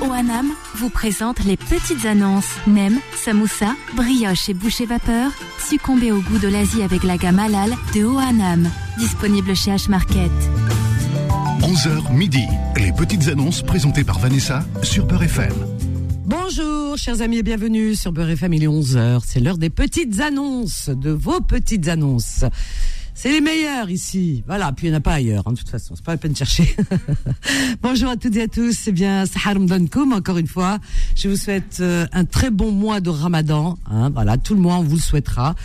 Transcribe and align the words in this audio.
OANAM 0.00 0.52
vous 0.76 0.90
présente 0.90 1.44
les 1.44 1.56
petites 1.56 2.04
annonces. 2.06 2.48
Nem, 2.66 3.00
samoussa, 3.16 3.74
brioche 3.96 4.48
et 4.48 4.54
boucher 4.54 4.86
vapeur. 4.86 5.32
Succombez 5.58 6.12
au 6.12 6.20
goût 6.20 6.38
de 6.38 6.48
l'Asie 6.48 6.82
avec 6.82 7.02
la 7.02 7.16
gamme 7.16 7.38
halal 7.38 7.70
de 7.94 8.04
OANAM. 8.04 8.70
Disponible 8.98 9.56
chez 9.56 9.72
H-Market. 9.72 10.30
11h 11.60 12.12
midi. 12.14 12.44
Les 12.76 12.92
petites 12.92 13.28
annonces 13.28 13.62
présentées 13.62 14.04
par 14.04 14.18
Vanessa 14.20 14.64
sur 14.82 15.04
Beurre 15.04 15.24
FM. 15.24 15.52
Bonjour, 16.24 16.96
chers 16.96 17.20
amis, 17.20 17.38
et 17.38 17.42
bienvenue 17.42 17.94
sur 17.94 18.12
Beurre 18.12 18.30
FM. 18.30 18.52
Il 18.54 18.64
est 18.64 18.68
11h. 18.68 19.22
C'est 19.26 19.40
l'heure 19.40 19.58
des 19.58 19.70
petites 19.70 20.20
annonces, 20.20 20.90
de 20.90 21.10
vos 21.10 21.40
petites 21.40 21.88
annonces. 21.88 22.44
C'est 23.20 23.32
les 23.32 23.40
meilleurs 23.40 23.90
ici. 23.90 24.44
Voilà, 24.46 24.70
puis 24.70 24.86
il 24.86 24.90
n'y 24.90 24.94
en 24.94 24.98
a 24.98 25.02
pas 25.02 25.14
ailleurs, 25.14 25.42
hein, 25.44 25.50
de 25.50 25.58
toute 25.58 25.68
façon. 25.68 25.96
C'est 25.96 26.04
pas 26.04 26.12
la 26.12 26.18
peine 26.18 26.34
de 26.34 26.36
chercher. 26.36 26.76
Bonjour 27.82 28.10
à 28.10 28.16
toutes 28.16 28.36
et 28.36 28.42
à 28.42 28.46
tous. 28.46 28.78
C'est 28.78 28.92
bien 28.92 29.26
Sahar 29.26 29.58
Mdankoum, 29.58 30.12
encore 30.12 30.38
une 30.38 30.46
fois. 30.46 30.78
Je 31.16 31.28
vous 31.28 31.34
souhaite 31.34 31.78
euh, 31.80 32.06
un 32.12 32.24
très 32.24 32.52
bon 32.52 32.70
mois 32.70 33.00
de 33.00 33.10
ramadan. 33.10 33.76
Hein, 33.90 34.10
voilà, 34.10 34.36
tout 34.36 34.54
le 34.54 34.60
mois, 34.60 34.76
on 34.76 34.84
vous 34.84 34.94
le 34.94 35.02
souhaitera. 35.02 35.56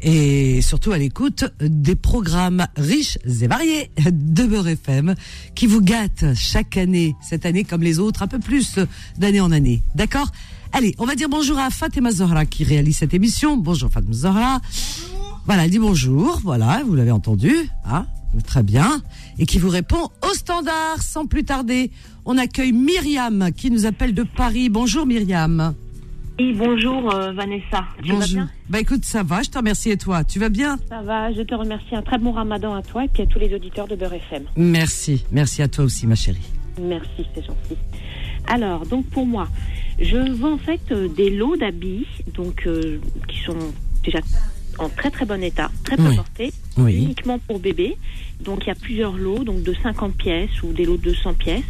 Et 0.00 0.62
surtout 0.62 0.92
à 0.92 0.98
l'écoute 0.98 1.44
des 1.60 1.94
programmes 1.94 2.66
riches 2.74 3.18
et 3.26 3.48
variés 3.48 3.90
de 4.10 4.44
Beurre 4.44 4.68
FM 4.68 5.14
qui 5.54 5.66
vous 5.66 5.82
gâtent 5.82 6.34
chaque 6.34 6.78
année, 6.78 7.16
cette 7.20 7.44
année 7.44 7.64
comme 7.64 7.82
les 7.82 7.98
autres, 7.98 8.22
un 8.22 8.28
peu 8.28 8.38
plus 8.38 8.78
d'année 9.18 9.42
en 9.42 9.52
année. 9.52 9.82
D'accord? 9.94 10.32
Allez, 10.72 10.94
on 10.98 11.04
va 11.04 11.16
dire 11.16 11.28
bonjour 11.28 11.58
à 11.58 11.68
Fatima 11.68 12.10
Zohra 12.10 12.46
qui 12.46 12.64
réalise 12.64 12.96
cette 12.96 13.12
émission. 13.12 13.58
Bonjour 13.58 13.90
Fatima 13.90 14.14
Zohra. 14.14 14.60
Voilà, 15.46 15.66
elle 15.66 15.70
dit 15.70 15.78
bonjour, 15.78 16.40
voilà, 16.42 16.82
vous 16.86 16.94
l'avez 16.94 17.10
entendu, 17.10 17.52
hein, 17.84 18.06
très 18.46 18.62
bien, 18.62 19.02
et 19.38 19.44
qui 19.44 19.58
vous 19.58 19.68
répond 19.68 20.08
au 20.22 20.34
standard 20.34 21.02
sans 21.02 21.26
plus 21.26 21.44
tarder. 21.44 21.90
On 22.24 22.38
accueille 22.38 22.72
Myriam 22.72 23.50
qui 23.54 23.70
nous 23.70 23.84
appelle 23.84 24.14
de 24.14 24.22
Paris. 24.22 24.70
Bonjour 24.70 25.04
Myriam. 25.04 25.74
Oui, 26.38 26.54
bonjour 26.54 27.14
euh, 27.14 27.32
Vanessa. 27.32 27.84
Tu 28.02 28.12
vas 28.12 28.20
bonjour. 28.20 28.36
bien 28.36 28.50
Bah 28.70 28.80
écoute, 28.80 29.04
ça 29.04 29.22
va, 29.22 29.42
je 29.42 29.50
te 29.50 29.58
remercie 29.58 29.90
et 29.90 29.98
toi, 29.98 30.24
tu 30.24 30.38
vas 30.38 30.48
bien 30.48 30.78
Ça 30.88 31.02
va, 31.02 31.30
je 31.30 31.42
te 31.42 31.54
remercie. 31.54 31.94
Un 31.94 32.02
très 32.02 32.16
bon 32.16 32.32
ramadan 32.32 32.74
à 32.74 32.80
toi 32.80 33.04
et 33.04 33.08
puis 33.08 33.22
à 33.22 33.26
tous 33.26 33.38
les 33.38 33.54
auditeurs 33.54 33.86
de 33.86 33.96
Beurre 33.96 34.14
FM. 34.14 34.44
Merci, 34.56 35.26
merci 35.30 35.60
à 35.60 35.68
toi 35.68 35.84
aussi 35.84 36.06
ma 36.06 36.14
chérie. 36.14 36.50
Merci, 36.80 37.26
c'est 37.34 37.44
gentil. 37.44 37.76
Alors, 38.46 38.86
donc 38.86 39.04
pour 39.10 39.26
moi, 39.26 39.46
je 40.00 40.16
vends 40.32 40.54
en 40.54 40.58
fait 40.58 40.80
euh, 40.90 41.06
des 41.08 41.28
lots 41.28 41.56
d'habits 41.56 42.06
donc 42.34 42.66
euh, 42.66 42.98
qui 43.28 43.40
sont 43.40 43.58
déjà 44.02 44.20
en 44.78 44.88
très 44.88 45.10
très 45.10 45.24
bon 45.24 45.42
état, 45.42 45.70
très 45.84 45.96
peu 45.96 46.08
Oui. 46.38 46.52
Oui. 46.76 46.94
uniquement 47.04 47.38
pour 47.38 47.58
bébé. 47.58 47.96
Donc 48.40 48.64
il 48.64 48.68
y 48.68 48.70
a 48.70 48.74
plusieurs 48.74 49.16
lots, 49.16 49.44
donc 49.44 49.62
de 49.62 49.74
50 49.82 50.14
pièces 50.16 50.62
ou 50.62 50.72
des 50.72 50.84
lots 50.84 50.96
de 50.96 51.02
200 51.02 51.34
pièces. 51.34 51.62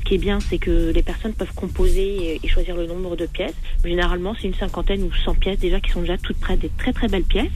Ce 0.00 0.04
qui 0.04 0.14
est 0.14 0.18
bien, 0.18 0.38
c'est 0.40 0.58
que 0.58 0.90
les 0.94 1.02
personnes 1.02 1.34
peuvent 1.34 1.52
composer 1.54 2.40
et- 2.42 2.48
choisir 2.48 2.76
le 2.76 2.86
nombre 2.86 3.14
de 3.16 3.26
pièces. 3.26 3.54
Généralement, 3.84 4.34
c'est 4.40 4.48
une 4.48 4.54
cinquantaine 4.54 5.02
ou 5.02 5.10
100 5.12 5.34
pièces 5.34 5.58
déjà 5.58 5.80
qui 5.80 5.90
sont 5.90 6.00
déjà 6.00 6.16
toutes 6.16 6.38
prêtes, 6.38 6.60
des 6.60 6.70
très 6.78 6.92
très 6.92 7.08
belles 7.08 7.24
pièces. 7.24 7.52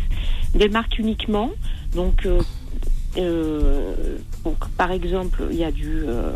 Des 0.55 0.69
marques 0.69 0.99
uniquement. 0.99 1.51
Donc, 1.95 2.27
euh, 2.27 2.41
euh, 3.17 3.95
donc 4.45 4.69
par 4.77 4.91
exemple, 4.93 5.45
il 5.51 5.57
y 5.57 5.65
a 5.65 5.71
du, 5.73 5.89
euh, 6.07 6.35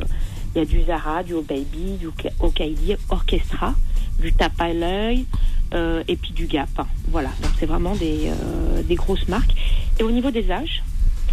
il 0.56 0.60
y 0.60 0.62
a 0.62 0.64
du 0.64 0.82
Zara, 0.84 1.22
du 1.22 1.34
Oh 1.34 1.42
Baby, 1.42 1.98
du 2.00 2.08
Oka- 2.08 2.32
Okaidi, 2.40 2.96
Orchestra, 3.10 3.74
du 4.18 4.32
Tape 4.32 4.58
à 4.58 4.72
l'œil 4.72 5.26
euh, 5.74 6.02
et 6.08 6.16
puis 6.16 6.32
du 6.32 6.46
Gap. 6.46 6.70
Voilà, 7.08 7.28
donc 7.42 7.50
c'est 7.60 7.66
vraiment 7.66 7.94
des, 7.94 8.28
euh, 8.30 8.82
des 8.82 8.94
grosses 8.94 9.28
marques. 9.28 9.54
Et 10.00 10.02
au 10.02 10.10
niveau 10.10 10.30
des 10.30 10.50
âges, 10.50 10.82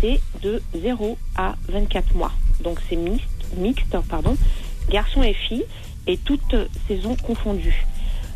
c'est 0.01 0.19
de 0.41 0.61
0 0.75 1.17
à 1.37 1.55
24 1.69 2.13
mois. 2.15 2.33
Donc 2.61 2.79
c'est 2.89 2.97
mixte, 2.97 3.29
mixte 3.57 3.95
pardon, 4.09 4.35
garçons 4.89 5.23
et 5.23 5.33
filles, 5.33 5.63
et 6.05 6.17
toutes 6.17 6.55
saisons 6.89 7.15
confondues. 7.15 7.85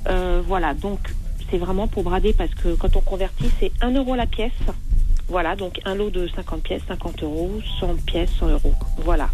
Euh, 0.07 0.41
voilà, 0.47 0.73
donc 0.73 0.99
c'est 1.51 1.57
vraiment 1.57 1.87
pour 1.87 2.03
brader 2.03 2.31
parce 2.31 2.53
que 2.55 2.75
quand 2.75 2.95
on 2.95 3.01
convertit, 3.01 3.49
c'est 3.59 3.73
1 3.81 3.91
euro 3.91 4.15
la 4.15 4.25
pièce. 4.25 4.51
Voilà, 5.27 5.57
donc 5.57 5.81
un 5.83 5.95
lot 5.95 6.09
de 6.09 6.29
50 6.33 6.63
pièces, 6.63 6.81
50 6.87 7.23
euros, 7.23 7.59
100 7.81 7.95
pièces, 8.05 8.29
100 8.39 8.47
euros. 8.47 8.73
Voilà. 8.99 9.29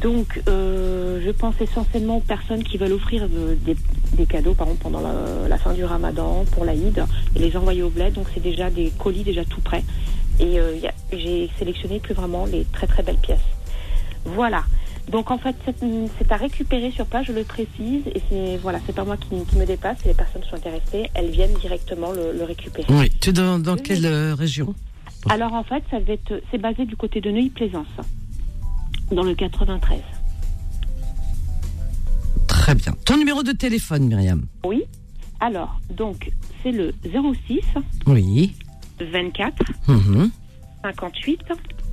Donc, 0.00 0.42
euh, 0.48 1.20
je 1.24 1.30
pense 1.30 1.54
essentiellement 1.60 2.18
aux 2.18 2.20
personnes 2.20 2.62
qui 2.62 2.76
veulent 2.76 2.92
offrir 2.92 3.24
euh, 3.24 3.54
des, 3.64 3.76
des 4.12 4.26
cadeaux, 4.26 4.54
par 4.54 4.66
exemple, 4.66 4.82
pendant 4.82 5.00
la, 5.00 5.48
la 5.48 5.58
fin 5.58 5.72
du 5.72 5.84
ramadan, 5.84 6.44
pour 6.52 6.64
l'Aïd, 6.64 7.04
et 7.34 7.38
les 7.38 7.56
envoyer 7.56 7.82
au 7.82 7.90
bled. 7.90 8.12
Donc, 8.12 8.26
c'est 8.34 8.42
déjà 8.42 8.70
des 8.70 8.92
colis 8.98 9.24
déjà 9.24 9.44
tout 9.44 9.60
prêts. 9.60 9.84
Et 10.38 10.60
euh, 10.60 10.76
j'ai 11.12 11.50
sélectionné 11.58 12.00
que 12.00 12.12
vraiment 12.12 12.44
les 12.46 12.64
très 12.64 12.86
très 12.86 13.02
belles 13.02 13.16
pièces. 13.16 13.38
Voilà. 14.24 14.64
Donc, 15.08 15.30
en 15.30 15.38
fait, 15.38 15.56
c'est 16.18 16.32
à 16.32 16.36
récupérer 16.36 16.90
sur 16.90 17.06
place, 17.06 17.26
je 17.26 17.32
le 17.32 17.44
précise. 17.44 18.02
Et 18.14 18.20
c'est 18.28 18.56
voilà, 18.58 18.80
c'est 18.86 18.94
pas 18.94 19.04
moi 19.04 19.16
qui, 19.16 19.44
qui 19.44 19.56
me 19.56 19.64
dépasse. 19.64 19.98
Si 20.02 20.08
les 20.08 20.14
personnes 20.14 20.42
sont 20.44 20.56
intéressées, 20.56 21.08
elles 21.14 21.30
viennent 21.30 21.54
directement 21.54 22.12
le, 22.12 22.32
le 22.32 22.44
récupérer. 22.44 22.86
Oui. 22.90 23.10
Tu 23.20 23.30
es 23.30 23.32
dans, 23.32 23.58
dans 23.58 23.74
Oui, 23.74 23.82
quelle 23.82 24.04
euh, 24.04 24.34
région? 24.34 24.74
Alors 25.28 25.54
en 25.54 25.64
fait, 25.64 25.82
ça 25.90 25.98
va 25.98 26.12
être, 26.12 26.40
c'est 26.50 26.58
basé 26.58 26.84
du 26.84 26.94
côté 26.96 27.20
de 27.20 27.30
Neuilly-Plaisance, 27.30 27.86
dans 29.10 29.22
le 29.22 29.34
93. 29.34 30.00
Très 32.46 32.74
bien. 32.74 32.94
Ton 33.04 33.16
numéro 33.16 33.42
de 33.42 33.52
téléphone 33.52 34.06
Myriam 34.08 34.46
Oui. 34.64 34.82
Alors, 35.40 35.80
donc, 35.94 36.30
c'est 36.62 36.72
le 36.72 36.92
06 37.04 37.60
Oui. 38.06 38.54
24 39.00 39.54
Mhm. 39.88 40.30
58 40.82 41.40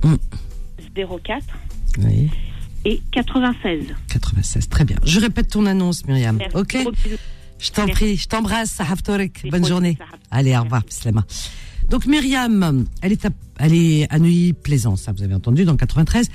Mm. 0.04 0.14
04 0.94 1.44
Oui. 1.98 2.30
et 2.84 3.00
96. 3.12 3.86
96. 4.08 4.68
Très 4.68 4.84
bien. 4.84 4.96
Je 5.04 5.20
répète 5.20 5.48
ton 5.48 5.66
annonce 5.66 6.04
Myriam. 6.06 6.36
Merci. 6.36 6.56
Ok. 6.56 6.76
Je 7.58 7.70
t'en 7.70 7.86
prie, 7.86 8.16
je 8.16 8.26
t'embrasse, 8.28 8.80
Bonne 9.50 9.64
journée. 9.66 9.96
Allez, 10.30 10.56
au 10.56 10.62
revoir, 10.62 10.82
Slema. 10.88 11.24
Donc 11.88 12.06
Myriam, 12.06 12.86
elle 13.02 13.12
est 13.12 13.24
à, 13.26 13.30
elle 13.58 13.74
est 13.74 14.06
à 14.12 14.18
Neuilly-Plaisance, 14.18 15.02
ça 15.02 15.12
vous 15.12 15.22
avez 15.22 15.34
entendu, 15.34 15.64
dans 15.64 15.72
le 15.72 15.78
93. 15.78 16.28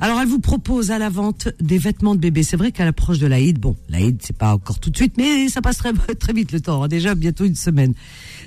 Alors 0.00 0.20
elle 0.20 0.28
vous 0.28 0.38
propose 0.38 0.92
à 0.92 0.98
la 0.98 1.08
vente 1.10 1.48
des 1.60 1.76
vêtements 1.78 2.14
de 2.14 2.20
bébé. 2.20 2.44
C'est 2.44 2.56
vrai 2.56 2.70
qu'à 2.70 2.84
l'approche 2.84 3.18
de 3.18 3.26
l'Aïd, 3.26 3.58
bon, 3.58 3.74
l'Aïd 3.88 4.18
c'est 4.22 4.36
pas 4.36 4.54
encore 4.54 4.78
tout 4.78 4.90
de 4.90 4.96
suite, 4.96 5.14
mais 5.16 5.48
ça 5.48 5.60
passe 5.60 5.78
très, 5.78 5.92
très 6.18 6.32
vite 6.32 6.52
le 6.52 6.60
temps. 6.60 6.82
hein. 6.84 6.88
Déjà 6.88 7.16
bientôt 7.16 7.44
une 7.44 7.56
semaine 7.56 7.94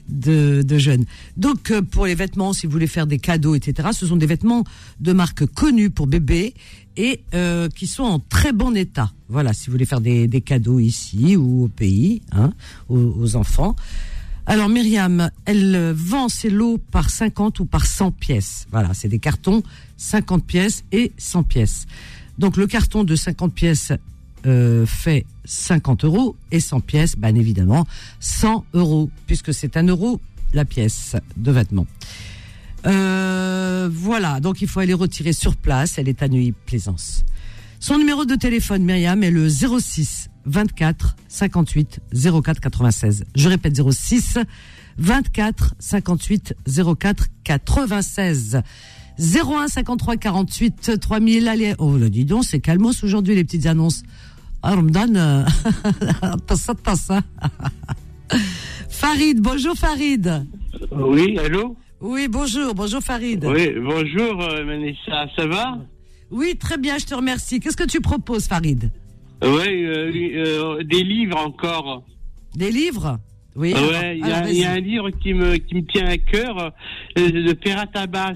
de, 0.08 0.62
de 0.62 0.78
jeûne. 0.78 1.04
Donc 1.36 1.72
euh, 1.72 1.82
pour 1.82 2.06
les 2.06 2.16
vêtements, 2.16 2.54
si 2.54 2.68
vous 2.68 2.72
voulez 2.72 2.88
faire 2.88 3.06
des 3.06 3.20
cadeaux, 3.20 3.54
etc., 3.56 3.90
ce 3.92 4.08
sont 4.08 4.16
des 4.16 4.26
vêtements 4.28 4.64
de 5.02 5.12
marque 5.12 5.46
connue 5.46 5.90
pour 5.90 6.08
bébé 6.08 6.54
et 6.96 7.22
euh, 7.34 7.68
qui 7.70 7.86
sont 7.86 8.04
en 8.04 8.20
très 8.20 8.54
bon 8.54 8.74
état. 8.76 9.12
Voilà, 9.28 9.52
si 9.54 9.66
vous 9.68 9.74
voulez 9.74 9.86
faire 9.86 10.02
des, 10.02 10.28
des 10.28 10.42
cadeaux 10.42 10.80
ici 10.80 11.36
ou 11.36 11.66
au 11.66 11.68
pays, 11.68 12.22
hein, 12.32 12.54
aux, 12.88 12.98
aux 12.98 13.36
enfants. 13.36 13.76
Alors 14.48 14.70
Myriam, 14.70 15.30
elle 15.46 15.76
euh, 15.76 15.94
vend 15.96 16.28
ses 16.28 16.50
lots 16.50 16.78
par 16.78 17.10
50 17.10 17.60
ou 17.60 17.66
par 17.66 17.86
100 17.86 18.12
pièces. 18.12 18.68
Voilà, 18.72 18.94
c'est 18.94 19.08
des 19.08 19.20
cartons 19.20 19.64
50 19.98 20.44
pièces 20.46 20.84
et 20.92 21.12
100 21.18 21.44
pièces. 21.44 21.86
Donc 22.38 22.58
le 22.58 22.68
carton 22.68 23.04
de 23.04 23.16
50 23.16 23.54
pièces 23.54 23.94
euh, 24.48 24.86
fait 24.86 25.26
50 25.46 26.06
euros 26.06 26.36
et 26.52 26.60
100 26.60 26.80
pièces, 26.80 27.16
bien 27.16 27.36
évidemment, 27.36 27.86
100 28.20 28.66
euros, 28.74 29.10
puisque 29.28 29.54
c'est 29.54 29.78
un 29.78 29.84
euro 29.84 30.20
la 30.54 30.66
pièce 30.66 31.16
de 31.38 31.52
vêtements. 31.52 31.88
Euh, 32.88 33.90
voilà, 33.92 34.40
donc 34.40 34.62
il 34.62 34.68
faut 34.68 34.80
aller 34.80 34.94
retirer 34.94 35.34
sur 35.34 35.56
place. 35.56 35.98
Elle 35.98 36.10
est 36.10 36.24
à 36.24 36.28
Neuilly-Plaisance. 36.28 37.26
Son 37.84 37.98
numéro 37.98 38.26
de 38.26 38.36
téléphone, 38.36 38.84
Myriam, 38.84 39.24
est 39.24 39.32
le 39.32 39.50
06 39.50 40.30
24 40.46 41.16
58 41.28 42.00
04 42.14 42.62
96. 42.62 43.26
Je 43.36 43.50
répète 43.50 43.82
06 43.82 44.38
24 45.00 45.74
58 45.80 46.54
04 47.00 47.26
96. 47.44 48.62
01 49.18 49.68
53 49.68 50.18
48 50.18 51.00
3000. 51.02 51.48
Allez, 51.48 51.74
oh 51.80 51.98
là, 51.98 52.10
dis 52.10 52.24
donc, 52.24 52.44
c'est 52.44 52.60
calmos 52.60 53.04
aujourd'hui 53.04 53.34
les 53.34 53.44
petites 53.44 53.66
annonces. 53.66 54.04
Ah, 54.62 54.76
Ramadan, 54.76 55.16
euh, 55.16 55.44
tassa, 56.48 56.76
tassa. 56.76 57.22
Farid, 58.90 59.42
bonjour 59.42 59.74
Farid. 59.74 60.46
Oui, 60.92 61.36
allô? 61.40 61.76
Oui, 62.00 62.28
bonjour, 62.28 62.76
bonjour 62.76 63.02
Farid. 63.02 63.44
Oui, 63.44 63.72
bonjour 63.82 64.40
euh, 64.40 64.64
Vanessa, 64.66 65.26
ça 65.36 65.48
va? 65.48 65.80
Oui, 66.32 66.56
très 66.58 66.78
bien, 66.78 66.98
je 66.98 67.06
te 67.06 67.14
remercie. 67.14 67.60
Qu'est-ce 67.60 67.78
que 67.78 67.84
tu 67.88 68.02
proposes, 68.02 68.48
Farid 68.48 68.90
Oui, 69.44 69.50
euh, 69.86 70.12
euh, 70.36 70.84
des 70.84 71.04
livres 71.04 71.38
encore. 71.38 72.04
Des 72.56 72.72
livres 72.72 73.20
Oui. 73.56 73.74
Ouais, 73.74 74.18
il 74.18 74.26
y, 74.26 74.32
a- 74.32 74.50
il 74.50 74.58
y 74.58 74.64
a 74.64 74.72
un 74.72 74.80
livre 74.80 75.10
qui 75.10 75.34
me, 75.34 75.58
qui 75.58 75.76
me 75.76 75.82
tient 75.86 76.06
à 76.08 76.18
cœur, 76.18 76.72
euh, 77.18 77.30
de 77.30 77.58
Ferrat 77.62 77.86
Abbas. 77.96 78.34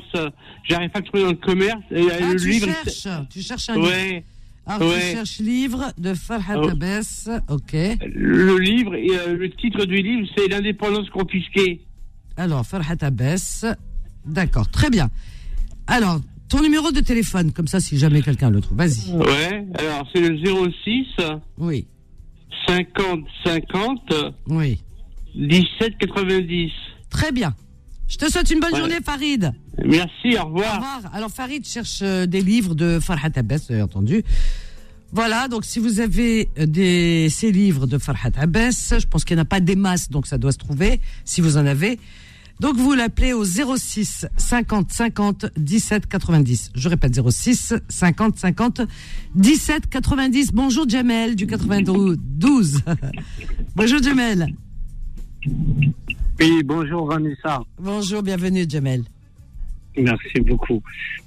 J'arrive 0.68 0.90
pas 0.90 1.00
à 1.00 1.02
le 1.02 1.06
trouver 1.08 1.24
dans 1.24 1.30
le 1.30 1.36
commerce. 1.38 1.82
Euh, 1.94 2.10
Ah, 2.22 2.34
le 2.34 2.40
tu 2.40 2.50
livre, 2.50 2.68
cherches, 2.68 3.08
tu 3.30 3.42
cherches 3.42 3.70
un 3.70 3.76
livre. 3.76 3.88
Ouais, 3.88 4.24
Alors, 4.66 4.90
tu 4.90 4.96
ouais. 4.96 5.12
cherches 5.14 5.38
livre 5.40 5.94
de 5.98 6.14
Farhat 6.14 6.60
Oh. 6.60 6.70
Abbas, 6.70 7.30
ok. 7.50 7.74
le 7.74 8.58
livre, 8.58 8.96
et, 8.96 9.08
euh, 9.12 9.38
le 9.38 9.50
titre 9.52 9.86
du 9.86 9.96
livre, 10.02 10.28
c'est 10.36 10.48
L'indépendance 10.50 11.10
confisquée. 11.12 11.82
Alors, 12.36 12.66
Farhat 12.66 12.98
Abbas, 13.02 13.64
d'accord, 14.26 14.68
très 14.70 14.90
bien. 14.90 15.10
Alors, 15.88 16.20
ton 16.50 16.62
numéro 16.62 16.92
de 16.92 17.00
téléphone, 17.00 17.52
comme 17.52 17.68
ça, 17.68 17.80
si 17.80 17.98
jamais 17.98 18.22
quelqu'un 18.22 18.50
le 18.50 18.62
trouve, 18.62 18.78
vas-y. 18.78 19.12
Ouais, 19.14 19.66
alors 19.80 20.08
c'est 20.14 20.22
le 20.22 20.38
06 20.84 21.06
Oui, 21.58 21.88
50 22.68 23.20
50 23.46 24.14
Oui. 24.48 24.80
17 25.36 25.98
90. 26.00 26.72
Très 27.10 27.32
bien. 27.32 27.54
Je 28.08 28.18
te 28.18 28.30
souhaite 28.32 28.50
une 28.52 28.60
bonne 28.60 28.72
Ouais. 28.74 28.80
journée, 28.80 28.98
Farid. 29.04 29.52
Merci, 29.84 30.38
au 30.38 30.42
Au 30.42 30.46
revoir. 30.46 30.76
revoir. 30.76 31.02
Alors, 31.14 31.32
Farid 31.32 31.66
cherche 31.66 32.00
euh, 32.04 32.26
des 32.28 32.42
livres 32.42 32.76
de 32.76 33.00
Farhat 33.02 33.30
Abbas, 33.36 33.58
vous 33.68 33.74
avez 33.74 33.82
entendu. 33.82 34.24
Voilà, 35.12 35.48
donc 35.48 35.66
si 35.66 35.80
vous 35.80 36.00
avez 36.00 36.50
euh, 36.60 36.66
des, 36.68 37.28
ces 37.30 37.52
livres 37.52 37.88
de 37.88 37.98
Farhat 37.98 38.30
Abbas, 38.38 38.94
je 39.00 39.06
pense 39.08 39.26
qu'il 39.26 39.36
n'y 39.36 39.42
en 39.42 39.44
a 39.44 39.48
pas 39.48 39.60
des 39.60 39.76
masses, 39.76 40.10
donc 40.10 40.28
ça 40.28 40.38
doit 40.38 40.52
se 40.52 40.58
trouver, 40.58 41.02
si 41.26 41.42
vous 41.42 41.58
en 41.58 41.66
avez. 41.66 42.00
Donc 42.60 42.78
vous 42.78 42.94
l'appelez 42.94 43.34
au 43.34 43.44
06 43.44 44.26
50 44.38 44.92
50 44.92 45.46
17 45.58 46.08
90. 46.08 46.72
Je 46.74 46.90
répète 46.90 47.20
06 47.30 47.74
50 47.90 48.38
50 48.38 48.82
17 49.36 49.90
90. 49.90 50.52
Bonjour 50.54 50.88
Jamel 50.88 51.36
du 51.36 51.48
92. 51.48 52.82
Bonjour 53.76 54.02
Jamel. 54.02 54.48
Oui, 56.40 56.64
bonjour 56.64 57.08
Vanessa. 57.08 57.62
Bonjour, 57.80 58.24
bienvenue 58.24 58.66
Jamel. 58.68 59.04
Merci 59.98 60.42
beaucoup. 60.42 60.82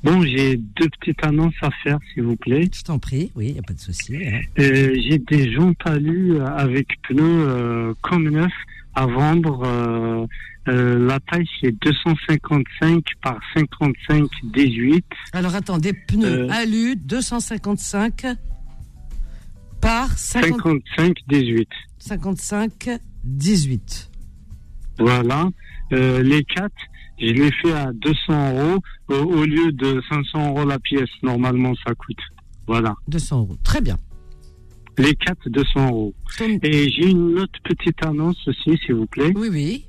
Bon, 0.05 0.23
j'ai 0.23 0.57
deux 0.59 0.89
petites 1.01 1.25
annonces 1.25 1.55
à 1.63 1.71
faire, 1.83 1.99
s'il 2.13 2.25
vous 2.25 2.37
plaît. 2.37 2.69
Je 2.75 2.83
t'en 2.83 2.99
prie, 2.99 3.31
oui, 3.35 3.47
il 3.49 3.53
n'y 3.55 3.59
a 3.59 3.63
pas 3.63 3.73
de 3.73 3.81
souci. 3.81 4.17
hein. 4.17 4.41
Euh, 4.59 4.95
j'ai 5.09 5.19
des 5.19 5.53
jantes 5.53 5.79
alu 5.87 6.35
euh, 6.35 6.47
avec 6.47 6.89
pneus 7.09 7.23
euh, 7.49 7.95
comme 8.03 8.29
neuf 8.29 8.53
à 8.99 9.07
vendre. 9.07 9.63
Euh, 9.65 10.27
euh, 10.69 10.99
la 11.07 11.19
taille, 11.21 11.47
c'est 11.61 11.73
255 11.81 13.03
par 13.23 13.39
55 13.57 14.25
18. 14.53 15.05
Alors 15.33 15.55
attends, 15.55 15.79
des 15.79 15.93
pneus 15.95 16.47
Euh. 16.47 16.49
alu 16.51 16.97
255 16.97 18.27
par 19.81 20.11
50 20.19 20.83
55 20.97 21.17
18. 21.29 21.69
55 21.99 22.91
18. 23.25 24.11
Voilà. 24.99 25.49
Les 25.91 26.45
quatre, 26.45 26.75
je 27.19 27.33
les 27.33 27.51
fais 27.63 27.73
à 27.73 27.93
200 27.93 28.53
euros 28.53 28.81
au, 29.09 29.15
au 29.15 29.45
lieu 29.45 29.73
de 29.73 30.03
500 30.11 30.49
euros 30.51 30.67
la 30.67 30.79
pièce. 30.79 31.09
Normalement, 31.23 31.73
ça 31.87 31.95
coûte. 31.95 32.19
Voilà. 32.67 32.95
200 33.07 33.39
euros. 33.39 33.57
Très 33.63 33.81
bien. 33.81 33.97
Les 34.99 35.15
quatre, 35.15 35.49
200 35.49 35.89
euros. 35.91 36.15
Et 36.41 36.91
j'ai 36.91 37.11
une 37.11 37.39
autre 37.39 37.59
petite 37.65 38.03
annonce 38.05 38.37
aussi, 38.49 38.77
s'il 38.85 38.95
vous 38.97 39.07
plaît. 39.07 39.33
Oui, 39.37 39.49
oui. 39.51 39.85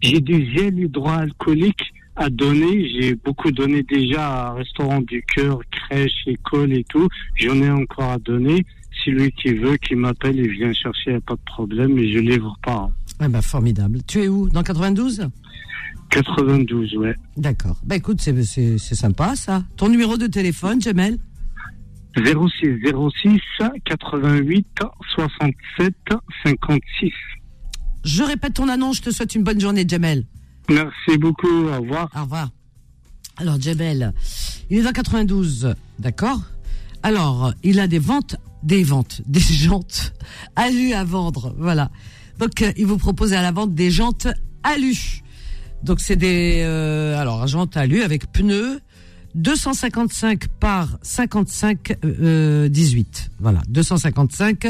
J'ai 0.00 0.20
du 0.20 0.50
gel 0.54 0.78
hydroalcoolique 0.78 1.82
à 2.16 2.30
donner. 2.30 2.88
J'ai 2.90 3.14
beaucoup 3.16 3.50
donné 3.50 3.82
déjà 3.82 4.26
à 4.48 4.52
Restaurant 4.54 5.00
du 5.02 5.22
Cœur, 5.34 5.60
crèche, 5.70 6.26
école 6.26 6.72
et 6.72 6.84
tout. 6.84 7.06
J'en 7.36 7.60
ai 7.62 7.70
encore 7.70 8.10
à 8.12 8.18
donner. 8.18 8.64
Celui 9.04 9.30
qui 9.32 9.52
veut, 9.52 9.76
qui 9.76 9.94
m'appelle, 9.94 10.36
il 10.38 10.50
vient 10.50 10.72
chercher, 10.72 11.12
y 11.12 11.14
a 11.14 11.20
pas 11.20 11.34
de 11.34 11.40
problème, 11.44 11.92
mais 11.94 12.10
je 12.10 12.18
livre 12.18 12.56
pas. 12.64 12.90
Ah 13.20 13.28
ben, 13.28 13.42
formidable. 13.42 13.98
Tu 14.06 14.22
es 14.22 14.28
où? 14.28 14.48
Dans 14.48 14.62
92 14.62 15.28
92, 16.10 16.94
ouais. 16.96 17.14
D'accord. 17.36 17.76
Ben 17.84 17.96
écoute, 17.96 18.20
c'est 18.20 18.42
c'est- 18.44 18.78
c'est 18.78 18.94
sympa 18.94 19.34
ça. 19.36 19.64
Ton 19.76 19.88
numéro 19.88 20.16
de 20.16 20.26
téléphone, 20.26 20.80
Jamel 20.80 21.18
06 22.16 22.80
06 23.22 23.40
88 23.84 24.66
67 25.14 25.94
56. 26.44 27.12
Je 28.04 28.22
répète 28.22 28.54
ton 28.54 28.68
annonce, 28.68 28.96
je 28.98 29.02
te 29.02 29.10
souhaite 29.10 29.34
une 29.34 29.42
bonne 29.42 29.60
journée, 29.60 29.84
Jamel. 29.86 30.24
Merci 30.68 31.18
beaucoup, 31.18 31.46
au 31.68 31.80
revoir. 31.80 32.08
Au 32.16 32.22
revoir. 32.22 32.50
Alors, 33.36 33.60
Jamel, 33.60 34.14
il 34.70 34.78
est 34.78 34.82
dans 34.82 34.92
92, 34.92 35.74
d'accord? 35.98 36.40
Alors, 37.02 37.52
il 37.62 37.78
a 37.80 37.86
des 37.86 37.98
ventes, 37.98 38.36
des 38.62 38.82
ventes, 38.82 39.20
des 39.26 39.40
jantes 39.40 40.14
alu 40.56 40.92
à 40.94 41.04
vendre, 41.04 41.54
voilà. 41.58 41.90
Donc, 42.38 42.62
euh, 42.62 42.72
il 42.76 42.86
vous 42.86 42.98
propose 42.98 43.32
à 43.32 43.42
la 43.42 43.52
vente 43.52 43.74
des 43.74 43.90
jantes 43.90 44.28
alu. 44.62 45.22
Donc, 45.82 46.00
c'est 46.00 46.16
des, 46.16 46.62
euh, 46.64 47.18
alors, 47.18 47.46
jantes 47.46 47.76
alu 47.76 48.02
avec 48.02 48.32
pneus, 48.32 48.80
255 49.36 50.48
par 50.48 50.98
55 51.02 51.98
euh, 52.04 52.68
18. 52.68 53.30
Voilà, 53.38 53.60
255 53.68 54.66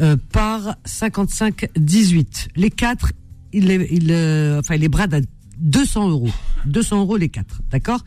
euh, 0.00 0.16
par 0.30 0.76
55 0.84 1.68
18. 1.76 2.48
Les 2.56 2.70
quatre, 2.70 3.12
il 3.52 3.66
les, 3.66 3.88
il, 3.90 4.12
euh, 4.12 4.60
enfin, 4.60 4.76
les 4.76 4.88
brade 4.88 5.14
à 5.14 5.20
200 5.58 6.10
euros. 6.10 6.30
200 6.66 7.00
euros 7.00 7.16
les 7.16 7.28
quatre, 7.28 7.60
d'accord? 7.70 8.04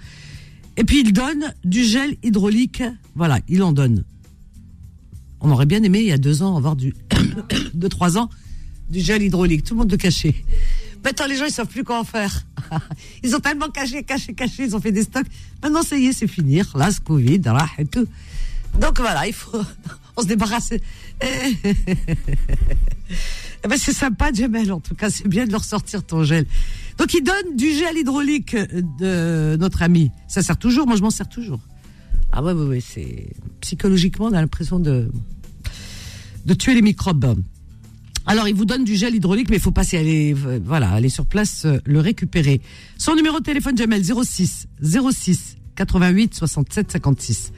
Et 0.77 0.85
puis 0.85 1.01
il 1.01 1.11
donne 1.11 1.53
du 1.65 1.83
gel 1.83 2.15
hydraulique. 2.23 2.83
Voilà, 3.13 3.39
il 3.49 3.61
en 3.61 3.73
donne. 3.73 4.05
On 5.41 5.51
aurait 5.51 5.65
bien 5.65 5.83
aimé 5.83 5.99
il 5.99 6.07
y 6.07 6.11
a 6.13 6.17
deux 6.17 6.41
ans 6.41 6.55
avoir 6.55 6.77
du, 6.77 6.95
deux 7.73 7.89
trois 7.89 8.17
ans, 8.17 8.29
du 8.89 9.01
gel 9.01 9.21
hydraulique. 9.21 9.63
Tout 9.65 9.73
le 9.73 9.79
monde 9.79 9.91
le 9.91 9.97
cachait. 9.97 10.35
Maintenant 11.05 11.27
les 11.27 11.37
gens 11.37 11.45
ils 11.45 11.53
savent 11.53 11.67
plus 11.67 11.83
quoi 11.83 11.99
en 11.99 12.03
faire. 12.03 12.41
Ils 13.23 13.35
ont 13.35 13.39
tellement 13.39 13.69
caché, 13.69 14.03
caché, 14.03 14.33
caché. 14.33 14.63
Ils 14.63 14.75
ont 14.75 14.81
fait 14.81 14.91
des 14.91 15.03
stocks. 15.03 15.27
Maintenant 15.61 15.83
ça 15.83 15.95
y 15.97 16.07
est, 16.07 16.13
c'est 16.13 16.27
fini. 16.27 16.61
Là, 16.73 16.91
ce 16.91 16.99
Covid, 16.99 17.39
là, 17.45 17.67
et 17.77 17.85
tout. 17.85 18.07
Donc 18.79 18.99
voilà, 18.99 19.27
il 19.27 19.33
faut, 19.33 19.61
on 20.17 20.21
se 20.21 20.27
débarrasse. 20.27 20.73
Eh 23.63 23.67
ben, 23.67 23.79
c'est 23.79 23.93
sympa, 23.93 24.31
Jamel, 24.31 24.71
en 24.71 24.79
tout 24.79 24.93
cas, 24.93 25.09
c'est 25.09 25.27
bien 25.27 25.47
de 25.47 25.51
leur 25.51 25.63
sortir 25.63 26.03
ton 26.03 26.23
gel. 26.23 26.45
Donc, 26.99 27.15
il 27.15 27.23
donne 27.23 27.55
du 27.55 27.71
gel 27.71 27.97
hydraulique 27.97 28.55
de 28.55 29.57
notre 29.59 29.81
ami. 29.81 30.11
Ça 30.27 30.43
sert 30.43 30.57
toujours, 30.57 30.85
moi 30.85 30.95
je 30.95 31.01
m'en 31.01 31.09
sers 31.09 31.27
toujours. 31.27 31.59
Ah 32.31 32.43
ouais, 32.43 32.53
ouais, 32.53 32.65
ouais, 32.67 32.79
c'est. 32.79 33.27
Psychologiquement, 33.61 34.25
on 34.25 34.33
a 34.33 34.41
l'impression 34.41 34.77
de. 34.77 35.09
de 36.45 36.53
tuer 36.53 36.75
les 36.75 36.83
microbes. 36.83 37.41
Alors, 38.27 38.47
il 38.47 38.55
vous 38.55 38.65
donne 38.65 38.83
du 38.83 38.95
gel 38.95 39.13
hydraulique, 39.15 39.49
mais 39.49 39.57
il 39.57 39.61
faut 39.61 39.71
passer 39.71 39.97
aller, 39.97 40.35
euh, 40.45 40.59
voilà, 40.63 40.89
aller 40.91 41.09
sur 41.09 41.25
place 41.25 41.65
euh, 41.65 41.79
le 41.85 41.99
récupérer. 41.99 42.59
Son 42.97 43.15
numéro 43.15 43.39
de 43.39 43.43
téléphone, 43.43 43.77
Jamel, 43.77 44.03
06 44.03 44.67
06 44.81 45.57
88 45.75 46.33
67 46.33 46.91
56. 46.91 47.53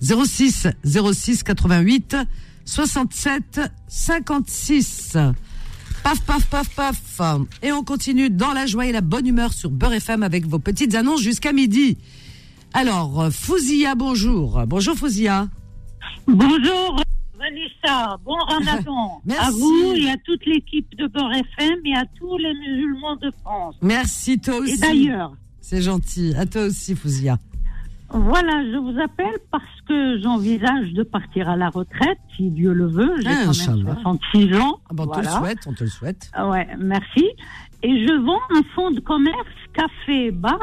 06 0.00 0.66
06 0.84 1.42
88 1.44 2.16
67 2.64 3.60
56. 3.86 5.16
Paf, 6.02 6.20
paf, 6.22 6.46
paf, 6.46 6.68
paf. 6.70 7.20
Et 7.62 7.70
on 7.72 7.84
continue 7.84 8.30
dans 8.30 8.52
la 8.52 8.66
joie 8.66 8.86
et 8.86 8.92
la 8.92 9.00
bonne 9.00 9.26
humeur 9.26 9.52
sur 9.52 9.70
Beurre 9.70 9.94
FM 9.94 10.22
avec 10.22 10.46
vos 10.46 10.58
petites 10.58 10.94
annonces 10.94 11.22
jusqu'à 11.22 11.52
midi. 11.52 11.96
Alors, 12.72 13.20
euh, 13.22 13.30
Fouzia, 13.30 13.94
bonjour. 13.94 14.64
Bonjour 14.66 14.96
Fouzia. 14.96 15.48
Bonjour 16.26 17.02
Vanessa, 17.38 18.16
bon 18.24 18.34
ramadan 18.48 19.20
Merci. 19.24 19.46
à 19.46 19.50
vous 19.50 19.94
et 19.94 20.10
à 20.10 20.16
toute 20.24 20.44
l'équipe 20.46 20.94
de 20.96 21.06
Beurre 21.06 21.32
FM 21.32 21.78
et 21.84 21.94
à 21.94 22.04
tous 22.18 22.36
les 22.38 22.52
musulmans 22.54 23.16
de 23.16 23.30
France. 23.42 23.76
Merci, 23.82 24.40
toi 24.40 24.56
aussi. 24.56 24.74
Et 24.74 24.78
d'ailleurs, 24.78 25.32
C'est 25.60 25.80
gentil. 25.82 26.34
À 26.36 26.46
toi 26.46 26.62
aussi, 26.62 26.94
Fouzia. 26.96 27.38
voilà, 28.10 28.64
je 28.72 28.76
vous 28.78 28.98
appelle 29.00 29.38
parce 29.52 29.64
que 29.86 30.18
j'envisage 30.20 30.92
de 30.94 31.02
partir 31.02 31.48
à 31.48 31.56
la 31.56 31.68
retraite, 31.68 32.18
si 32.36 32.50
Dieu 32.50 32.72
le 32.72 32.86
veut. 32.86 33.14
J'ai 33.20 33.28
Ah, 33.28 33.44
quand 33.44 33.76
même 33.76 33.94
66 33.94 34.54
ans. 34.56 34.80
Ah, 34.90 34.94
bon, 34.94 35.04
on 35.04 35.14
te 35.14 35.20
le 35.20 35.26
souhaite, 35.28 35.58
on 35.66 35.72
te 35.74 35.84
le 35.84 35.90
souhaite. 35.90 36.30
Ouais, 36.42 36.66
merci. 36.78 37.24
Et 37.82 38.06
je 38.06 38.12
vends 38.24 38.40
un 38.50 38.62
fonds 38.74 38.90
de 38.90 39.00
commerce, 39.00 39.36
café, 39.74 40.30
bar, 40.32 40.58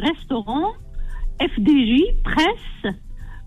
restaurant, 0.00 0.72
FDJ, 1.40 2.00
presse. 2.24 2.94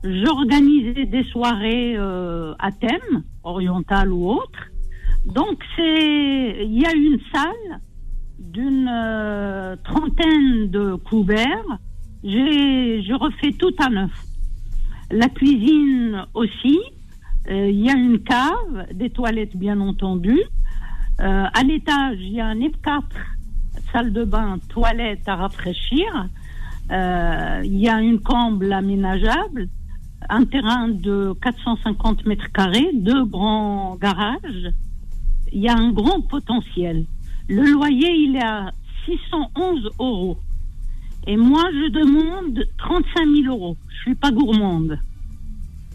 J'organisais 0.04 1.06
des 1.06 1.24
soirées 1.24 1.96
euh, 1.98 2.54
à 2.60 2.72
thème, 2.72 3.24
oriental 3.44 4.12
ou 4.14 4.30
autre. 4.30 4.60
Donc 5.26 5.64
il 5.80 6.80
y 6.80 6.86
a 6.86 6.94
une 6.94 7.20
salle 7.34 7.82
d'une 8.40 8.88
euh, 8.90 9.76
trentaine 9.84 10.70
de 10.70 10.96
couverts. 10.96 11.80
Je 12.24 13.14
refais 13.16 13.52
tout 13.54 13.74
à 13.80 13.90
neuf. 13.90 14.12
La 15.12 15.30
cuisine 15.30 16.26
aussi. 16.34 16.80
Euh, 17.50 17.70
Il 17.70 17.80
y 17.80 17.90
a 17.90 17.96
une 17.96 18.20
cave, 18.20 18.88
des 18.94 19.10
toilettes 19.10 19.56
bien 19.56 19.80
entendu. 19.80 20.40
À 21.20 21.64
l'étage, 21.64 22.20
il 22.20 22.34
y 22.34 22.42
a 22.42 22.46
un 22.46 22.60
F4, 22.60 23.02
salle 23.92 24.14
de 24.14 24.24
bain, 24.24 24.60
toilette 24.70 25.28
à 25.28 25.36
rafraîchir. 25.36 26.06
Il 26.92 27.78
y 27.78 27.90
a 27.90 28.00
une 28.02 28.20
comble 28.20 28.72
aménageable, 28.72 29.68
un 30.30 30.46
terrain 30.46 30.88
de 30.90 31.34
450 31.42 32.26
mètres 32.26 32.52
carrés, 32.52 32.90
deux 32.94 33.26
grands 33.26 33.96
garages. 33.96 34.72
Il 35.54 35.62
y 35.62 35.70
a 35.70 35.76
un 35.76 35.92
grand 35.92 36.22
potentiel. 36.22 37.06
Le 37.48 37.64
loyer, 37.64 38.12
il 38.12 38.36
est 38.36 38.44
à 38.44 38.72
611 39.06 39.90
euros. 40.00 40.38
Et 41.26 41.38
moi, 41.38 41.64
je 41.72 41.90
demande 41.90 42.66
35 42.78 43.26
000 43.44 43.56
euros. 43.56 43.78
Je 43.90 43.98
suis 44.02 44.16
pas 44.16 44.32
gourmande. 44.32 45.00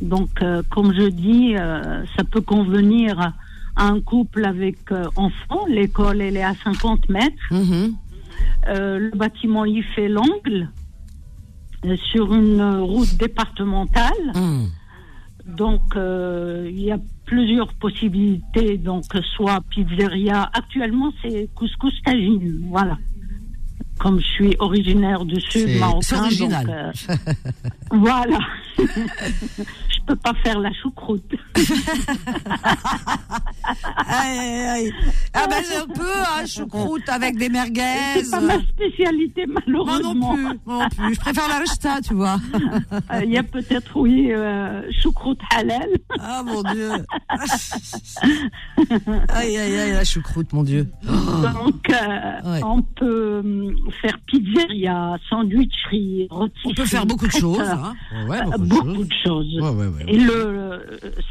Donc, 0.01 0.31
euh, 0.43 0.63
comme 0.71 0.95
je 0.95 1.09
dis, 1.09 1.55
euh, 1.57 2.05
ça 2.17 2.25
peut 2.25 2.41
convenir 2.41 3.33
à 3.77 3.89
un 3.89 4.01
couple 4.01 4.45
avec 4.45 4.91
euh, 4.91 5.07
enfants. 5.17 5.67
L'école, 5.69 6.21
elle 6.21 6.37
est 6.37 6.43
à 6.43 6.55
50 6.65 7.09
mètres. 7.09 7.37
Mhm. 7.51 7.95
Euh, 8.69 8.99
le 8.99 9.11
bâtiment, 9.11 9.65
il 9.65 9.83
fait 9.83 10.09
l'angle 10.09 10.69
sur 12.11 12.33
une 12.33 12.61
euh, 12.61 12.83
route 12.83 13.17
départementale. 13.17 14.33
Hum. 14.35 14.69
Donc, 15.47 15.97
euh, 15.97 16.69
il 16.71 16.81
y 16.81 16.93
a 16.93 16.99
plusieurs 17.27 17.73
possibilités. 17.75 18.79
Donc, 18.79 19.05
soit 19.35 19.61
pizzeria. 19.71 20.51
Actuellement, 20.53 21.13
c'est 21.23 21.49
couscous 21.55 21.95
tagine. 22.05 22.67
Voilà. 22.69 22.99
Comme 24.03 24.19
je 24.21 24.27
suis 24.27 24.57
originaire 24.59 25.25
du 25.25 25.41
sud 25.41 25.79
marocain. 25.79 26.01
c'est 26.03 26.17
original. 26.17 26.67
donc, 26.67 26.75
euh, 27.11 27.15
voilà. 27.93 28.39
je 28.79 30.01
peux 30.07 30.17
pas 30.17 30.35
faire 30.43 30.59
la 30.59 30.73
choucroute. 30.73 31.33
Aïe, 34.09 34.39
aïe. 34.67 34.93
Ah 35.33 35.47
ben 35.49 35.57
c'est 35.63 35.77
un 35.77 35.87
peu 35.87 36.03
hein, 36.03 36.45
choucroute 36.47 37.09
avec 37.09 37.37
des 37.37 37.49
merguez. 37.49 37.81
C'est 38.25 38.31
pas 38.31 38.41
ma 38.41 38.59
spécialité, 38.61 39.47
Moi 39.47 39.61
malheureusement. 39.67 40.37
non 40.37 40.49
plus, 40.51 40.59
moi 40.67 40.79
non 40.85 40.89
plus. 40.89 41.15
Je 41.15 41.21
préfère 41.21 41.49
la 41.49 41.59
rechta, 41.61 42.01
tu 42.01 42.15
vois. 42.15 42.37
Euh, 43.13 43.21
Il 43.25 43.31
y 43.31 43.39
a 43.39 43.43
peut-être, 43.43 43.97
oui, 43.97 44.33
euh, 44.33 44.83
choucroute 44.91 45.39
halal. 45.55 45.89
Ah 46.19 46.43
mon 46.45 46.63
dieu. 46.63 46.91
Aïe, 49.29 49.57
aïe, 49.57 49.79
aïe, 49.79 49.93
la 49.93 50.05
choucroute, 50.05 50.53
mon 50.53 50.63
dieu. 50.65 50.91
Donc, 51.05 51.91
euh, 51.91 52.51
Ouais. 52.53 52.61
on 52.65 52.83
peut 52.83 53.41
hum, 53.45 53.77
faire 53.93 54.19
pizzeria, 54.27 55.17
sandwicherie, 55.29 56.29
rôtisserie. 56.31 56.71
On 56.71 56.75
peut 56.75 56.85
faire 56.87 57.07
beaucoup 57.07 57.27
de 57.27 57.33
choses. 57.33 57.61
Hein. 57.61 57.95
Ouais, 58.29 58.43
beaucoup 58.45 58.59
de 58.59 58.69
beaucoup 58.69 58.87
choses. 58.95 59.09
de 59.09 59.15
choses. 59.25 59.61
Ouais, 59.61 59.71
ouais, 59.71 59.87
ouais. 59.87 60.05
Et 60.09 60.19
le, 60.19 60.81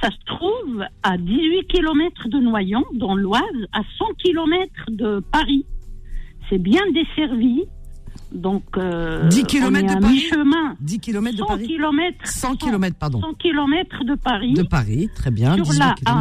ça 0.01 0.09
se 0.09 0.25
trouve 0.25 0.83
à 1.03 1.17
18 1.17 1.67
km 1.67 2.29
de 2.29 2.39
Noyon, 2.39 2.83
dans 2.93 3.15
l'Oise, 3.15 3.41
à 3.73 3.81
100 3.97 4.05
km 4.23 4.71
de 4.89 5.19
Paris. 5.31 5.65
C'est 6.49 6.61
bien 6.61 6.81
desservi. 6.93 7.63
Donc, 8.33 8.63
euh, 8.77 9.27
10 9.27 9.41
on 9.41 9.45
kilomètres 9.45 9.91
est 9.91 9.95
de 9.95 10.01
Paris 10.01 10.13
mi-chemin. 10.13 10.75
10 10.79 10.99
km 10.99 11.31
de 11.33 11.37
100 11.39 11.45
Paris 11.47 11.67
km. 11.67 12.17
100 12.23 12.55
km, 12.55 12.95
pardon. 12.97 13.19
100 13.21 13.33
km 13.33 14.03
de 14.05 14.15
Paris. 14.15 14.53
De 14.53 14.63
Paris, 14.63 15.09
très 15.15 15.31
bien. 15.31 15.55
sur 15.55 15.65
18 15.65 15.79
la 15.79 15.93
km. 15.95 16.11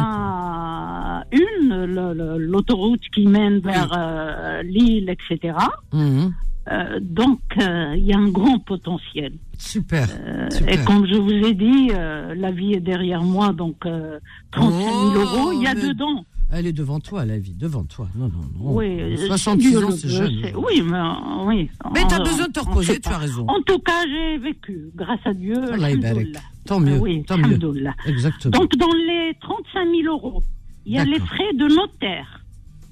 A1, 1.31 1.85
le- 1.85 2.13
le- 2.13 2.37
l'autoroute 2.37 3.01
qui 3.13 3.27
mène 3.27 3.59
vers 3.59 3.89
euh, 3.97 4.61
Lille, 4.63 5.09
etc. 5.09 5.55
Mhm. 5.93 6.33
Euh, 6.71 6.99
donc, 7.01 7.39
euh, 7.59 7.95
il 7.97 8.05
y 8.05 8.13
a 8.13 8.17
un 8.17 8.29
grand 8.29 8.59
potentiel. 8.59 9.33
Super. 9.57 10.07
Euh, 10.11 10.47
Super. 10.51 10.73
et 10.79 10.83
comme 10.85 11.05
je 11.07 11.15
vous 11.15 11.31
ai 11.31 11.53
dit, 11.53 11.89
euh, 11.93 12.35
la 12.35 12.51
vie 12.51 12.73
est 12.73 12.79
derrière 12.81 13.23
moi, 13.23 13.51
donc 13.51 13.77
euh, 13.85 14.19
35 14.51 14.79
000 14.79 14.91
Oh, 15.15 15.17
euros, 15.17 15.51
il 15.53 15.63
y 15.63 15.67
a 15.67 15.73
mais- 15.73 15.87
dedans. 15.87 16.23
Elle 16.53 16.67
est 16.67 16.73
devant 16.73 16.99
toi, 16.99 17.23
la 17.25 17.39
vie, 17.39 17.53
devant 17.53 17.83
toi. 17.85 18.07
Non, 18.15 18.25
non, 18.25 18.41
non. 18.59 18.75
Oui, 18.75 18.99
euh, 18.99 19.15
66 19.27 19.69
Dieu 19.69 19.85
ans, 19.85 19.91
c'est 19.91 20.07
veut, 20.07 20.13
jeune. 20.13 20.51
Oui, 20.57 20.81
mais 20.83 20.97
euh, 20.97 21.45
oui. 21.45 21.69
Mais 21.93 22.01
t'as 22.09 22.19
On- 22.19 22.23
besoin 22.23 22.47
de 22.47 22.51
te 22.51 22.59
reposer, 22.59 22.99
tu 22.99 23.09
as 23.09 23.17
raison. 23.17 23.45
En 23.47 23.61
tout 23.61 23.79
cas, 23.79 24.03
j'ai 24.05 24.37
vécu, 24.37 24.89
grâce 24.95 25.19
à 25.25 25.33
Dieu. 25.33 25.55
Alhamdoulilah. 25.73 26.39
Tant 26.65 26.79
mieux, 26.79 26.97
Oui, 26.99 27.23
tant 27.23 27.37
mieux. 27.37 27.57
Exactement. 28.05 28.51
Donc, 28.59 28.75
dans 28.75 28.93
les 28.93 29.33
35 29.41 29.87
000 30.03 30.13
euros, 30.13 30.43
il 30.85 30.93
y 30.93 30.97
a 30.99 31.05
les 31.05 31.19
frais 31.19 31.53
de 31.55 31.67
notaire 31.73 32.41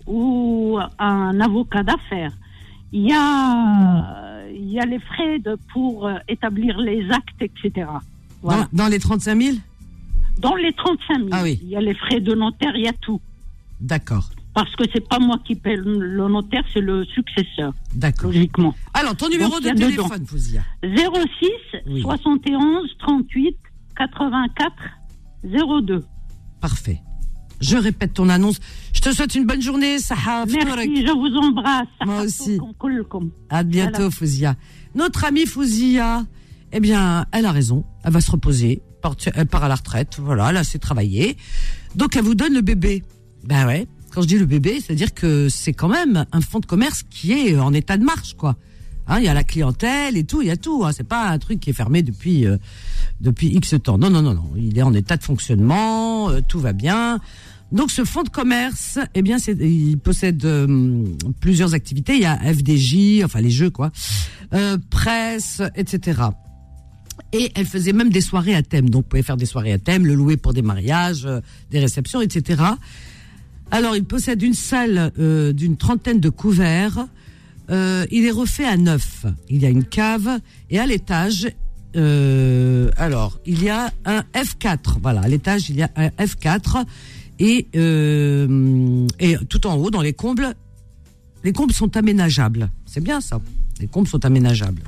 ou 0.08 0.80
un 0.98 1.40
avocat 1.42 1.84
d'affaires. 1.84 2.32
Il 2.92 3.02
y 3.08 3.14
a, 3.14 4.42
il 4.52 4.72
y 4.72 4.80
a 4.80 4.86
les 4.86 5.00
frais 5.00 5.38
de, 5.40 5.58
pour 5.74 6.08
euh, 6.08 6.16
établir 6.28 6.80
les 6.80 7.08
actes, 7.12 7.42
etc. 7.42 7.88
Voilà. 8.42 8.68
Dans, 8.72 8.84
dans 8.86 8.90
les 8.90 8.98
35 9.00 9.40
000 9.40 9.58
Dans 10.40 10.56
les 10.56 10.74
35 10.74 11.18
000, 11.18 11.28
Ah 11.32 11.42
oui. 11.44 11.60
il 11.62 11.70
y 11.70 11.76
a 11.76 11.82
les 11.82 11.94
frais 11.94 12.20
de 12.22 12.34
notaire, 12.34 12.72
il 12.76 12.86
y 12.86 12.88
a 12.88 12.94
tout. 12.94 13.22
D'accord, 13.80 14.30
Parce 14.54 14.76
que 14.76 14.84
c'est 14.94 15.08
pas 15.08 15.20
moi 15.20 15.38
qui 15.46 15.56
paie 15.56 15.76
le 15.78 16.28
notaire, 16.28 16.64
c'est 16.74 16.82
le 16.82 17.06
successeur, 17.06 17.74
d'accord. 17.96 18.32
logiquement. 18.32 18.76
Alors, 18.94 19.16
ton 19.16 19.30
numéro 19.30 19.60
Donc, 19.60 19.64
de 19.64 19.70
téléphone, 19.78 20.26
Fouzia 20.26 20.64
06 20.84 21.48
Oui. 21.88 22.02
71 22.02 22.90
38 23.00 23.56
84 23.98 24.74
02. 25.44 26.04
Parfait. 26.60 27.02
Je 27.62 27.78
répète 27.78 28.14
ton 28.14 28.30
annonce. 28.30 28.60
Je 28.94 29.02
te 29.02 29.12
souhaite 29.14 29.36
une 29.36 29.46
bonne 29.46 29.62
journée, 29.62 30.00
Saha. 30.00 30.46
Merci, 30.46 31.06
je 31.06 31.12
vous 31.12 31.38
embrasse. 31.38 31.88
Moi 32.06 32.22
aussi. 32.24 32.60
À 33.50 33.64
bientôt. 33.64 34.10
Fouzia. 34.12 34.56
Notre 34.96 35.26
amie 35.26 35.46
Fouzia, 35.46 36.26
eh 36.72 36.80
bien, 36.80 37.26
elle 37.32 37.46
a 37.46 37.52
raison. 37.52 37.86
Elle 38.04 38.14
va 38.14 38.22
se 38.22 38.32
reposer. 38.32 38.82
Elle 39.36 39.48
part 39.48 39.64
à 39.64 39.68
la 39.68 39.76
retraite. 39.76 40.18
Voilà, 40.20 40.50
elle 40.50 40.58
a 40.58 40.62
assez 40.62 40.80
travaillé. 40.80 41.38
Donc, 41.96 42.16
elle 42.16 42.24
vous 42.24 42.36
donne 42.36 42.54
le 42.54 42.62
bébé. 42.62 43.04
Ben 43.44 43.66
ouais. 43.68 43.88
Quand 44.12 44.22
je 44.22 44.28
dis 44.28 44.40
le 44.40 44.46
bébé, 44.46 44.82
c'est-à-dire 44.82 45.14
que 45.14 45.50
c'est 45.50 45.74
quand 45.74 45.88
même 45.88 46.26
un 46.32 46.42
fonds 46.42 46.60
de 46.60 46.66
commerce 46.66 47.04
qui 47.04 47.32
est 47.32 47.58
en 47.58 47.74
état 47.74 47.98
de 47.98 48.04
marche, 48.04 48.36
quoi. 48.36 48.56
Hein, 49.08 49.20
Il 49.20 49.26
y 49.26 49.28
a 49.28 49.34
la 49.34 49.44
clientèle 49.44 50.18
et 50.18 50.24
tout, 50.24 50.42
il 50.42 50.48
y 50.48 50.52
a 50.52 50.58
tout. 50.58 50.84
Hein. 50.86 50.92
C'est 50.96 51.08
pas 51.08 51.30
un 51.30 51.38
truc 51.40 51.60
qui 51.60 51.70
est 51.72 51.74
fermé 51.74 52.04
depuis 52.04 52.46
euh, 52.46 52.58
depuis 53.22 53.48
X 53.48 53.76
temps. 53.84 53.98
Non, 53.98 54.10
non, 54.10 54.22
non, 54.22 54.34
non. 54.34 54.52
Il 54.56 54.78
est 54.78 54.84
en 54.84 54.94
état 54.94 55.18
de 55.18 55.24
fonctionnement, 55.24 56.30
euh, 56.30 56.42
tout 56.48 56.60
va 56.60 56.74
bien. 56.74 57.20
Donc 57.72 57.92
ce 57.92 58.04
fonds 58.04 58.24
de 58.24 58.30
commerce, 58.30 58.98
eh 59.14 59.22
bien, 59.22 59.38
il 59.38 59.98
possède 60.00 60.44
euh, 60.46 61.06
plusieurs 61.40 61.74
activités. 61.74 62.16
Il 62.16 62.22
y 62.22 62.26
a 62.26 62.38
FDJ, 62.38 63.24
enfin 63.24 63.42
les 63.42 63.52
jeux 63.52 63.70
quoi, 63.70 63.92
euh, 64.54 64.78
presse, 64.90 65.62
etc. 65.76 66.22
Et 67.32 67.52
elle 67.54 67.68
faisait 67.68 67.94
même 67.94 68.10
des 68.10 68.22
soirées 68.22 68.56
à 68.56 68.64
thème. 68.64 68.90
Donc, 68.90 69.04
vous 69.04 69.10
pouvez 69.10 69.24
faire 69.24 69.38
des 69.38 69.46
soirées 69.46 69.74
à 69.74 69.78
thème, 69.78 70.06
le 70.06 70.16
louer 70.16 70.36
pour 70.36 70.54
des 70.54 70.64
mariages, 70.64 71.26
euh, 71.26 71.42
des 71.70 71.80
réceptions, 71.80 72.22
etc. 72.22 72.64
Alors, 73.72 73.96
il 73.96 74.04
possède 74.04 74.42
une 74.42 74.56
salle 74.56 75.12
euh, 75.20 75.54
d'une 75.54 75.78
trentaine 75.78 76.20
de 76.20 76.30
couverts. 76.30 77.08
Euh, 77.70 78.06
il 78.10 78.26
est 78.26 78.32
refait 78.32 78.66
à 78.66 78.78
neuf. 78.78 79.26
Il 79.48 79.62
y 79.62 79.66
a 79.66 79.70
une 79.70 79.84
cave 79.84 80.40
et 80.72 80.80
à 80.80 80.88
l'étage, 80.88 81.48
euh, 81.96 82.90
alors 82.98 83.40
il 83.46 83.62
y 83.64 83.70
a 83.70 83.92
un 84.06 84.22
F4. 84.34 84.98
Voilà, 85.02 85.22
à 85.22 85.28
l'étage 85.28 85.70
il 85.70 85.76
y 85.76 85.84
a 85.84 85.92
un 85.96 86.08
F4 86.08 86.84
et 87.38 87.68
et 89.20 89.38
tout 89.48 89.68
en 89.68 89.76
haut 89.76 89.92
dans 89.92 90.02
les 90.02 90.14
combles, 90.14 90.56
les 91.44 91.54
combles 91.54 91.74
sont 91.74 91.96
aménageables. 91.96 92.72
C'est 92.86 93.04
bien 93.04 93.22
ça. 93.22 93.40
Les 93.80 93.88
combles 93.88 94.08
sont 94.08 94.26
aménageables. 94.26 94.82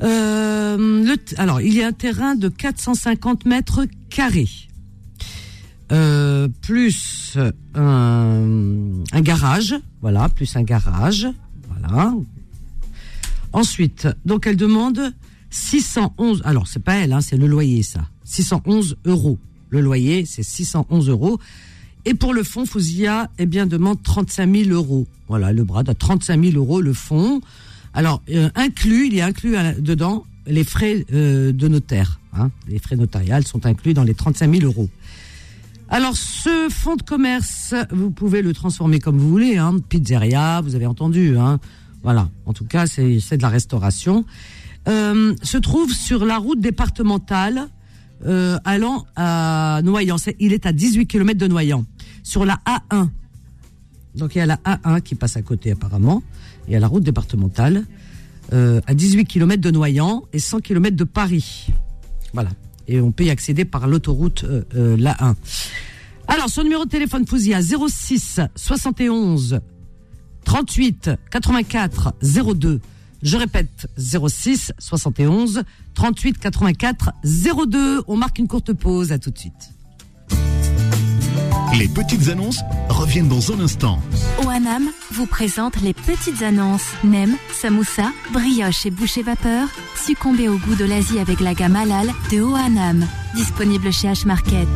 Alors, 0.00 1.60
il 1.62 1.74
y 1.74 1.82
a 1.82 1.86
un 1.86 1.92
terrain 1.92 2.34
de 2.34 2.48
450 2.48 3.46
mètres 3.46 3.86
carrés, 4.10 4.48
euh, 5.92 6.48
plus 6.62 7.38
un, 7.74 8.42
un 9.12 9.20
garage, 9.20 9.74
voilà, 10.00 10.28
plus 10.28 10.56
un 10.56 10.62
garage, 10.62 11.26
voilà. 11.68 12.14
Ensuite, 13.52 14.08
donc 14.24 14.46
elle 14.46 14.56
demande 14.56 15.12
611. 15.50 16.42
Alors, 16.44 16.66
c'est 16.66 16.82
pas 16.82 16.94
elle, 16.96 17.12
hein, 17.12 17.20
c'est 17.20 17.36
le 17.36 17.46
loyer, 17.46 17.82
ça. 17.82 18.00
611 18.24 18.96
euros. 19.06 19.38
Le 19.70 19.80
loyer, 19.80 20.26
c'est 20.26 20.42
611 20.42 21.08
euros. 21.08 21.38
Et 22.04 22.14
pour 22.14 22.34
le 22.34 22.42
fonds, 22.42 22.66
Fouzia, 22.66 23.30
eh 23.38 23.46
bien, 23.46 23.66
demande 23.66 24.02
35 24.02 24.54
000 24.54 24.70
euros. 24.70 25.06
Voilà, 25.28 25.52
le 25.52 25.64
bras 25.64 25.82
à 25.86 25.94
35 25.94 26.42
000 26.44 26.56
euros, 26.56 26.80
le 26.80 26.92
fonds. 26.92 27.40
Alors, 27.94 28.22
euh, 28.30 28.48
inclus, 28.54 29.06
il 29.08 29.14
y 29.14 29.20
a 29.20 29.26
inclus 29.26 29.56
dedans 29.78 30.24
les 30.46 30.62
frais 30.62 31.04
euh, 31.12 31.52
de 31.52 31.68
notaire. 31.68 32.20
Hein, 32.32 32.50
les 32.68 32.78
frais 32.78 32.96
notariales 32.96 33.46
sont 33.46 33.66
inclus 33.66 33.94
dans 33.94 34.04
les 34.04 34.14
35 34.14 34.54
000 34.54 34.64
euros. 34.64 34.88
Alors, 35.88 36.16
ce 36.16 36.68
fonds 36.68 36.96
de 36.96 37.02
commerce, 37.02 37.74
vous 37.92 38.10
pouvez 38.10 38.42
le 38.42 38.52
transformer 38.52 38.98
comme 38.98 39.18
vous 39.18 39.28
voulez. 39.28 39.56
Hein, 39.56 39.76
pizzeria, 39.88 40.60
vous 40.60 40.74
avez 40.74 40.86
entendu. 40.86 41.38
Hein, 41.38 41.60
voilà, 42.02 42.28
en 42.44 42.52
tout 42.52 42.64
cas, 42.64 42.86
c'est 42.86 43.36
de 43.36 43.42
la 43.42 43.48
restauration. 43.48 44.24
Euh, 44.88 45.34
se 45.42 45.58
trouve 45.58 45.92
sur 45.92 46.24
la 46.24 46.38
route 46.38 46.60
départementale 46.60 47.68
euh, 48.24 48.58
allant 48.64 49.06
à 49.16 49.80
Noyant. 49.84 50.16
Il 50.38 50.52
est 50.52 50.66
à 50.66 50.72
18 50.72 51.06
km 51.06 51.38
de 51.38 51.46
Noyant, 51.46 51.84
sur 52.22 52.44
la 52.44 52.58
A1. 52.66 53.08
Donc 54.14 54.34
il 54.34 54.38
y 54.38 54.40
a 54.40 54.46
la 54.46 54.56
A1 54.56 55.02
qui 55.02 55.14
passe 55.14 55.36
à 55.36 55.42
côté 55.42 55.72
apparemment. 55.72 56.22
Il 56.66 56.72
y 56.72 56.76
a 56.76 56.80
la 56.80 56.88
route 56.88 57.02
départementale 57.02 57.84
euh, 58.52 58.80
à 58.86 58.94
18 58.94 59.24
km 59.26 59.60
de 59.60 59.70
Noyant 59.70 60.24
et 60.32 60.38
100 60.38 60.60
km 60.60 60.96
de 60.96 61.04
Paris. 61.04 61.66
Voilà. 62.32 62.50
Et 62.88 63.00
on 63.00 63.12
peut 63.12 63.24
y 63.24 63.30
accéder 63.30 63.64
par 63.64 63.86
l'autoroute 63.86 64.44
euh, 64.44 64.62
euh, 64.74 64.96
la 64.98 65.16
1. 65.24 65.34
Alors 66.28 66.48
son 66.48 66.62
numéro 66.62 66.84
de 66.84 66.90
téléphone 66.90 67.26
Fouzia 67.26 67.60
06 67.62 68.40
71 68.54 69.60
38 70.44 71.10
84 71.30 72.14
02. 72.54 72.80
Je 73.22 73.36
répète 73.36 73.88
06 73.96 74.72
71 74.78 75.62
38 75.94 76.38
84 76.38 77.12
02. 77.66 78.02
On 78.06 78.16
marque 78.16 78.38
une 78.38 78.48
courte 78.48 78.72
pause. 78.72 79.12
À 79.12 79.18
tout 79.18 79.30
de 79.30 79.38
suite. 79.38 79.75
Les 81.78 81.88
petites 81.88 82.28
annonces 82.30 82.60
reviennent 82.88 83.28
dans 83.28 83.52
un 83.52 83.60
instant. 83.60 84.00
OANAM 84.46 84.88
vous 85.12 85.26
présente 85.26 85.78
les 85.82 85.92
petites 85.92 86.40
annonces. 86.40 86.94
Nem, 87.04 87.36
samoussa, 87.52 88.12
brioche 88.32 88.86
et 88.86 88.90
boucher 88.90 89.22
vapeur. 89.22 89.68
Succombez 89.94 90.48
au 90.48 90.56
goût 90.56 90.74
de 90.74 90.86
l'Asie 90.86 91.18
avec 91.18 91.38
la 91.40 91.52
gamme 91.52 91.76
halal 91.76 92.08
de 92.32 92.40
OANAM. 92.40 93.06
Disponible 93.34 93.92
chez 93.92 94.08
H-Market. 94.08 94.66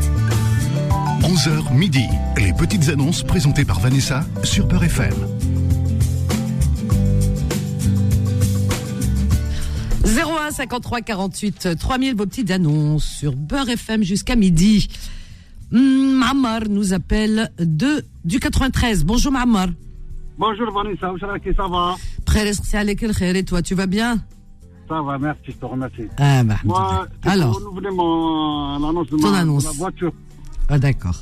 11h 1.23 1.73
midi. 1.73 2.04
Les 2.37 2.52
petites 2.52 2.90
annonces 2.90 3.23
présentées 3.23 3.64
par 3.64 3.80
Vanessa 3.80 4.26
sur 4.42 4.69
Peur 4.69 4.85
FM. 4.85 5.14
01 10.04 10.49
01 10.49 10.50
53 10.50 11.00
48 11.00 11.78
3000 11.78 12.14
vos 12.14 12.26
petites 12.26 12.50
annonces 12.50 13.07
sur 13.07 13.37
Beurre 13.37 13.71
FM 13.71 14.02
jusqu'à 14.02 14.37
midi. 14.37 14.88
Hmm, 15.72 16.18
Mammar 16.18 16.62
nous 16.68 16.92
appelle 16.92 17.50
de 17.58 18.02
du 18.24 18.40
93. 18.40 19.04
Bonjour 19.04 19.30
Mammar. 19.32 19.68
Bonjour 20.38 20.70
Vanessa, 20.72 21.12
ça 21.54 21.68
va? 21.68 21.94
Et 23.36 23.44
toi, 23.44 23.62
tu 23.62 23.74
vas 23.74 23.86
bien? 23.86 24.18
Ça 24.88 25.00
va, 25.02 25.18
merci, 25.18 25.40
je 25.48 25.52
te 25.52 25.64
remercie. 25.64 26.02
Ah 26.18 26.42
bah, 26.42 26.56
Moi, 26.64 27.06
Alors. 27.24 27.54
renouveler 27.54 27.90
mon 27.90 28.78
l'annonce 28.80 29.08
de, 29.10 29.16
Ton 29.18 29.30
ma- 29.30 29.38
annonce. 29.38 29.64
la 29.64 29.70
voiture. 29.72 30.12
ah 30.68 30.78
d'accord. 30.78 31.16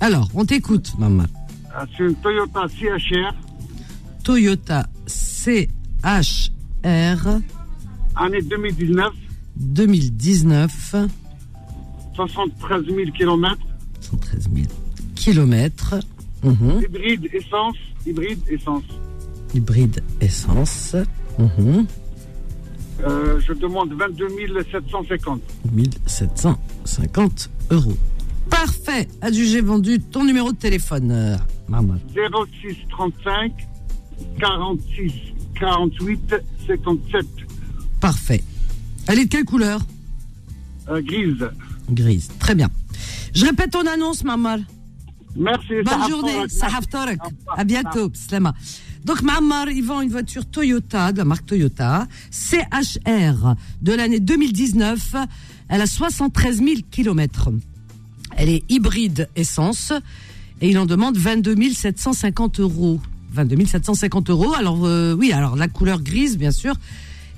Alors, 0.00 0.28
on 0.34 0.44
t'écoute 0.44 0.92
Mammar. 0.98 1.26
Euh, 1.78 1.84
C'est 1.96 2.04
une 2.04 2.14
Toyota 2.16 2.66
CHR, 2.68 3.32
Toyota 4.24 4.86
CHR 5.06 5.68
année 8.16 8.42
2019, 8.42 9.12
2019, 9.56 10.94
73 12.14 12.84
000 12.84 12.98
km, 13.16 13.56
113 14.00 14.48
000 14.54 14.66
kilomètres. 15.14 15.94
Mhm. 16.42 16.82
hybride 16.82 17.28
essence, 17.32 17.76
hybride 18.06 18.40
essence. 18.48 18.84
Hybride 19.54 20.02
essence. 20.20 20.96
Mhm. 21.38 21.86
Euh, 23.02 23.40
je 23.40 23.52
demande 23.52 23.92
22 23.92 24.28
750. 24.70 25.40
1750 25.72 27.50
euros. 27.70 27.96
Parfait. 28.50 29.08
Adjugé 29.22 29.60
vendu. 29.60 30.00
Ton 30.00 30.24
numéro 30.24 30.52
de 30.52 30.56
téléphone, 30.56 31.10
euh, 31.10 31.36
Mammar. 31.68 31.98
06 32.14 32.76
35 32.90 33.52
46 34.38 35.12
48 35.58 36.34
57. 36.66 37.26
Parfait. 38.00 38.42
Elle 39.08 39.18
est 39.20 39.24
de 39.24 39.30
quelle 39.30 39.44
couleur? 39.44 39.80
Euh, 40.88 41.00
grise. 41.02 41.48
Grise. 41.90 42.28
Très 42.38 42.54
bien. 42.54 42.68
Je 43.34 43.46
répète 43.46 43.70
ton 43.70 43.86
annonce, 43.86 44.24
Mammar. 44.24 44.58
Merci. 45.36 45.74
Bonne 45.84 46.08
journée. 46.08 46.32
Tarak. 46.32 46.50
Sahaf 46.50 46.88
Tarak. 46.88 47.20
À 47.56 47.64
bientôt. 47.64 48.10
Slama. 48.14 48.54
Donc, 49.04 49.22
Mammar, 49.22 49.70
il 49.70 49.82
vend 49.82 50.00
une 50.00 50.10
voiture 50.10 50.44
Toyota, 50.46 51.12
de 51.12 51.18
la 51.18 51.24
marque 51.24 51.46
Toyota, 51.46 52.06
CHR, 52.30 53.54
de 53.80 53.92
l'année 53.92 54.20
2019. 54.20 55.16
Elle 55.68 55.80
a 55.80 55.86
73 55.86 56.58
000 56.58 56.70
kilomètres. 56.90 57.50
Elle 58.36 58.48
est 58.48 58.64
hybride 58.68 59.28
essence 59.36 59.92
et 60.60 60.68
il 60.68 60.78
en 60.78 60.86
demande 60.86 61.16
22 61.16 61.56
750 61.72 62.60
euros. 62.60 63.00
22 63.32 63.66
750 63.66 64.30
euros. 64.30 64.54
Alors, 64.54 64.84
euh, 64.84 65.14
oui, 65.14 65.32
alors 65.32 65.56
la 65.56 65.68
couleur 65.68 66.02
grise, 66.02 66.36
bien 66.36 66.50
sûr. 66.50 66.74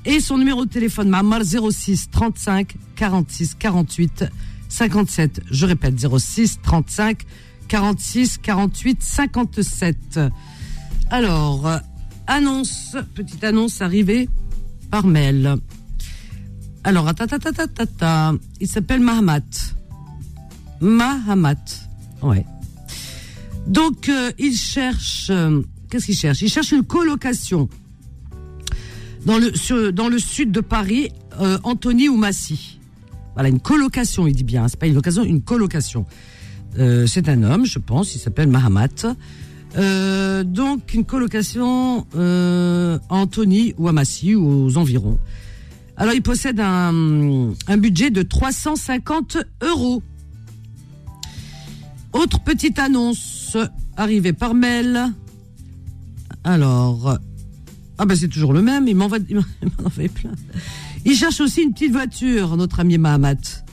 Et 0.05 0.19
son 0.19 0.39
numéro 0.39 0.65
de 0.65 0.71
téléphone, 0.71 1.09
Mammar 1.09 1.43
06 1.45 2.11
35 2.11 2.75
46 2.97 3.55
48 3.55 4.25
57. 4.73 5.43
Je 5.51 5.67
répète, 5.67 5.95
06 5.99 6.61
35 6.63 7.23
46 7.69 8.39
48 8.39 9.03
57. 9.03 10.21
Alors, 11.11 11.81
annonce, 12.27 12.97
petite 13.15 13.45
annonce 13.45 13.83
arrivée 13.83 14.29
par 14.91 15.07
mail. 15.07 15.57
Alors, 16.85 17.15
ta 17.15 18.35
il 18.61 18.69
s'appelle 18.69 19.01
Mahamat. 19.01 19.41
Mahamat, 20.81 21.89
ouais. 22.23 22.45
Donc, 23.67 24.09
euh, 24.09 24.33
il 24.39 24.57
cherche, 24.57 25.29
euh, 25.31 25.63
qu'est-ce 25.89 26.07
qu'il 26.07 26.17
cherche? 26.17 26.43
Il 26.43 26.49
cherche 26.49 26.73
une 26.73 26.83
colocation 26.83 27.69
dans 29.25 29.39
le, 29.39 29.93
dans 29.93 30.09
le 30.09 30.19
sud 30.19 30.51
de 30.51 30.61
Paris, 30.61 31.11
euh, 31.41 31.59
Antony 31.63 32.09
ou 32.09 32.17
Massy. 32.17 32.81
Voilà, 33.35 33.49
une 33.49 33.61
colocation, 33.61 34.27
il 34.27 34.35
dit 34.35 34.45
bien. 34.45 34.69
C'est 34.69 34.79
pas 34.79 34.87
une 34.87 34.95
location, 34.95 35.25
une 35.25 35.43
colocation. 35.43 36.07
Euh, 36.79 37.07
c'est 37.07 37.29
un 37.29 37.43
homme, 37.43 37.67
je 37.67 37.79
pense, 37.79 38.15
il 38.15 38.19
s'appelle 38.19 38.49
Mahamat. 38.49 39.17
Euh, 39.77 40.45
donc, 40.45 40.95
une 40.95 41.05
colocation 41.05 42.07
euh, 42.15 42.99
à 43.09 43.15
Antony 43.15 43.75
ou 43.79 43.89
à 43.89 43.93
Massy 43.93 44.35
ou 44.35 44.67
aux 44.67 44.77
environs. 44.77 45.19
Alors, 45.97 46.15
il 46.15 46.23
possède 46.23 46.61
un, 46.61 46.93
budget 47.79 48.11
de 48.11 48.23
350 48.23 49.39
euros. 49.63 50.03
Autre 52.13 52.41
petite 52.41 52.79
annonce 52.79 53.57
arrivée 53.97 54.33
par 54.33 54.55
mail. 54.55 55.13
Alors, 56.45 57.19
ah 57.99 58.05
ben 58.05 58.17
c'est 58.17 58.29
toujours 58.29 58.53
le 58.53 58.63
même, 58.63 58.89
il 58.89 58.97
m'en 58.97 59.09
il 59.29 59.37
m'en 59.37 59.85
envoie 59.85 60.09
plein. 60.09 60.33
Il 61.05 61.15
cherche 61.17 61.41
aussi 61.41 61.63
une 61.63 61.73
petite 61.73 61.93
voiture, 61.93 62.57
notre 62.57 62.81
ami 62.81 62.99
Mahamat. 62.99 63.65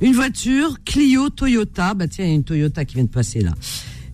Une 0.00 0.14
voiture 0.14 0.82
Clio 0.84 1.28
Toyota, 1.28 1.94
bah 1.94 2.08
tiens, 2.08 2.24
il 2.24 2.28
y 2.28 2.32
a 2.32 2.34
une 2.34 2.44
Toyota 2.44 2.84
qui 2.84 2.94
vient 2.94 3.04
de 3.04 3.08
passer 3.10 3.40
là. 3.40 3.52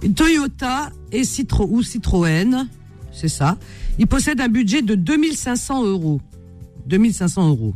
Une 0.03 0.15
Toyota 0.15 0.91
et 1.13 1.25
Citro 1.25 1.69
ou 1.71 1.83
Citroën, 1.83 2.67
c'est 3.13 3.29
ça. 3.29 3.57
Il 3.99 4.07
possède 4.07 4.41
un 4.41 4.49
budget 4.49 4.83
de 4.83 4.95
2500 4.95 5.85
euros. 5.87 6.21
2500 6.87 7.49
euros. 7.49 7.75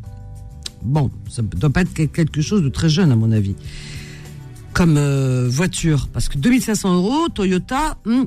Bon, 0.82 1.10
ça 1.28 1.42
ne 1.42 1.46
doit 1.48 1.70
pas 1.70 1.82
être 1.82 1.92
quel- 1.94 2.08
quelque 2.08 2.40
chose 2.42 2.62
de 2.62 2.68
très 2.68 2.88
jeune 2.88 3.12
à 3.12 3.16
mon 3.16 3.30
avis. 3.32 3.54
Comme 4.72 4.96
euh, 4.96 5.48
voiture, 5.50 6.08
parce 6.12 6.28
que 6.28 6.38
2500 6.38 6.94
euros, 6.94 7.28
Toyota. 7.28 7.98
hmm. 8.06 8.24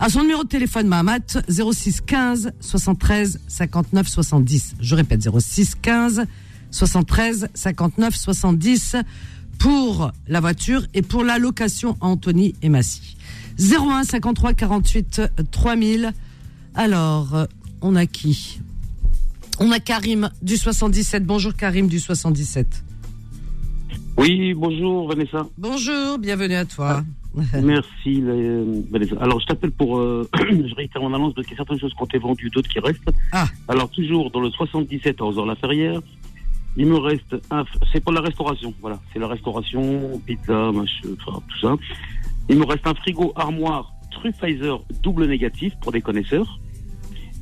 À 0.00 0.08
son 0.08 0.20
numéro 0.22 0.44
de 0.44 0.48
téléphone, 0.48 0.86
Mahamat, 0.86 1.42
06 1.48 2.02
15 2.02 2.52
73 2.60 3.40
59 3.48 4.06
70. 4.08 4.76
Je 4.80 4.94
répète, 4.94 5.28
06 5.28 5.74
15 5.74 6.24
73 6.70 7.48
59 7.52 8.14
70 8.14 8.96
pour 9.58 10.12
la 10.28 10.40
voiture 10.40 10.86
et 10.94 11.02
pour 11.02 11.24
la 11.24 11.38
location 11.38 11.96
à 12.00 12.06
Anthony 12.06 12.54
et 12.62 12.68
Massy. 12.68 13.16
01 13.58 14.04
53 14.04 14.54
48 14.54 15.22
3000. 15.50 16.12
Alors, 16.76 17.34
euh, 17.34 17.46
on 17.82 17.96
a 17.96 18.06
qui? 18.06 18.60
On 19.58 19.72
a 19.72 19.80
Karim 19.80 20.30
du 20.42 20.56
77. 20.56 21.24
Bonjour 21.24 21.54
Karim 21.54 21.88
du 21.88 21.98
77. 21.98 22.84
Oui, 24.16 24.54
bonjour 24.54 25.08
Vanessa. 25.08 25.44
Bonjour, 25.58 26.18
bienvenue 26.18 26.54
à 26.54 26.64
toi. 26.64 27.04
Merci 27.62 28.22
Vanessa. 28.90 29.16
Alors 29.20 29.40
je 29.40 29.46
t'appelle 29.46 29.70
pour, 29.70 29.98
euh, 29.98 30.28
je 30.34 30.74
réitère 30.74 31.02
mon 31.02 31.14
annonce 31.14 31.34
parce 31.34 31.46
qu'il 31.46 31.54
y 31.54 31.56
a 31.56 31.64
certaines 31.64 31.78
choses 31.78 31.92
qui 31.94 32.02
ont 32.02 32.06
été 32.06 32.18
vendues, 32.18 32.50
d'autres 32.50 32.68
qui 32.68 32.80
restent. 32.80 33.10
Ah. 33.32 33.46
Alors 33.68 33.90
toujours 33.90 34.30
dans 34.30 34.40
le 34.40 34.50
77 34.50 35.20
à 35.20 35.24
Ozor-la-Ferrière, 35.24 36.00
il 36.76 36.86
me 36.86 36.96
reste 36.96 37.36
un, 37.50 37.64
c'est 37.92 38.00
pour 38.00 38.12
la 38.12 38.20
restauration, 38.20 38.72
voilà, 38.80 39.00
c'est 39.12 39.18
la 39.18 39.26
restauration, 39.26 40.20
pizza, 40.24 40.72
machin, 40.72 41.08
enfin, 41.20 41.42
tout 41.48 41.58
ça. 41.60 41.76
Il 42.48 42.58
me 42.58 42.64
reste 42.64 42.86
un 42.86 42.94
frigo 42.94 43.32
armoire 43.36 43.92
Truffizer 44.10 44.80
double 45.02 45.26
négatif 45.26 45.74
pour 45.80 45.92
des 45.92 46.00
connaisseurs. 46.00 46.58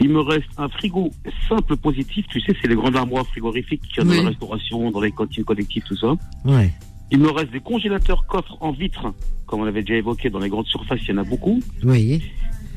Il 0.01 0.11
me 0.11 0.21
reste 0.21 0.49
un 0.59 0.69
frigo 0.69 1.11
simple 1.49 1.77
positif, 1.77 2.27
tu 2.29 2.41
sais, 2.41 2.55
c'est 2.61 2.69
les 2.69 2.75
grandes 2.75 2.97
armoires 2.97 3.27
frigorifiques 3.27 3.83
qu'il 3.83 3.99
y 3.99 4.01
a 4.01 4.05
dans 4.05 4.23
la 4.23 4.29
restauration, 4.29 4.91
dans 4.91 5.01
les 5.01 5.13
cantines 5.13 5.45
collectives, 5.45 5.85
tout 5.85 5.97
ça. 5.97 6.15
Ouais. 6.45 6.71
Il 7.11 7.19
me 7.19 7.31
reste 7.31 7.53
des 7.53 7.61
congélateurs 7.61 8.27
coffres 8.27 8.57
en 8.61 8.73
vitre, 8.73 9.13
comme 9.47 9.61
on 9.61 9.65
avait 9.67 9.83
déjà 9.83 9.95
évoqué 9.95 10.29
dans 10.31 10.39
les 10.41 10.49
grandes 10.49 10.67
surfaces, 10.67 11.01
il 11.05 11.11
y 11.11 11.13
en 11.13 11.19
a 11.19 11.25
beaucoup. 11.25 11.61
Oui. 11.85 12.23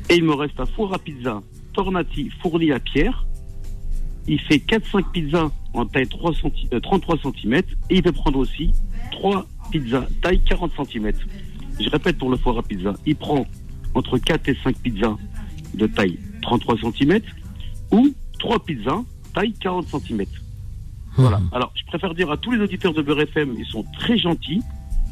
Et 0.10 0.16
il 0.16 0.24
me 0.24 0.34
reste 0.34 0.60
un 0.60 0.66
four 0.66 0.94
à 0.94 1.00
pizza 1.00 1.42
Tornati 1.74 2.30
fourni 2.42 2.72
à 2.72 2.80
pierre. 2.80 3.26
Il 4.28 4.40
fait 4.42 4.58
4-5 4.58 5.12
pizzas 5.12 5.50
en 5.74 5.86
taille 5.86 6.08
3 6.08 6.32
centi- 6.34 6.68
euh, 6.74 6.80
33 6.80 7.18
cm. 7.24 7.54
Et 7.56 7.64
il 7.96 8.04
peut 8.04 8.12
prendre 8.12 8.38
aussi 8.40 8.72
3 9.12 9.46
pizzas 9.72 10.06
taille 10.22 10.42
40 10.44 10.72
cm. 10.88 11.12
Je 11.80 11.90
répète 11.90 12.18
pour 12.18 12.30
le 12.30 12.38
four 12.38 12.58
à 12.58 12.64
pizza. 12.64 12.94
Il 13.06 13.16
prend 13.16 13.46
entre 13.96 14.18
4 14.20 14.50
et 14.50 14.58
5 14.64 14.78
pizzas 14.78 15.16
de 15.74 15.88
taille 15.88 16.20
33 16.42 16.76
cm 16.92 17.20
ou 17.92 18.14
3 18.40 18.60
pizzas 18.64 19.02
taille 19.34 19.54
40 19.54 19.88
cm. 19.88 20.26
Voilà. 21.22 21.42
Alors, 21.52 21.72
je 21.76 21.84
préfère 21.86 22.14
dire 22.14 22.30
à 22.32 22.38
tous 22.38 22.52
les 22.52 22.62
auditeurs 22.62 22.94
de 22.94 23.02
Beurre 23.02 23.22
FM, 23.22 23.56
ils 23.58 23.66
sont 23.66 23.86
très 24.00 24.18
gentils. 24.18 24.62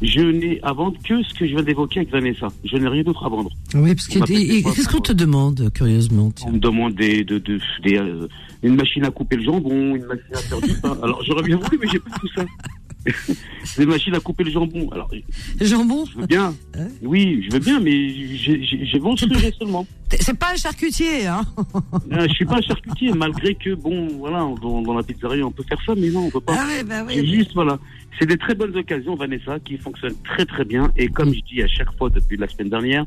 Je 0.00 0.20
n'ai 0.20 0.60
à 0.62 0.72
vendre 0.72 0.96
que 1.02 1.20
ce 1.24 1.34
que 1.34 1.44
je 1.44 1.54
viens 1.54 1.62
d'évoquer 1.64 1.98
avec 2.00 2.12
Vanessa. 2.12 2.46
Je 2.64 2.76
n'ai 2.76 2.86
rien 2.86 3.02
d'autre 3.02 3.26
à 3.26 3.28
vendre. 3.28 3.50
Oui, 3.74 3.94
parce 3.96 4.06
que 4.06 4.20
qu'est-ce 4.24 4.88
qu'on 4.88 5.00
te 5.00 5.12
demande, 5.12 5.70
curieusement 5.74 6.30
On 6.46 6.52
me 6.52 6.58
demande 6.60 6.94
des, 6.94 7.24
de, 7.24 7.38
de- 7.38 7.58
des, 7.82 7.96
euh, 7.98 8.28
une 8.62 8.76
machine 8.76 9.04
à 9.04 9.10
couper 9.10 9.34
le 9.36 9.42
jambon, 9.42 9.96
une 9.96 10.04
machine 10.04 10.34
à 10.34 10.38
faire 10.38 10.60
du 10.60 10.72
pain. 10.80 10.96
Alors 11.02 11.24
j'aurais 11.24 11.42
bien 11.42 11.56
voulu, 11.56 11.78
mais 11.82 11.88
j'ai 11.90 11.98
pas 11.98 12.10
tout 12.20 12.28
ça. 12.36 12.44
des 13.78 13.86
machines 13.86 14.14
à 14.14 14.20
couper 14.20 14.44
le 14.44 14.50
jambon. 14.50 14.90
Alors 14.90 15.10
Jambon 15.60 16.04
je 16.04 16.18
veux 16.18 16.26
bien. 16.26 16.54
Hein 16.76 16.88
Oui, 17.02 17.44
je 17.46 17.52
veux 17.54 17.60
bien, 17.60 17.80
mais 17.80 18.08
j'ai- 18.36 18.62
j'ai 18.62 19.00
seulement. 19.58 19.86
C'est 20.20 20.38
pas 20.38 20.52
un 20.52 20.56
charcutier, 20.56 21.26
hein 21.26 21.42
Euh, 22.12 22.26
je 22.28 22.32
suis 22.34 22.44
pas 22.44 22.56
un 22.56 22.62
charcutier, 22.62 23.12
malgré 23.12 23.54
que 23.54 23.74
bon, 23.74 24.08
voilà, 24.18 24.46
dans, 24.62 24.82
dans 24.82 24.94
la 24.94 25.02
pizzeria 25.02 25.46
on 25.46 25.50
peut 25.50 25.62
faire 25.68 25.78
ça, 25.84 25.94
mais 25.96 26.10
non, 26.10 26.26
on 26.26 26.30
peut 26.30 26.40
pas. 26.40 26.54
Ah 26.58 26.66
ouais, 26.66 26.82
bah 26.84 27.04
oui. 27.06 27.14
C'est 27.16 27.26
juste 27.26 27.52
voilà. 27.54 27.78
C'est 28.18 28.26
des 28.26 28.36
très 28.36 28.54
bonnes 28.54 28.76
occasions, 28.76 29.14
Vanessa, 29.14 29.58
qui 29.60 29.76
fonctionnent 29.78 30.20
très 30.24 30.44
très 30.44 30.64
bien. 30.64 30.90
Et 30.96 31.08
comme 31.08 31.32
je 31.32 31.40
dis 31.40 31.62
à 31.62 31.68
chaque 31.68 31.96
fois 31.96 32.10
depuis 32.10 32.36
la 32.36 32.48
semaine 32.48 32.70
dernière. 32.70 33.04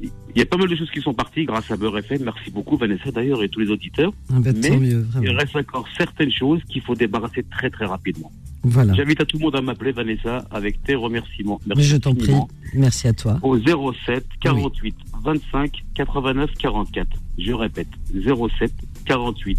Il 0.00 0.38
y 0.38 0.42
a 0.42 0.46
pas 0.46 0.56
mal 0.56 0.68
de 0.68 0.74
choses 0.76 0.90
qui 0.90 1.00
sont 1.00 1.14
parties 1.14 1.44
grâce 1.44 1.70
à 1.70 1.76
Beurre 1.76 1.98
FM. 1.98 2.24
Merci 2.24 2.50
beaucoup, 2.50 2.76
Vanessa, 2.76 3.10
d'ailleurs, 3.12 3.42
et 3.42 3.48
tous 3.48 3.60
les 3.60 3.70
auditeurs. 3.70 4.12
Ah 4.30 4.34
ben, 4.40 4.52
tant 4.52 4.60
Mais 4.70 4.76
mieux, 4.76 5.06
il 5.22 5.30
reste 5.30 5.54
encore 5.56 5.86
certaines 5.96 6.32
choses 6.32 6.60
qu'il 6.68 6.82
faut 6.82 6.94
débarrasser 6.96 7.44
très, 7.44 7.70
très 7.70 7.86
rapidement. 7.86 8.30
Voilà. 8.64 8.94
J'invite 8.94 9.20
à 9.20 9.24
tout 9.24 9.36
le 9.36 9.44
monde 9.44 9.56
à 9.56 9.60
m'appeler, 9.60 9.92
Vanessa, 9.92 10.44
avec 10.50 10.82
tes 10.82 10.94
remerciements. 10.94 11.60
Merci 11.66 11.84
je 11.84 11.96
t'en 11.96 12.14
prie. 12.14 12.32
Merci 12.74 13.08
à 13.08 13.12
toi. 13.12 13.38
Au 13.42 13.58
07 13.58 14.26
48 14.40 14.96
25 15.22 15.84
89 15.94 16.50
44. 16.58 17.08
Je 17.38 17.52
répète, 17.52 17.88
07 18.12 18.72
48 19.06 19.58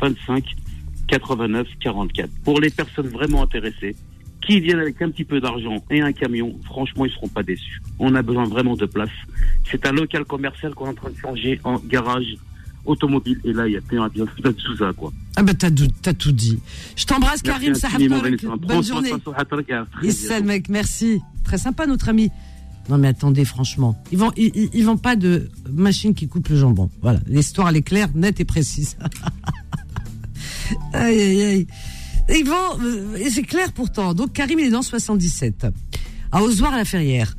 25 0.00 0.44
89 1.08 1.66
44. 1.80 2.30
Pour 2.44 2.60
les 2.60 2.70
personnes 2.70 3.08
vraiment 3.08 3.42
intéressées, 3.42 3.96
qui 4.46 4.60
viennent 4.60 4.78
avec 4.78 5.00
un 5.00 5.10
petit 5.10 5.24
peu 5.24 5.40
d'argent 5.40 5.76
et 5.90 6.00
un 6.00 6.12
camion, 6.12 6.54
franchement, 6.64 7.06
ils 7.06 7.12
seront 7.12 7.28
pas 7.28 7.42
déçus. 7.42 7.80
On 7.98 8.14
a 8.14 8.22
besoin 8.22 8.44
vraiment 8.44 8.76
de 8.76 8.86
place. 8.86 9.10
C'est 9.70 9.86
un 9.86 9.92
local 9.92 10.24
commercial 10.24 10.74
qu'on 10.74 10.86
est 10.86 10.90
en 10.90 10.94
train 10.94 11.10
de 11.10 11.16
changer 11.16 11.60
en 11.64 11.78
garage 11.78 12.36
automobile. 12.86 13.40
Et 13.44 13.52
là, 13.52 13.66
il 13.66 13.72
y 13.72 13.76
a 13.76 13.80
plein 13.80 14.08
de 14.08 14.50
tout 14.52 14.76
ça, 14.76 14.92
quoi. 14.96 15.12
Ah 15.36 15.42
ben 15.42 15.54
t'as 15.54 15.70
tout, 15.70 15.88
t'as 16.02 16.12
tout 16.12 16.32
dit. 16.32 16.58
Je 16.96 17.04
t'embrasse 17.04 17.42
Karim. 17.42 17.74
Vanessa. 17.74 17.88
Bonne 18.58 18.84
journée. 18.84 19.12
mec, 20.44 20.68
merci. 20.68 21.20
Très 21.42 21.58
sympa 21.58 21.86
notre 21.86 22.08
ami. 22.08 22.30
Non 22.88 22.98
mais 22.98 23.08
attendez 23.08 23.46
franchement, 23.46 23.98
ils 24.12 24.18
vont 24.18 24.30
ils, 24.36 24.84
vendent 24.84 25.00
pas 25.00 25.16
de 25.16 25.48
machine 25.72 26.12
qui 26.12 26.28
coupe 26.28 26.48
le 26.48 26.56
jambon. 26.56 26.90
Voilà, 27.00 27.18
l'histoire 27.26 27.70
elle 27.70 27.76
est 27.76 27.82
claire, 27.82 28.08
nette 28.14 28.40
et 28.40 28.44
précise. 28.44 28.98
aïe 30.92 31.18
aïe 31.18 31.42
aïe. 31.42 31.66
Ils 32.28 32.44
vont 32.44 32.82
euh, 32.82 33.16
et 33.16 33.30
c'est 33.30 33.42
clair 33.42 33.72
pourtant. 33.72 34.12
Donc 34.12 34.34
Karim 34.34 34.58
il 34.58 34.66
est 34.66 34.70
dans 34.70 34.82
77 34.82 35.66
à 36.30 36.42
Ozoir 36.42 36.76
la 36.76 36.84
Ferrière. 36.84 37.34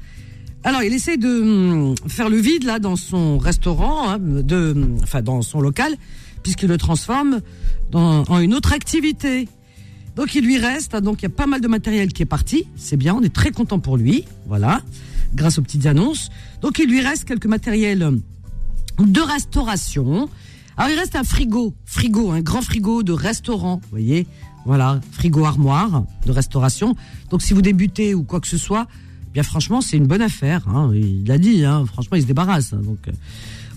Alors 0.66 0.82
il 0.82 0.92
essaye 0.94 1.20
de 1.20 1.42
hum, 1.42 1.96
faire 2.08 2.28
le 2.28 2.38
vide 2.38 2.64
là 2.64 2.80
dans 2.80 2.96
son 2.96 3.38
restaurant, 3.38 4.10
hein, 4.10 4.18
de 4.20 4.76
enfin 5.04 5.22
dans 5.22 5.44
son 5.44 5.62
local, 5.62 5.96
puisqu'il 6.42 6.68
le 6.68 6.80
transforme 6.80 7.42
dans, 7.92 8.24
en 8.24 8.40
une 8.40 8.56
autre 8.56 8.74
activité. 8.74 9.48
Donc 10.16 10.34
il 10.34 10.44
lui 10.44 10.58
reste, 10.58 10.96
hein, 10.96 11.02
donc 11.02 11.22
il 11.22 11.24
y 11.24 11.26
a 11.28 11.30
pas 11.30 11.46
mal 11.46 11.62
de 11.62 11.68
matériel 11.68 12.12
qui 12.12 12.24
est 12.24 12.26
parti, 12.26 12.66
c'est 12.76 12.98
bien, 12.98 13.14
on 13.14 13.22
est 13.22 13.34
très 13.34 13.52
content 13.52 13.78
pour 13.78 13.96
lui, 13.96 14.26
voilà, 14.48 14.82
grâce 15.36 15.60
aux 15.60 15.62
petites 15.62 15.86
annonces. 15.86 16.32
Donc 16.62 16.80
il 16.80 16.90
lui 16.90 17.00
reste 17.00 17.26
quelques 17.26 17.46
matériels 17.46 18.20
de 18.98 19.22
restauration. 19.22 20.30
Alors 20.78 20.90
il 20.90 20.98
reste 20.98 21.16
un 21.16 21.24
frigo, 21.24 21.76
frigo, 21.86 22.32
un 22.32 22.42
grand 22.42 22.64
frigo 22.64 23.04
de 23.04 23.14
restaurant, 23.14 23.82
vous 23.84 23.90
voyez, 23.92 24.26
voilà, 24.66 25.00
frigo 25.12 25.46
armoire 25.46 26.06
de 26.26 26.32
restauration. 26.32 26.96
Donc 27.30 27.44
si 27.44 27.54
vous 27.54 27.62
débutez 27.62 28.16
ou 28.16 28.24
quoi 28.24 28.40
que 28.40 28.48
ce 28.48 28.58
soit, 28.58 28.88
franchement 29.44 29.82
c'est 29.82 29.98
une 29.98 30.08
bonne 30.08 30.22
affaire. 30.22 30.68
Hein, 30.68 30.92
il 30.94 31.26
l'a 31.26 31.38
dit, 31.38 31.66
hein, 31.66 31.86
franchement 31.86 32.18
il 32.18 32.24
se 32.24 32.28
débarrasse. 32.28 32.74
hein, 32.74 32.82
donc 32.84 33.00
euh, 33.08 33.12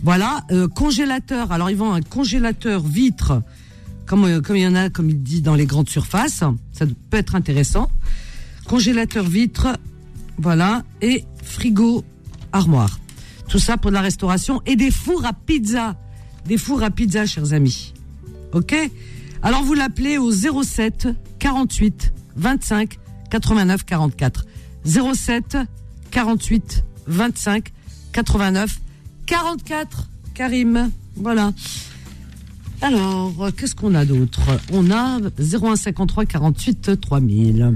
voilà, 0.02 0.44
euh, 0.50 0.68
congélateur. 0.68 1.52
Alors 1.52 1.70
ils 1.70 1.76
vendent 1.76 1.96
un 1.96 2.02
congélateur 2.02 2.82
vitre 2.82 3.42
comme, 4.06 4.24
euh, 4.24 4.40
comme 4.40 4.56
il 4.56 4.62
y 4.62 4.66
en 4.66 4.74
a, 4.74 4.90
comme 4.90 5.10
il 5.10 5.22
dit, 5.22 5.42
dans 5.42 5.54
les 5.54 5.66
grandes 5.66 5.88
surfaces. 5.88 6.42
Ça 6.72 6.86
peut 7.10 7.16
être 7.16 7.34
intéressant. 7.34 7.90
Congélateur 8.66 9.24
vitre, 9.24 9.68
voilà, 10.38 10.82
et 11.02 11.24
frigo 11.42 12.04
armoire. 12.52 12.98
Tout 13.48 13.58
ça 13.58 13.76
pour 13.76 13.90
de 13.90 13.94
la 13.94 14.02
restauration 14.02 14.62
et 14.66 14.76
des 14.76 14.90
fours 14.90 15.24
à 15.24 15.32
pizza. 15.32 15.96
Des 16.46 16.58
fours 16.58 16.82
à 16.82 16.90
pizza, 16.90 17.26
chers 17.26 17.52
amis. 17.52 17.94
Ok? 18.52 18.74
Alors 19.42 19.62
vous 19.62 19.74
l'appelez 19.74 20.18
au 20.18 20.30
07 20.32 21.08
48 21.38 22.12
25 22.36 22.98
89 23.30 23.84
44. 23.84 24.44
07 24.84 25.56
48 26.10 26.84
25 27.06 27.72
89 28.12 28.78
44. 29.26 30.08
Karim, 30.34 30.90
voilà. 31.16 31.52
Alors, 32.80 33.34
qu'est-ce 33.58 33.74
qu'on 33.74 33.94
a 33.94 34.04
d'autre? 34.04 34.40
On 34.72 34.90
a 34.90 35.18
0153 35.38 36.24
48 36.26 37.00
3000. 37.00 37.74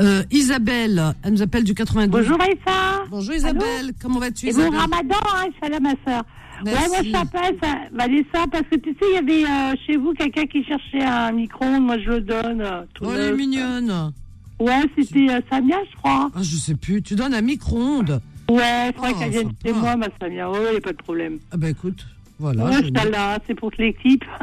Euh, 0.00 0.22
Isabelle, 0.30 1.14
elle 1.22 1.32
nous 1.32 1.42
appelle 1.42 1.64
du 1.64 1.74
92. 1.74 2.20
Bonjour 2.22 2.40
Aïssa. 2.40 3.04
Bonjour 3.10 3.34
Isabelle, 3.34 3.92
comment 4.00 4.18
vas-tu 4.20 4.46
Et 4.48 4.52
bon 4.52 4.60
Isabelle? 4.60 4.78
ramadan, 4.80 5.16
hein, 5.34 5.46
salam 5.62 5.82
ma 5.82 5.90
soeur. 6.04 6.24
Ouais, 6.64 6.72
Merci. 6.72 6.88
moi 6.88 6.98
je 7.04 7.10
t'appelle, 7.12 7.56
ça- 7.62 7.78
Vanessa, 7.92 8.46
parce 8.50 8.64
que 8.70 8.76
tu 8.76 8.90
sais, 8.90 9.06
il 9.10 9.14
y 9.14 9.16
avait 9.16 9.44
euh, 9.44 9.74
chez 9.86 9.96
vous 9.96 10.12
quelqu'un 10.12 10.44
qui 10.46 10.62
cherchait 10.64 11.02
un 11.04 11.32
micro-ondes, 11.32 11.84
moi 11.84 11.98
je 11.98 12.10
le 12.10 12.20
donne. 12.20 12.60
euh, 12.60 12.82
tout 12.94 13.04
Oh, 13.06 13.12
elle 13.14 13.32
est 13.32 13.36
mignonne. 13.36 14.12
Ouais, 14.60 14.82
c'était 14.96 15.30
euh, 15.30 15.40
Samia, 15.50 15.76
je 15.90 15.96
crois. 15.96 16.30
Ah, 16.34 16.42
je 16.42 16.56
sais 16.56 16.74
plus, 16.74 17.02
tu 17.02 17.14
donnes 17.14 17.34
un 17.34 17.40
micro-ondes. 17.40 18.20
Ouais, 18.50 18.88
il 18.88 18.92
faudrait 18.94 19.12
Oh, 19.14 19.18
qu'elle 19.18 19.30
vienne 19.30 19.52
chez 19.64 19.68
sympa. 19.72 19.80
moi, 19.80 19.96
ma 19.96 20.06
Samia. 20.20 20.50
Ouais, 20.50 20.58
il 20.68 20.70
n'y 20.72 20.76
a 20.76 20.80
pas 20.80 20.92
de 20.92 20.96
problème. 20.96 21.38
Ah 21.52 21.56
bah 21.56 21.68
écoute, 21.68 22.06
voilà. 22.38 22.64
ouais, 22.64 22.72
je 22.80 22.86
je 22.86 22.90
t'en 22.90 23.04
là, 23.10 23.38
c'est 23.46 23.54
pour 23.54 23.70
toute 23.70 23.80
l'équipe. 23.80 24.24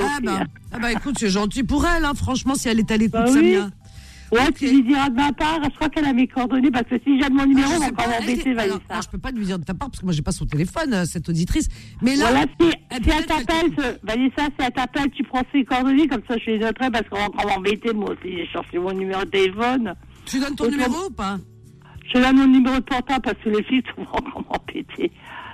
Ah, 0.00 0.18
bah, 0.22 0.38
hein. 0.42 0.46
ah 0.72 0.78
bah 0.80 0.92
écoute, 0.92 1.16
c'est 1.18 1.28
gentil 1.30 1.62
pour 1.62 1.86
elle, 1.86 2.04
hein, 2.04 2.12
franchement, 2.14 2.54
si 2.56 2.68
elle 2.68 2.80
est 2.80 2.90
à 2.90 2.96
l'écoute, 2.96 3.20
Bah 3.20 3.30
oui. 3.32 3.58
Ouais, 4.30 4.52
tu 4.52 4.66
lui 4.68 4.82
diras 4.82 5.08
de 5.08 5.14
ma 5.16 5.32
part, 5.32 5.58
je 5.64 5.70
crois 5.76 5.88
qu'elle 5.88 6.04
a 6.04 6.12
mes 6.12 6.26
coordonnées, 6.26 6.70
parce 6.70 6.86
que 6.86 6.96
si 7.04 7.20
j'ai 7.20 7.28
mon 7.30 7.46
numéro, 7.46 7.68
Ah, 7.72 7.76
on 7.76 7.80
va 7.80 7.86
encore 7.86 8.08
m'embêter, 8.20 8.52
Vanessa. 8.52 8.78
alors, 8.90 9.02
je 9.02 9.08
peux 9.08 9.18
pas 9.18 9.30
lui 9.30 9.44
dire 9.46 9.58
de 9.58 9.64
ta 9.64 9.72
part 9.74 9.88
parce 9.88 10.00
que 10.00 10.04
moi 10.04 10.12
j'ai 10.12 10.22
pas 10.22 10.32
son 10.32 10.44
téléphone, 10.44 10.92
euh, 10.92 11.04
cette 11.06 11.28
auditrice. 11.28 11.68
Mais 12.02 12.14
là, 12.16 12.26
Voilà, 12.30 12.46
si, 12.60 12.76
elle 12.90 13.02
si 13.04 13.10
elle 13.10 13.26
t'appelle, 13.26 13.98
Vanessa, 14.02 14.44
si 14.46 14.52
elle 14.66 14.72
t'appelle, 14.72 15.10
tu 15.12 15.22
prends 15.24 15.42
ses 15.52 15.64
coordonnées, 15.64 16.06
comme 16.08 16.22
ça 16.28 16.36
je 16.38 16.50
les 16.50 16.58
noterai, 16.58 16.90
parce 16.90 17.08
qu'on 17.08 17.16
va 17.16 17.24
encore 17.24 17.46
m'embêter, 17.46 17.92
moi 17.94 18.10
aussi, 18.10 18.36
j'ai 18.36 18.46
cherché 18.46 18.78
mon 18.78 18.92
numéro 18.92 19.24
de 19.24 19.30
téléphone. 19.30 19.94
tu 20.26 20.38
donnes 20.40 20.54
ton 20.56 20.64
Autant- 20.64 20.72
numéro 20.76 21.06
ou 21.06 21.10
pas 21.10 21.38
Je 22.14 22.18
donne 22.20 22.36
mon 22.36 22.46
numéro 22.48 22.76
de 22.76 22.80
portable, 22.84 23.22
parce 23.22 23.38
que 23.42 23.48
les 23.48 23.62
filles 23.64 23.82
vont 23.96 24.02
encore 24.12 24.44
m'embêter. 24.50 25.10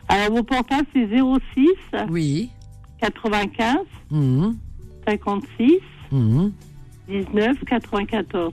Alors, 0.08 0.32
mon 0.36 0.42
portable, 0.42 0.86
c'est 0.92 1.06
06 1.08 1.68
Oui. 2.10 2.50
95 3.00 3.76
Mhm. 4.10 4.56
56 5.06 5.78
Mhm. 6.10 6.52
19 7.08 7.56
94. 7.68 8.52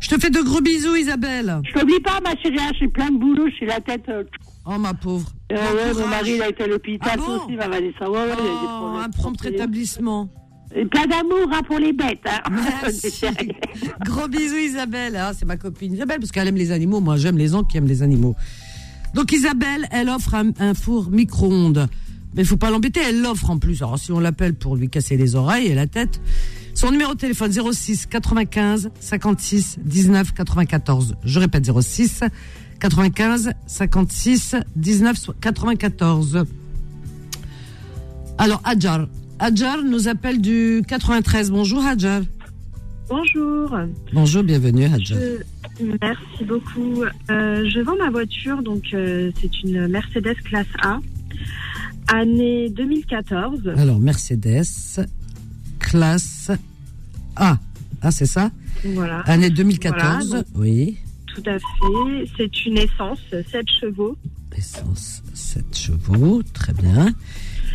Je 0.00 0.08
te 0.08 0.20
fais 0.20 0.30
de 0.30 0.40
gros 0.40 0.60
bisous, 0.60 0.96
Isabelle. 0.96 1.60
Je 1.64 1.78
t'oublie 1.78 2.00
pas, 2.00 2.20
ma 2.20 2.36
chérie, 2.36 2.56
hein, 2.60 2.72
j'ai 2.78 2.88
plein 2.88 3.10
de 3.10 3.18
boulot, 3.18 3.46
j'ai 3.58 3.66
la 3.66 3.80
tête... 3.80 4.08
euh, 4.08 4.24
Oh, 4.64 4.78
ma 4.78 4.94
pauvre. 4.94 5.28
euh, 5.52 5.56
Bon 5.56 5.76
ouais, 5.76 6.02
mon 6.04 6.08
mari, 6.08 6.32
il 6.36 6.42
a 6.42 6.48
été 6.48 6.62
à 6.62 6.66
l'hôpital, 6.68 7.10
Ah 7.14 7.16
bon 7.16 7.36
aussi, 7.44 7.56
ma 7.56 7.66
Vanessa. 7.68 8.08
Ouais, 8.08 8.16
ouais, 8.18 8.26
il 8.28 8.32
a 8.32 8.36
des 8.36 8.42
Oh, 8.64 8.78
problèmes. 8.78 9.02
un 9.04 9.10
prompt 9.10 9.40
rétablissement. 9.40 10.28
Et 10.74 10.84
plein 10.86 11.06
d'amour 11.06 11.48
hein, 11.52 11.60
pour 11.66 11.78
les 11.80 11.92
bêtes. 11.92 12.20
Hein. 12.26 12.40
Merci. 12.82 13.24
Gros 14.06 14.28
bisous 14.28 14.56
Isabelle, 14.56 15.16
Ah, 15.16 15.32
c'est 15.36 15.44
ma 15.46 15.56
copine 15.56 15.92
Isabelle 15.94 16.18
parce 16.20 16.30
qu'elle 16.32 16.46
aime 16.48 16.56
les 16.56 16.70
animaux. 16.70 17.00
Moi 17.00 17.16
j'aime 17.16 17.36
les 17.36 17.48
gens 17.48 17.62
qui 17.64 17.76
aiment 17.76 17.88
les 17.88 18.02
animaux. 18.02 18.34
Donc 19.14 19.32
Isabelle, 19.32 19.86
elle 19.90 20.08
offre 20.08 20.34
un, 20.34 20.50
un 20.60 20.72
four 20.74 21.10
micro-ondes. 21.10 21.88
Mais 22.34 22.42
il 22.42 22.46
faut 22.48 22.56
pas 22.56 22.70
l'embêter, 22.70 23.00
elle 23.06 23.20
l'offre 23.20 23.50
en 23.50 23.58
plus. 23.58 23.82
Alors 23.82 23.98
si 23.98 24.12
on 24.12 24.20
l'appelle 24.20 24.54
pour 24.54 24.76
lui 24.76 24.88
casser 24.88 25.16
les 25.18 25.34
oreilles 25.34 25.66
et 25.66 25.74
la 25.74 25.86
tête, 25.88 26.20
son 26.74 26.90
numéro 26.90 27.14
de 27.14 27.18
téléphone 27.18 27.52
06 27.52 28.06
95 28.06 28.90
56 29.00 29.78
19 29.84 30.32
94. 30.34 31.16
Je 31.24 31.38
répète 31.38 31.70
06 31.80 32.22
95 32.80 33.52
56 33.66 34.56
19 34.76 35.30
94. 35.40 36.44
Alors 38.38 38.60
Adjar, 38.64 39.06
Adjar 39.38 39.82
nous 39.84 40.08
appelle 40.08 40.40
du 40.40 40.82
93. 40.88 41.50
Bonjour 41.50 41.84
Adjar. 41.84 42.22
Bonjour. 43.08 43.76
Bonjour, 44.12 44.42
bienvenue 44.42 44.84
Adjar. 44.86 45.18
Je- 45.20 45.42
Merci 46.00 46.44
beaucoup. 46.46 47.02
Euh, 47.30 47.68
je 47.68 47.80
vends 47.80 47.96
ma 47.96 48.10
voiture, 48.10 48.62
donc 48.62 48.84
euh, 48.94 49.30
c'est 49.40 49.62
une 49.62 49.88
Mercedes 49.88 50.34
classe 50.44 50.66
A, 50.82 51.00
année 52.08 52.68
2014. 52.70 53.72
Alors 53.76 53.98
Mercedes, 53.98 54.64
classe 55.82 56.50
A. 57.36 57.58
Ah, 58.00 58.10
c'est 58.10 58.26
ça 58.26 58.50
Voilà. 58.84 59.20
Année 59.20 59.50
2014, 59.50 60.28
Voilà, 60.28 60.44
oui. 60.54 60.96
tout 61.26 61.42
à 61.46 61.58
fait. 61.58 62.30
C'est 62.36 62.66
une 62.66 62.78
essence, 62.78 63.18
7 63.30 63.66
chevaux, 63.80 64.16
Essence 64.56 65.22
7 65.34 65.64
chevaux, 65.76 66.42
très 66.52 66.72
bien. 66.72 67.12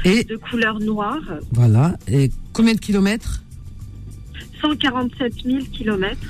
Et 0.06 0.24
de 0.24 0.36
couleur 0.38 0.80
noire, 0.80 1.20
voilà. 1.52 1.98
Et 2.08 2.32
combien 2.54 2.74
de 2.74 2.80
kilomètres 2.80 3.44
147 4.62 5.34
000 5.44 5.66
kilomètres. 5.72 6.28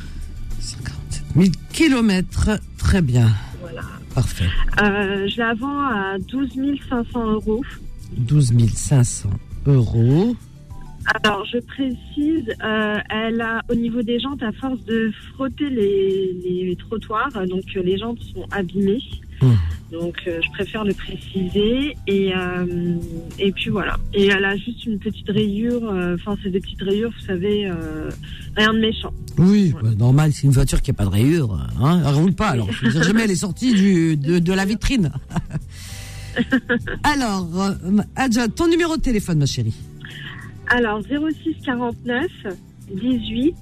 1000 1.35 1.51
kilomètres, 1.71 2.59
très 2.77 3.01
bien. 3.01 3.29
Voilà. 3.61 3.81
Parfait. 4.15 4.49
Euh, 4.81 5.27
je 5.27 5.37
la 5.37 5.53
vends 5.53 5.81
à 5.87 6.17
12 6.19 6.49
500 6.89 7.31
euros. 7.31 7.63
12 8.17 8.53
500 8.73 9.29
euros. 9.67 10.35
Alors, 11.15 11.45
je 11.45 11.59
précise, 11.59 12.53
euh, 12.63 12.97
elle 13.09 13.41
a, 13.41 13.61
au 13.69 13.75
niveau 13.75 14.01
des 14.01 14.19
jantes, 14.19 14.43
à 14.43 14.51
force 14.51 14.83
de 14.85 15.11
frotter 15.33 15.69
les, 15.69 16.33
les 16.43 16.75
trottoirs, 16.75 17.31
donc 17.47 17.63
euh, 17.75 17.81
les 17.81 17.97
jantes 17.97 18.19
sont 18.33 18.45
abîmées. 18.51 19.01
Hum. 19.41 19.55
Donc 19.91 20.17
euh, 20.27 20.41
je 20.43 20.51
préfère 20.51 20.83
le 20.83 20.93
préciser. 20.93 21.95
Et, 22.07 22.33
et 23.39 23.51
puis 23.53 23.69
voilà. 23.69 23.97
Et 24.13 24.25
elle 24.25 24.43
a 24.43 24.57
juste 24.57 24.85
une 24.85 24.99
petite 24.99 25.29
rayure. 25.29 25.83
Enfin, 26.15 26.35
c'est 26.43 26.49
des 26.49 26.59
petites 26.59 26.81
rayures, 26.81 27.11
vous 27.17 27.25
savez, 27.25 27.71
rien 28.57 28.73
de 28.73 28.79
méchant. 28.79 29.13
Oui, 29.37 29.73
bah, 29.81 29.89
normal, 29.97 30.31
c'est 30.33 30.43
une 30.43 30.51
voiture 30.51 30.81
qui 30.81 30.91
n'a 30.91 30.95
pas 30.95 31.05
de 31.05 31.09
rayures. 31.09 31.57
Hein, 31.81 32.01
elle 32.05 32.15
roule 32.15 32.33
pas, 32.33 32.49
alors. 32.49 32.69
Je 32.71 32.85
veux 32.85 32.91
dire, 32.91 33.03
jamais 33.03 33.23
elle 33.23 33.31
est 33.31 33.35
sortie 33.35 33.73
du, 33.73 34.17
de, 34.17 34.39
de 34.39 34.53
la 34.53 34.65
vitrine. 34.65 35.11
alors, 37.03 37.47
Adja, 38.17 38.49
ton 38.49 38.67
numéro 38.67 38.97
de 38.97 39.01
téléphone, 39.01 39.37
ma 39.39 39.45
chérie. 39.45 39.73
Alors 40.69 41.01
06 41.01 41.55
49 41.63 42.27
18 42.93 43.55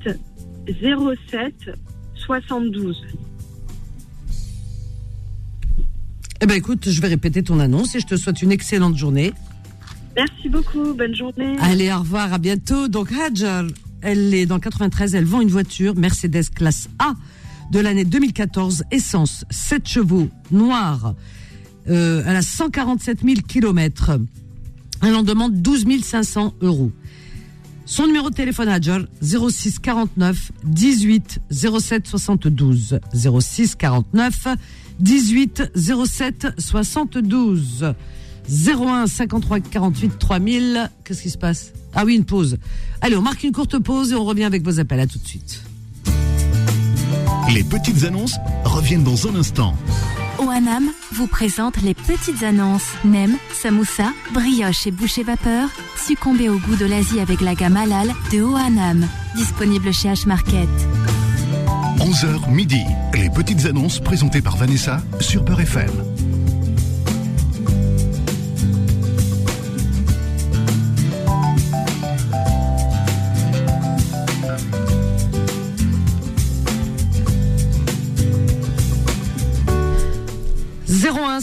07 0.67 1.53
72. 2.15 3.03
Eh 6.41 6.45
ben 6.47 6.55
écoute, 6.55 6.89
je 6.89 7.01
vais 7.01 7.07
répéter 7.07 7.43
ton 7.43 7.59
annonce 7.59 7.95
et 7.95 7.99
je 7.99 8.05
te 8.05 8.15
souhaite 8.15 8.41
une 8.41 8.51
excellente 8.51 8.97
journée. 8.97 9.33
Merci 10.15 10.49
beaucoup. 10.49 10.93
Bonne 10.93 11.15
journée. 11.15 11.55
Allez, 11.59 11.91
au 11.91 11.99
revoir, 11.99 12.33
à 12.33 12.37
bientôt. 12.37 12.87
Donc 12.87 13.11
Hajar, 13.11 13.65
elle 14.01 14.33
est 14.33 14.45
dans 14.45 14.55
le 14.55 14.61
93, 14.61 15.15
elle 15.15 15.25
vend 15.25 15.41
une 15.41 15.49
voiture 15.49 15.95
Mercedes 15.95 16.49
classe 16.53 16.89
A 16.99 17.13
de 17.71 17.79
l'année 17.79 18.05
2014, 18.05 18.83
essence, 18.91 19.45
7 19.49 19.87
chevaux, 19.87 20.29
noire. 20.51 21.15
Euh, 21.89 22.23
elle 22.25 22.35
a 22.35 22.41
147 22.41 23.21
000 23.23 23.41
kilomètres. 23.47 24.19
Elle 25.05 25.13
en 25.13 25.21
demande 25.21 25.61
12 25.61 25.85
500 26.01 26.55
euros. 26.61 26.91
Son 27.85 28.07
numéro 28.07 28.31
de 28.31 28.35
téléphone 28.35 28.69
Hajar, 28.69 29.01
06 29.21 29.77
49 29.77 30.51
18 30.63 31.41
07 31.51 32.07
72. 32.07 32.99
06 33.13 33.75
49 33.75 34.47
18 34.99 35.71
07 35.75 36.47
72. 36.57 37.93
01 38.49 39.05
53 39.05 39.59
48 39.59 40.17
3000. 40.17 40.89
Qu'est-ce 41.03 41.21
qui 41.21 41.29
se 41.29 41.37
passe? 41.37 41.71
Ah 41.93 42.03
oui, 42.03 42.15
une 42.15 42.25
pause. 42.25 42.57
Allez, 43.01 43.15
on 43.15 43.21
marque 43.21 43.43
une 43.43 43.51
courte 43.51 43.77
pause 43.77 44.11
et 44.11 44.15
on 44.15 44.25
revient 44.25 44.45
avec 44.45 44.63
vos 44.63 44.79
appels. 44.79 44.99
À 44.99 45.05
tout 45.05 45.19
de 45.19 45.27
suite. 45.27 45.61
Les 47.53 47.63
petites 47.63 48.03
annonces 48.05 48.37
reviennent 48.63 49.03
dans 49.03 49.27
un 49.27 49.35
instant. 49.35 49.75
OANAM 50.39 50.89
vous 51.15 51.27
présente 51.27 51.81
les 51.81 51.93
petites 51.93 52.43
annonces. 52.43 52.91
Nem, 53.05 53.37
samoussa, 53.53 54.11
brioche 54.33 54.85
et 54.85 54.91
boucher 54.91 55.23
vapeur. 55.23 55.69
Succombez 55.95 56.49
au 56.49 56.57
goût 56.57 56.75
de 56.75 56.85
l'Asie 56.85 57.21
avec 57.21 57.39
la 57.39 57.55
gamme 57.55 57.77
halal 57.77 58.09
de 58.33 58.41
OANAM. 58.41 59.07
Disponible 59.35 59.93
chez 59.93 60.09
H-Market. 60.09 60.67
11h 61.99 62.51
midi. 62.51 62.81
Les 63.13 63.29
petites 63.29 63.65
annonces 63.65 64.01
présentées 64.01 64.41
par 64.41 64.57
Vanessa 64.57 65.01
sur 65.21 65.45
Peur 65.45 65.61
FM.« 65.61 65.91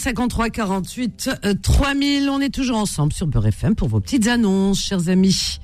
53 0.03 0.51
48 0.51 1.31
euh, 1.45 1.55
3000. 1.62 2.29
On 2.29 2.41
est 2.41 2.53
toujours 2.53 2.79
ensemble 2.79 3.12
sur 3.12 3.29
Beurre 3.29 3.47
FM 3.47 3.77
pour 3.77 3.87
vos 3.87 4.01
petites 4.01 4.27
annonces, 4.27 4.85
chers 4.85 5.09
amis. 5.09 5.61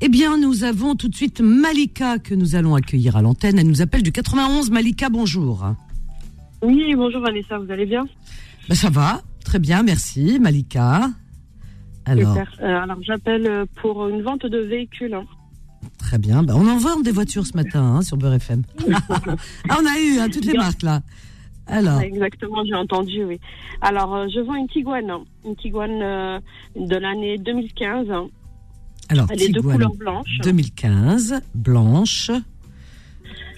Eh 0.00 0.08
bien, 0.08 0.38
nous 0.38 0.64
avons 0.64 0.94
tout 0.94 1.08
de 1.08 1.14
suite 1.14 1.42
Malika 1.42 2.18
que 2.18 2.34
nous 2.34 2.56
allons 2.56 2.74
accueillir 2.74 3.14
à 3.14 3.20
l'antenne. 3.20 3.58
Elle 3.58 3.66
nous 3.66 3.82
appelle 3.82 4.02
du 4.02 4.10
91. 4.10 4.70
Malika, 4.70 5.10
bonjour. 5.10 5.66
Oui, 6.62 6.94
bonjour 6.96 7.20
Vanessa, 7.20 7.58
vous 7.58 7.70
allez 7.70 7.84
bien? 7.84 8.06
Ben, 8.70 8.74
ça 8.74 8.88
va, 8.88 9.20
très 9.44 9.58
bien, 9.58 9.82
merci. 9.82 10.38
Malika. 10.40 11.10
Alors. 12.06 12.38
Euh, 12.38 12.82
alors 12.82 13.02
j'appelle 13.02 13.46
euh, 13.46 13.66
pour 13.82 14.08
une 14.08 14.22
vente 14.22 14.46
de 14.46 14.58
véhicules. 14.60 15.12
hein. 15.12 15.24
très 15.98 16.16
bien. 16.16 16.42
Ben, 16.42 16.54
on 16.54 16.66
en 16.66 16.78
vend 16.78 17.00
des 17.00 17.12
voitures 17.12 17.46
ce 17.46 17.54
matin 17.54 17.82
hein, 17.96 18.00
sur 18.00 18.16
Beurre 18.16 18.34
FM. 18.34 18.62
ah, 19.12 19.76
on 19.78 19.84
a 19.86 20.00
eu 20.00 20.20
hein, 20.20 20.30
toutes 20.32 20.46
les 20.46 20.54
marques 20.54 20.82
là. 20.82 21.02
Alors, 21.66 22.00
Exactement, 22.00 22.64
j'ai 22.64 22.74
entendu, 22.74 23.24
oui. 23.24 23.38
Alors, 23.80 24.14
euh, 24.14 24.26
je 24.28 24.40
vends 24.40 24.54
une 24.56 24.68
Tiguan, 24.68 25.08
hein. 25.10 25.24
une 25.44 25.56
Tiguan 25.56 26.02
euh, 26.02 26.40
de 26.76 26.96
l'année 26.96 27.38
2015. 27.38 28.10
hein. 28.10 28.28
alors 29.08 29.26
Elle 29.30 29.42
est 29.42 29.48
de 29.50 29.60
couleur 29.60 29.94
blanche. 29.94 30.38
2015, 30.42 31.40
blanche. 31.54 32.30
Euh, 32.30 32.38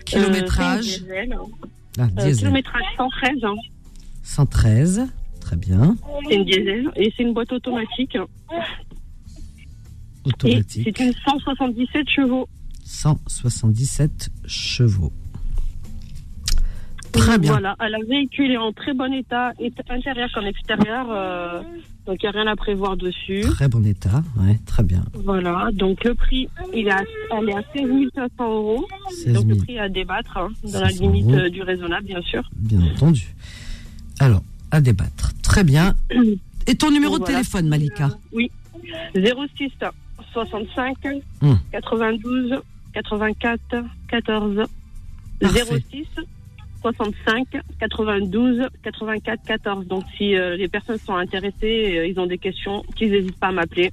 Kilométrage. 0.05 0.99
une 0.99 1.05
diesel. 1.05 1.39
Ah, 1.99 2.03
Euh, 2.03 2.07
diesel. 2.25 2.37
kilométrage 2.39 2.83
113. 2.97 3.45
hein. 3.45 3.55
113, 4.23 5.07
très 5.41 5.57
bien. 5.57 5.97
C'est 6.29 6.35
une 6.37 6.45
diesel 6.45 6.91
et 6.97 7.13
c'est 7.17 7.23
une 7.23 7.33
boîte 7.35 7.53
automatique. 7.53 8.19
Automatique. 10.25 10.83
c'est 10.97 11.05
une 11.05 11.13
177 11.27 12.09
chevaux. 12.09 12.49
177 12.85 14.29
chevaux. 14.47 15.13
Très 17.15 17.39
bien. 17.39 17.53
Voilà, 17.53 17.77
le 17.81 18.07
véhicule 18.07 18.51
est 18.51 18.57
en 18.57 18.73
très 18.73 18.93
bon 18.95 19.13
état, 19.13 19.53
intérieur 19.89 20.29
comme 20.35 20.47
extérieur. 20.47 21.07
euh, 21.11 21.61
donc 22.07 22.19
il 22.23 22.27
n'y 22.29 22.37
a 22.37 22.43
rien 22.43 22.47
à 22.51 22.57
prévoir 22.57 22.97
dessus. 22.97 23.41
Très 23.43 23.69
bon 23.69 23.85
état, 23.87 24.23
ouais, 24.39 24.59
très 24.67 24.83
bien. 24.83 25.03
Voilà, 25.15 25.71
donc 25.73 26.05
le 26.05 26.15
prix, 26.15 26.49
il 26.75 26.87
est 26.89 26.91
à, 26.91 27.03
elle 27.39 27.49
est 27.49 27.55
à 27.55 27.63
16 27.75 27.89
500 28.15 28.29
euros. 28.55 28.87
16 29.11 29.33
Donc 29.33 29.47
000. 29.47 29.49
le 29.59 29.65
prix 29.65 29.79
à 29.79 29.89
débattre, 29.89 30.37
hein, 30.37 30.49
dans 30.65 30.81
la 30.81 30.91
500 30.91 31.03
limite 31.11 31.31
euros. 31.31 31.49
du 31.49 31.63
raisonnable, 31.63 32.07
bien 32.07 32.21
sûr. 32.23 32.43
Bien 32.57 32.81
entendu. 32.93 33.35
Alors, 34.21 34.43
à 34.71 34.81
débattre. 34.81 35.33
Très 35.43 35.65
bien. 35.65 35.95
Et 36.67 36.75
ton 36.75 36.91
numéro 36.91 37.15
de 37.19 37.25
Voilà. 37.25 37.39
téléphone, 37.39 37.69
Malika? 37.69 38.11
Oui, 38.33 38.51
06 39.15 39.71
65 40.33 40.97
Hum. 41.43 41.59
92 41.73 42.55
84 42.93 43.61
14 44.09 44.67
Parfait. 45.41 45.85
06 45.93 46.07
65 46.93 47.47
92 47.81 48.61
84 48.83 49.41
14. 49.47 49.87
Donc 49.87 50.05
si 50.19 50.37
euh, 50.37 50.57
les 50.57 50.69
personnes 50.69 50.99
sont 50.99 51.15
intéressées, 51.17 51.97
euh, 51.99 52.07
ils 52.07 52.19
ont 52.21 52.27
des 52.27 52.37
questions, 52.39 52.83
qu'ils 52.97 53.11
n'hésitent 53.11 53.39
pas 53.39 53.49
à 53.49 53.53
m'appeler. 53.53 53.91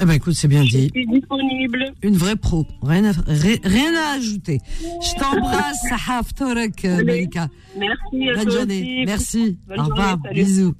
Eh 0.00 0.04
ben 0.04 0.12
écoute, 0.12 0.34
c'est 0.34 0.46
bien 0.48 0.62
dit. 0.62 0.90
Je 0.94 1.00
suis 1.00 1.06
disponible. 1.06 1.86
Une 2.02 2.14
vraie 2.14 2.36
pro. 2.36 2.66
Rien 2.82 3.04
à, 3.06 3.12
ri- 3.26 3.60
rien 3.64 3.92
à 3.96 4.16
ajouter. 4.18 4.58
Je 4.80 5.18
t'embrasse, 5.18 5.78
Sahaf 5.88 6.34
Torek, 6.34 6.84
euh, 6.84 7.02
Malika. 7.04 7.48
Merci 7.76 8.28
à 8.30 8.34
Bonne 8.34 8.44
toi 8.44 8.52
journée. 8.58 8.80
aussi. 8.82 9.04
Merci. 9.06 9.58
Bonne 9.66 9.80
Au 9.80 9.84
revoir. 9.84 10.08
journée, 10.10 10.22
salut. 10.28 10.44
Bisous. 10.44 10.74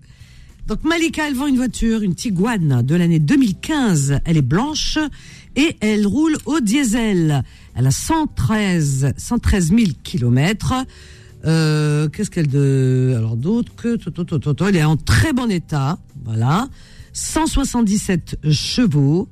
Donc 0.68 0.84
Malika, 0.84 1.26
elle 1.26 1.34
vend 1.34 1.46
une 1.46 1.56
voiture, 1.56 2.02
une 2.02 2.14
Tiguan 2.14 2.82
de 2.82 2.94
l'année 2.94 3.18
2015. 3.18 4.20
Elle 4.26 4.36
est 4.36 4.42
blanche 4.42 4.98
et 5.56 5.76
elle 5.80 6.06
roule 6.06 6.36
au 6.44 6.60
diesel. 6.60 7.42
Elle 7.78 7.86
a 7.86 7.92
113, 7.92 9.12
113 9.16 9.68
000 9.68 9.80
kilomètres. 10.02 10.74
Euh, 11.44 12.08
Qu'est-ce 12.08 12.28
qu'elle 12.28 12.48
de 12.48 13.14
alors 13.16 13.36
d'autres 13.36 13.72
que 13.76 13.96
elle 14.68 14.76
est 14.76 14.82
en 14.82 14.96
très 14.96 15.32
bon 15.32 15.48
état, 15.48 15.96
voilà. 16.24 16.68
177 17.12 18.40
chevaux, 18.50 19.28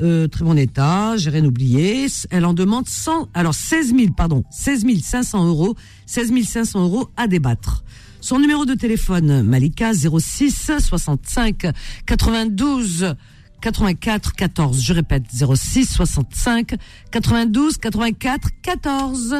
euh, 0.00 0.26
très 0.26 0.42
bon 0.42 0.56
état, 0.56 1.18
j'ai 1.18 1.28
rien 1.28 1.44
oublié. 1.44 2.06
Elle 2.30 2.46
en 2.46 2.54
demande 2.54 2.88
100, 2.88 3.28
alors 3.34 3.52
16 3.52 3.94
000, 3.94 4.14
pardon, 4.16 4.42
16 4.50 4.86
500 5.02 5.46
euros, 5.48 5.76
16 6.06 6.32
500 6.46 6.84
euros 6.84 7.10
à 7.18 7.28
débattre. 7.28 7.84
Son 8.22 8.38
numéro 8.38 8.64
de 8.64 8.72
téléphone, 8.72 9.42
Malika, 9.42 9.92
06 9.92 10.72
65 10.78 11.66
92 12.06 13.16
84 13.62 14.34
14. 14.34 14.82
Je 14.82 14.92
répète, 14.92 15.24
06 15.32 15.86
65 15.86 16.74
92 17.10 17.78
84 17.78 18.48
14. 18.60 19.36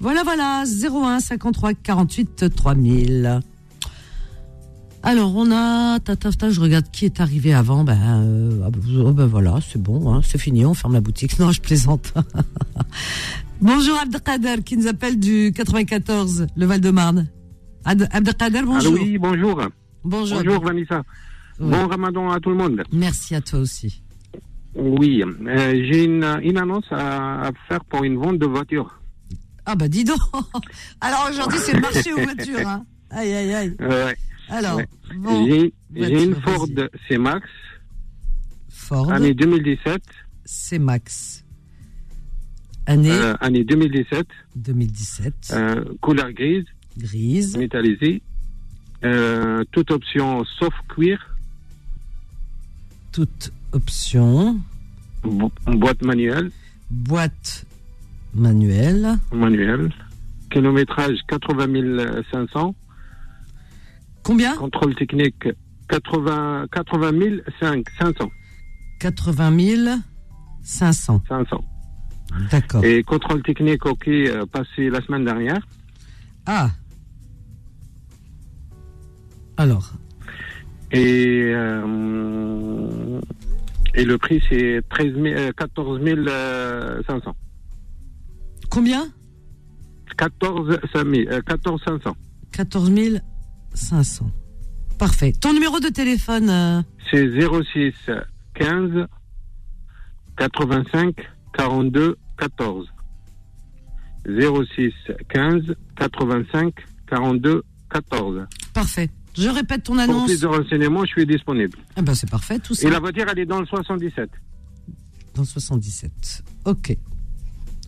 Voilà, 0.00 0.22
voilà, 0.24 0.64
01 0.66 1.20
53 1.20 1.74
48 1.74 2.54
3000. 2.54 3.40
Alors, 5.06 5.36
on 5.36 5.50
a, 5.52 6.00
ta, 6.00 6.16
ta, 6.16 6.32
ta, 6.32 6.50
je 6.50 6.60
regarde 6.60 6.86
qui 6.90 7.04
est 7.04 7.20
arrivé 7.20 7.52
avant. 7.54 7.84
Ben, 7.84 7.98
euh, 8.02 8.60
ah 8.66 8.70
ben, 8.70 8.80
oh, 9.04 9.12
ben 9.12 9.26
voilà, 9.26 9.58
c'est 9.60 9.80
bon, 9.80 10.12
hein, 10.12 10.20
c'est 10.24 10.38
fini, 10.38 10.64
on 10.64 10.72
ferme 10.74 10.94
la 10.94 11.00
boutique. 11.02 11.38
Non, 11.38 11.52
je 11.52 11.60
plaisante. 11.60 12.14
bonjour 13.60 13.98
Abdelkader, 13.98 14.62
qui 14.64 14.76
nous 14.78 14.86
appelle 14.88 15.20
du 15.20 15.52
94, 15.54 16.46
le 16.56 16.66
Val-de-Marne. 16.66 17.28
Ad- 17.84 18.08
Abdelkader, 18.10 18.62
bonjour. 18.62 18.94
Allô, 18.94 19.02
oui, 19.02 19.18
bonjour. 19.18 19.60
Bonjour. 20.04 20.38
Bonjour, 20.42 20.64
Vanessa. 20.64 21.02
Oui. 21.60 21.70
Bon 21.70 21.86
ramadan 21.86 22.30
à 22.30 22.40
tout 22.40 22.50
le 22.50 22.56
monde. 22.56 22.82
Merci 22.92 23.34
à 23.34 23.40
toi 23.40 23.60
aussi. 23.60 24.02
Oui, 24.74 25.22
euh, 25.22 25.72
j'ai 25.88 26.04
une, 26.04 26.24
une 26.42 26.56
annonce 26.58 26.86
à, 26.90 27.46
à 27.46 27.50
faire 27.68 27.84
pour 27.84 28.02
une 28.02 28.16
vente 28.16 28.38
de 28.38 28.46
voiture. 28.46 29.00
Ah 29.66 29.76
bah 29.76 29.88
dis 29.88 30.02
donc. 30.04 30.18
Alors 31.00 31.28
aujourd'hui 31.30 31.58
c'est 31.58 31.74
le 31.74 31.80
marché 31.80 32.12
aux 32.12 32.18
voitures. 32.20 32.66
Hein. 32.68 32.84
Aïe 33.10 33.32
aïe 33.32 33.54
aïe. 33.54 33.76
Euh, 33.80 34.12
Alors 34.48 34.76
ouais. 34.76 34.88
bon. 35.16 35.46
j'ai 35.46 36.24
une 36.24 36.34
Ford. 36.42 36.66
C-Max, 37.08 37.46
Ford 38.68 39.10
année 39.12 39.32
2017. 39.32 40.02
C 40.44 40.78
Max. 40.78 41.44
Année 42.86 43.10
euh, 43.12 43.34
année 43.40 43.64
2017, 43.64 44.26
2017. 44.56 45.34
euh, 45.52 45.84
couleur 46.02 46.30
grise, 46.32 46.64
Grise. 46.98 47.56
métallisée, 47.56 48.22
Euh, 49.04 49.62
toute 49.72 49.90
option 49.90 50.44
sauf 50.58 50.74
cuir. 50.88 51.18
Toute 53.14 53.52
option. 53.72 54.58
Bo- 55.22 55.52
boîte 55.66 56.02
manuelle. 56.02 56.50
Boîte 56.90 57.64
manuelle. 58.34 59.18
Manuelle. 59.32 59.90
Kilométrage 60.50 61.18
80 61.28 62.22
500. 62.32 62.74
Combien? 64.24 64.56
Contrôle 64.56 64.96
technique 64.96 65.48
80, 65.88 66.66
80 66.72 67.12
500. 67.60 68.28
80 68.98 70.00
500. 70.64 71.22
500. 71.28 71.64
D'accord. 72.50 72.84
Et 72.84 73.04
contrôle 73.04 73.42
technique, 73.44 73.86
ok, 73.86 74.08
euh, 74.08 74.44
passé 74.46 74.90
la 74.90 75.00
semaine 75.02 75.24
dernière? 75.24 75.64
Ah. 76.46 76.70
Alors, 79.56 79.92
Et, 80.90 81.50
euh, 81.54 81.84
et 83.94 84.04
le 84.04 84.18
prix, 84.18 84.42
c'est 84.48 84.82
13 84.90 85.14
000, 85.14 85.26
euh, 85.26 85.52
14 85.56 86.00
euh, 86.04 87.02
500. 87.06 87.36
combien? 88.70 89.06
14 90.16 90.78
500. 90.92 91.06
euh, 91.30 91.40
14 91.42 91.82
500. 91.84 92.16
14 92.52 92.90
500. 93.74 94.30
Parfait. 94.98 95.32
Ton 95.40 95.52
numéro 95.52 95.80
de 95.80 95.88
téléphone 95.88 96.48
euh, 96.50 96.82
C'est 97.10 97.28
06 97.40 97.92
15 98.54 99.06
85 100.36 101.14
42 101.56 102.16
14. 102.38 102.86
06 104.26 104.92
15 105.28 105.62
85 105.96 106.74
42 107.08 107.62
14. 107.90 108.46
Parfait. 108.72 109.10
Je 109.36 109.48
répète 109.48 109.82
ton 109.84 109.94
Pour 109.94 110.02
annonce. 110.02 110.26
plus 110.26 110.40
de 110.40 110.46
renseignements, 110.46 111.04
je 111.04 111.10
suis 111.10 111.26
disponible. 111.26 111.76
Ah 111.96 112.02
ben 112.02 112.14
c'est 112.14 112.30
parfait, 112.30 112.58
tout 112.58 112.74
ça. 112.74 112.86
Et 112.86 112.90
la 112.90 113.00
voiture, 113.00 113.24
elle 113.30 113.38
est 113.40 113.46
dans 113.46 113.60
le 113.60 113.66
77. 113.66 114.30
Dans 115.34 115.42
le 115.42 115.46
77. 115.48 116.42
Ok. 116.66 116.96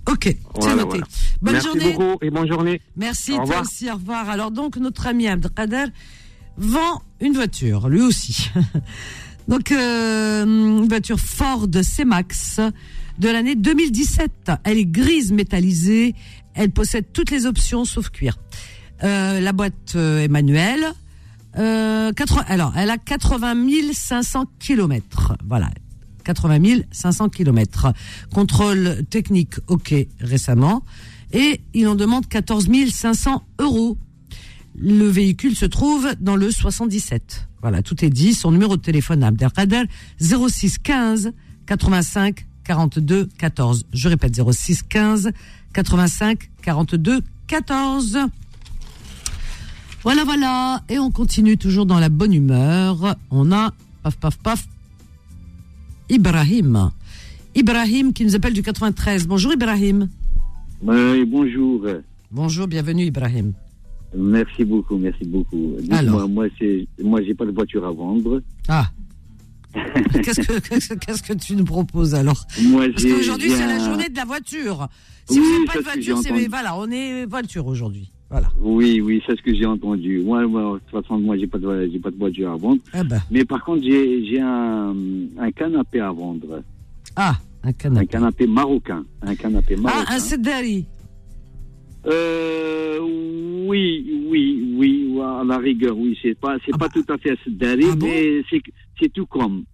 Ok, 0.08 0.24
c'est 0.24 0.38
Voilà, 0.60 0.74
noté. 0.76 0.88
voilà. 0.88 1.04
Bonne 1.42 1.52
Merci 1.54 1.66
journée. 1.68 1.92
beaucoup 1.92 2.18
et 2.24 2.30
bonne 2.30 2.48
journée. 2.48 2.80
Merci, 2.96 3.32
Au 3.32 3.36
toi 3.36 3.42
revoir. 3.44 3.62
aussi, 3.62 3.90
au 3.90 3.94
revoir. 3.94 4.28
Alors 4.28 4.50
donc, 4.52 4.76
notre 4.76 5.06
ami 5.08 5.26
Abdelkader 5.28 5.86
vend 6.56 7.02
une 7.20 7.32
voiture, 7.34 7.88
lui 7.88 8.00
aussi. 8.02 8.50
donc, 9.48 9.72
euh, 9.72 10.44
une 10.44 10.88
voiture 10.88 11.18
Ford 11.18 11.66
C-Max 11.82 12.60
de 13.18 13.28
l'année 13.28 13.56
2017. 13.56 14.52
Elle 14.64 14.78
est 14.78 14.84
grise 14.86 15.32
métallisée, 15.32 16.14
elle 16.54 16.70
possède 16.70 17.06
toutes 17.12 17.30
les 17.32 17.46
options 17.46 17.84
sauf 17.84 18.10
cuir. 18.10 18.38
Euh, 19.02 19.40
la 19.40 19.52
boîte 19.52 19.92
euh, 19.96 20.20
est 20.20 20.28
manuelle. 20.28 20.86
Euh, 21.58 22.12
80 22.12 22.44
alors, 22.48 22.72
elle 22.76 22.90
a 22.90 22.98
80 22.98 23.92
500 23.92 24.44
kilomètres. 24.58 25.36
Voilà. 25.46 25.70
80 26.24 26.82
500 26.90 27.28
kilomètres. 27.28 27.92
Contrôle 28.32 29.04
technique, 29.08 29.54
ok, 29.68 29.94
récemment. 30.20 30.82
Et 31.32 31.60
il 31.74 31.86
en 31.88 31.94
demande 31.94 32.26
14 32.28 32.68
500 32.90 33.42
euros. 33.60 33.96
Le 34.78 35.06
véhicule 35.06 35.56
se 35.56 35.64
trouve 35.64 36.08
dans 36.20 36.36
le 36.36 36.50
77. 36.50 37.48
Voilà, 37.62 37.82
tout 37.82 38.04
est 38.04 38.10
dit. 38.10 38.34
Son 38.34 38.52
numéro 38.52 38.76
de 38.76 38.82
téléphone 38.82 39.22
à 39.22 39.28
Abdelkader, 39.28 39.84
06 40.20 40.78
15 40.78 41.32
85 41.66 42.46
42 42.64 43.28
14. 43.38 43.86
Je 43.92 44.08
répète, 44.08 44.38
06 44.40 44.82
15 44.82 45.30
85 45.72 46.50
42 46.62 47.22
14. 47.46 48.18
Voilà, 50.06 50.22
voilà. 50.22 50.82
Et 50.88 51.00
on 51.00 51.10
continue 51.10 51.58
toujours 51.58 51.84
dans 51.84 51.98
la 51.98 52.08
bonne 52.08 52.32
humeur. 52.32 53.16
On 53.32 53.50
a, 53.50 53.72
paf, 54.04 54.16
paf, 54.18 54.38
paf, 54.38 54.68
Ibrahim. 56.08 56.92
Ibrahim 57.56 58.12
qui 58.12 58.24
nous 58.24 58.36
appelle 58.36 58.52
du 58.52 58.62
93. 58.62 59.26
Bonjour 59.26 59.52
Ibrahim. 59.52 60.08
Oui, 60.80 61.24
bonjour. 61.24 61.86
Bonjour, 62.30 62.68
bienvenue 62.68 63.06
Ibrahim. 63.06 63.52
Merci 64.16 64.64
beaucoup, 64.64 64.96
merci 64.96 65.24
beaucoup. 65.24 65.74
Alors. 65.90 66.28
Moi, 66.28 66.46
moi, 67.02 67.20
j'ai 67.24 67.34
pas 67.34 67.44
de 67.44 67.50
voiture 67.50 67.84
à 67.84 67.90
vendre. 67.90 68.40
Ah. 68.68 68.88
Qu'est-ce 69.74 70.40
que, 70.40 70.60
qu'est-ce, 70.60 71.32
tu 71.32 71.56
nous 71.56 71.64
proposes 71.64 72.14
alors? 72.14 72.46
Moi, 72.62 72.86
Parce 72.92 73.02
qu'aujourd'hui, 73.02 73.50
c'est 73.50 73.66
la 73.66 73.80
journée 73.80 74.08
de 74.08 74.16
la 74.16 74.24
voiture. 74.24 74.86
Si 75.28 75.40
Oui, 75.40 75.44
vous 75.44 75.52
n'avez 75.52 75.64
pas 75.66 75.78
de 75.80 75.82
voiture, 75.82 76.18
c'est, 76.22 76.46
voilà, 76.46 76.78
on 76.78 76.88
est 76.92 77.26
voiture 77.26 77.66
aujourd'hui. 77.66 78.12
Voilà. 78.28 78.48
Oui, 78.60 79.00
oui, 79.00 79.22
c'est 79.24 79.36
ce 79.36 79.42
que 79.42 79.54
j'ai 79.54 79.66
entendu. 79.66 80.20
Moi, 80.20 80.46
moi, 80.48 80.74
de 80.74 80.78
toute 80.90 81.02
façon, 81.02 81.18
moi, 81.18 81.36
j'ai 81.38 81.46
pas 81.46 81.58
de, 81.58 81.88
j'ai 81.92 82.00
pas 82.00 82.10
de 82.10 82.16
voiture 82.16 82.50
à 82.50 82.56
vendre. 82.56 82.80
Ah 82.92 83.04
bah. 83.04 83.18
Mais 83.30 83.44
par 83.44 83.64
contre, 83.64 83.84
j'ai, 83.84 84.26
j'ai 84.26 84.40
un, 84.40 84.94
un 85.38 85.50
canapé 85.52 86.00
à 86.00 86.10
vendre. 86.10 86.62
Ah, 87.14 87.36
un 87.62 87.72
canapé. 87.72 88.02
Un 88.02 88.06
canapé 88.06 88.46
marocain. 88.48 89.04
Un 89.22 89.34
canapé 89.36 89.76
marocain. 89.76 90.04
Ah, 90.08 90.14
un 90.14 90.18
Sedari. 90.18 90.86
Euh, 92.06 92.98
oui, 93.68 94.24
oui, 94.28 94.74
oui, 94.76 95.20
à 95.20 95.44
la 95.44 95.58
rigueur, 95.58 95.96
oui, 95.96 96.16
c'est 96.22 96.38
pas, 96.38 96.56
c'est 96.64 96.76
pas 96.76 96.88
tout 96.88 97.04
à 97.08 97.18
fait 97.18 97.36
Sedari, 97.44 97.86
mais 98.00 98.42
c'est, 98.50 98.60
c'est 99.00 99.12
tout 99.12 99.26
comme. 99.26 99.64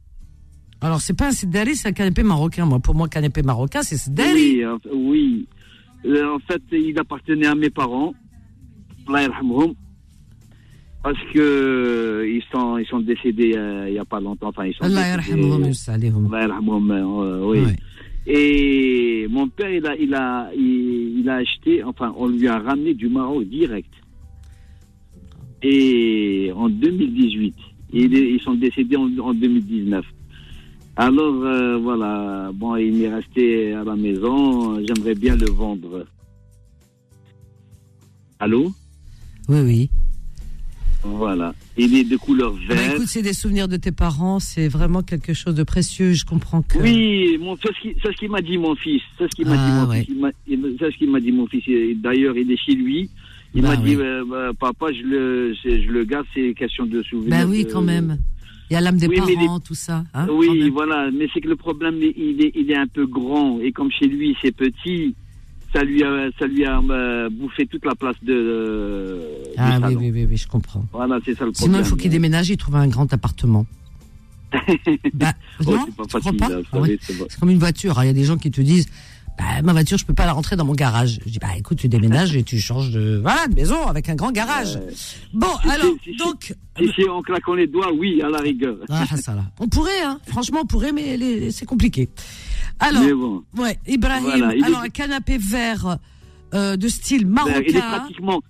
Alors, 0.81 1.01
c'est 1.01 1.17
pas 1.17 1.29
un 1.29 1.33
Sedari, 1.33 1.75
c'est 1.75 1.89
un 1.89 1.93
canapé 1.93 2.23
marocain. 2.23 2.67
Moi, 2.67 2.81
pour 2.81 2.95
moi, 2.95 3.09
canapé 3.09 3.43
marocain, 3.43 3.83
c'est 3.83 3.97
Sedari. 3.97 4.63
Oui, 4.67 4.91
oui. 4.93 5.49
Euh, 6.05 6.35
en 6.35 6.39
fait, 6.41 6.63
il 6.73 6.99
appartenait 6.99 7.47
à 7.47 7.55
mes 7.55 7.71
parents. 7.71 8.13
Parce 11.03 11.19
que 11.35 11.39
euh, 11.41 12.29
ils 12.29 12.43
sont, 12.53 12.79
ils 12.79 12.87
sont 12.87 13.01
décédés 13.01 13.55
euh, 13.57 13.87
il 13.89 13.95
y 13.95 13.99
a 13.99 14.05
pas 14.05 14.21
longtemps. 14.21 14.49
Enfin, 14.49 14.67
ils 14.67 14.75
sont 14.75 14.85
Allah 14.85 15.03
décédés- 15.35 15.43
euh, 17.23 17.45
oui. 17.45 17.59
Et 18.25 19.27
mon 19.29 19.49
père, 19.49 19.71
il 19.73 19.85
a, 19.85 19.97
il 19.97 20.15
a, 20.15 20.51
il, 20.57 21.19
il 21.21 21.29
a 21.29 21.35
acheté, 21.37 21.83
enfin, 21.83 22.15
on 22.17 22.29
lui 22.29 22.47
a 22.47 22.59
ramené 22.61 22.95
du 22.95 23.09
Maroc 23.09 23.45
direct. 23.49 23.93
Et 25.63 26.53
en 26.55 26.69
2018. 26.69 27.55
Et 27.95 28.03
ils, 28.05 28.15
ils 28.15 28.41
sont 28.41 28.55
décédés 28.55 28.97
en, 28.97 29.11
en 29.19 29.35
2019. 29.35 30.05
Alors, 30.95 31.35
euh, 31.45 31.79
voilà, 31.79 32.51
bon, 32.55 32.77
il 32.77 32.93
m'est 32.95 33.09
resté 33.13 33.73
à 33.73 33.83
la 33.83 33.97
maison. 33.97 34.79
J'aimerais 34.87 35.15
bien 35.17 35.35
le 35.35 35.51
vendre. 35.51 36.07
Allô? 38.39 38.71
Oui, 39.49 39.61
oui. 39.61 39.91
Voilà. 41.05 41.53
Il 41.77 41.97
est 41.97 42.05
de 42.05 42.17
couleur 42.17 42.53
Bah, 42.69 42.75
verte. 42.77 42.95
écoute, 42.95 43.09
c'est 43.09 43.23
des 43.23 43.33
souvenirs 43.33 43.67
de 43.67 43.77
tes 43.77 43.91
parents, 43.91 44.39
c'est 44.39 44.69
vraiment 44.69 45.03
quelque 45.03 45.35
chose 45.35 45.55
de 45.57 45.65
précieux. 45.65 46.13
Je 46.13 46.25
comprends 46.25 46.63
que. 46.63 46.79
Oui, 46.79 47.39
mon, 47.41 47.57
c'est 47.57 47.69
ce 47.75 47.81
qui- 47.83 47.95
qu'il 48.19 48.31
m'a 48.31 48.41
dit 48.41 48.57
mon 48.57 48.77
fils. 48.77 49.03
C'est 49.19 49.25
ce 49.25 49.35
qu'il 49.35 49.47
m'a 49.47 49.57
Ah, 49.59 49.85
dit 49.85 49.91
ouais. 49.91 50.07
ce 50.07 50.97
dit 51.21 51.33
mon 51.33 51.47
fils. 51.49 51.65
D'ailleurs, 52.01 52.37
il 52.37 52.51
est 52.53 52.57
chez 52.57 52.75
lui. 52.75 53.11
Il 53.55 53.63
Bah, 53.63 53.71
m'a 53.71 53.77
dit, 53.77 53.97
oui. 53.97 54.03
euh, 54.03 54.25
bah, 54.25 54.51
papa, 54.59 54.93
je 54.93 55.03
le, 55.03 55.55
c'est- 55.63 55.83
je 55.83 55.91
le 55.91 56.05
garde, 56.05 56.25
c'est 56.35 56.55
question 56.55 56.87
de 56.87 57.03
souvenir. 57.03 57.31
Bah 57.31 57.47
oui, 57.51 57.65
de- 57.65 57.73
quand 57.73 57.83
même. 57.83 58.19
Il 58.71 58.75
y 58.75 58.77
a 58.77 58.81
l'âme 58.81 58.97
des 58.97 59.09
Oui, 59.09 59.17
parents, 59.17 59.61
tout 59.61 59.75
ça. 59.75 60.05
hein, 60.15 60.27
oui, 60.33 60.71
voilà. 60.71 61.11
Mais 61.11 61.29
c'est 61.35 61.41
que 61.43 61.49
le 61.49 61.57
problème, 61.57 61.97
il 62.01 62.41
est, 62.43 62.53
il 62.55 62.71
est 62.71 62.77
un 62.77 62.87
peu 62.87 63.07
grand. 63.07 63.59
Et 63.61 63.73
comme 63.73 63.91
chez 63.91 64.07
lui, 64.07 64.35
c'est 64.41 64.55
petit, 64.55 65.15
ça 65.75 65.83
lui 65.85 66.03
a, 66.03 66.29
ça 66.39 66.47
lui 66.47 66.65
a 66.65 66.79
euh, 66.79 67.29
bouffé 67.31 67.67
toute 67.67 67.85
la 67.85 67.95
place 67.95 68.17
de. 68.23 68.33
euh, 68.33 69.45
Ah 69.57 69.79
oui, 69.89 69.95
oui, 69.99 70.11
oui, 70.13 70.27
oui, 70.31 70.37
je 70.37 70.47
comprends. 70.49 70.85
Voilà, 70.93 71.19
c'est 71.25 71.35
ça 71.37 71.45
le 71.45 71.53
Sinon, 71.55 71.79
il 71.79 71.85
faut 71.85 71.97
qu'il 71.97 72.11
déménage, 72.11 72.51
il 72.51 72.57
trouve 72.57 72.77
un 72.77 72.89
grand 72.89 73.13
appartement. 73.13 73.67
bah, 75.15 75.33
Oh, 75.67 75.71
non, 75.75 75.85
c'est 75.87 75.97
pas 75.97 76.05
facile, 76.21 76.39
là, 76.41 76.49
Ah 76.51 76.77
savez, 76.77 76.91
ouais. 76.93 76.99
c'est 77.29 77.41
comme 77.41 77.51
une 77.51 77.59
voiture. 77.59 77.99
hein. 77.99 78.05
Il 78.05 78.09
y 78.09 78.11
a 78.11 78.15
des 78.15 78.25
gens 78.25 78.37
qui 78.37 78.51
te 78.51 78.61
disent 78.61 78.87
bah, 79.39 79.63
ma 79.65 79.73
voiture, 79.73 79.97
je 79.97 80.05
peux 80.05 80.13
pas 80.13 80.27
la 80.27 80.33
rentrer 80.35 80.57
dans 80.57 80.67
mon 80.67 80.75
garage. 80.75 81.19
Je 81.25 81.31
dis 81.31 81.39
bah 81.39 81.49
écoute, 81.57 81.79
tu 81.79 81.89
déménages 81.89 82.37
et 82.37 82.43
tu 82.43 82.59
changes 82.61 82.91
de 82.91 83.19
voilà 83.23 83.47
de 83.49 83.55
maison 83.55 83.87
avec 83.87 84.11
un 84.11 84.15
grand 84.15 84.31
garage. 84.31 84.79
Bon, 85.33 85.47
alors 85.71 85.87
donc 86.19 86.55
Si, 86.79 86.89
si, 86.95 87.09
en 87.09 87.23
claquant 87.23 87.55
les 87.55 87.67
doigts, 87.67 87.93
oui, 87.95 88.21
à 88.23 88.29
la 88.29 88.39
rigueur. 88.41 88.77
ah, 88.91 89.07
ça 89.17 89.35
là. 89.35 89.45
On 89.59 89.69
pourrait, 89.69 90.03
hein. 90.05 90.19
Franchement, 90.27 90.61
on 90.65 90.67
pourrait, 90.67 90.93
mais 90.93 91.17
les- 91.17 91.51
c'est 91.51 91.65
compliqué. 91.65 92.11
Alors, 92.83 93.03
bon. 93.17 93.43
ouais, 93.63 93.79
Ibrahim. 93.87 94.23
Voilà, 94.25 94.55
il 94.55 94.61
est- 94.61 94.65
alors 94.65 94.81
un 94.81 94.89
canapé 94.89 95.39
vert 95.39 95.99
euh, 96.55 96.77
de 96.77 96.89
style 96.89 97.27
marocain. 97.27 97.61
Ben, 97.61 97.65
il 97.69 97.77
est 97.77 97.81
pratiquement, 97.81 98.43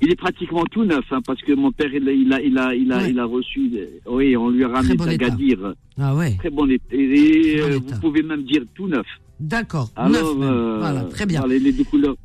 il 0.00 0.10
est 0.12 0.16
pratiquement 0.16 0.64
tout 0.70 0.84
neuf, 0.84 1.04
hein, 1.10 1.20
parce 1.26 1.40
que 1.42 1.52
mon 1.54 1.72
père, 1.72 1.92
il, 1.92 2.08
a- 2.08 2.12
il 2.12 2.32
a, 2.32 2.40
il 2.42 2.58
a, 2.58 2.74
il 2.74 2.92
a, 2.92 3.08
il 3.08 3.18
a 3.18 3.24
reçu, 3.24 3.70
oui, 4.08 4.36
on 4.36 4.48
lui 4.50 4.62
a 4.64 4.68
ramené 4.68 4.94
bon. 4.94 5.08
Agadir. 5.08 5.74
Ah 5.98 6.14
ouais. 6.14 6.36
Très 6.38 6.50
bon 6.50 6.70
état. 6.70 6.84
Et, 6.92 7.56
Très 7.58 7.62
bon 7.68 7.72
euh, 7.74 7.76
état. 7.78 7.94
vous 7.94 8.00
pouvez 8.00 8.22
même 8.22 8.44
dire 8.44 8.62
tout 8.74 8.86
neuf. 8.88 9.06
D'accord. 9.40 9.90
Alors, 9.96 10.10
neuf 10.36 10.50
euh, 10.50 10.78
voilà, 10.78 11.02
très 11.04 11.26
bien. 11.26 11.40
voilà, 11.40 11.56
les 11.58 11.72
deux 11.72 11.84
couleurs, 11.84 12.16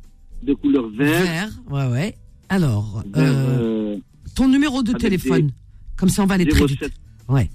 de 0.42 0.54
couleur 0.54 0.88
vert. 0.88 1.22
Vert, 1.22 1.50
ouais, 1.70 1.86
ouais. 1.92 2.14
Alors, 2.48 3.02
Vert, 3.14 3.32
euh, 3.32 3.96
ton 4.36 4.48
numéro 4.48 4.82
de 4.82 4.92
téléphone. 4.92 5.46
des- 5.48 5.52
Comme 5.96 6.08
ça, 6.08 6.22
on 6.22 6.26
va 6.26 6.34
aller 6.34 6.46
très 6.46 6.60
07, 6.60 6.68
vite. 6.68 6.92
Ouais. 7.28 7.48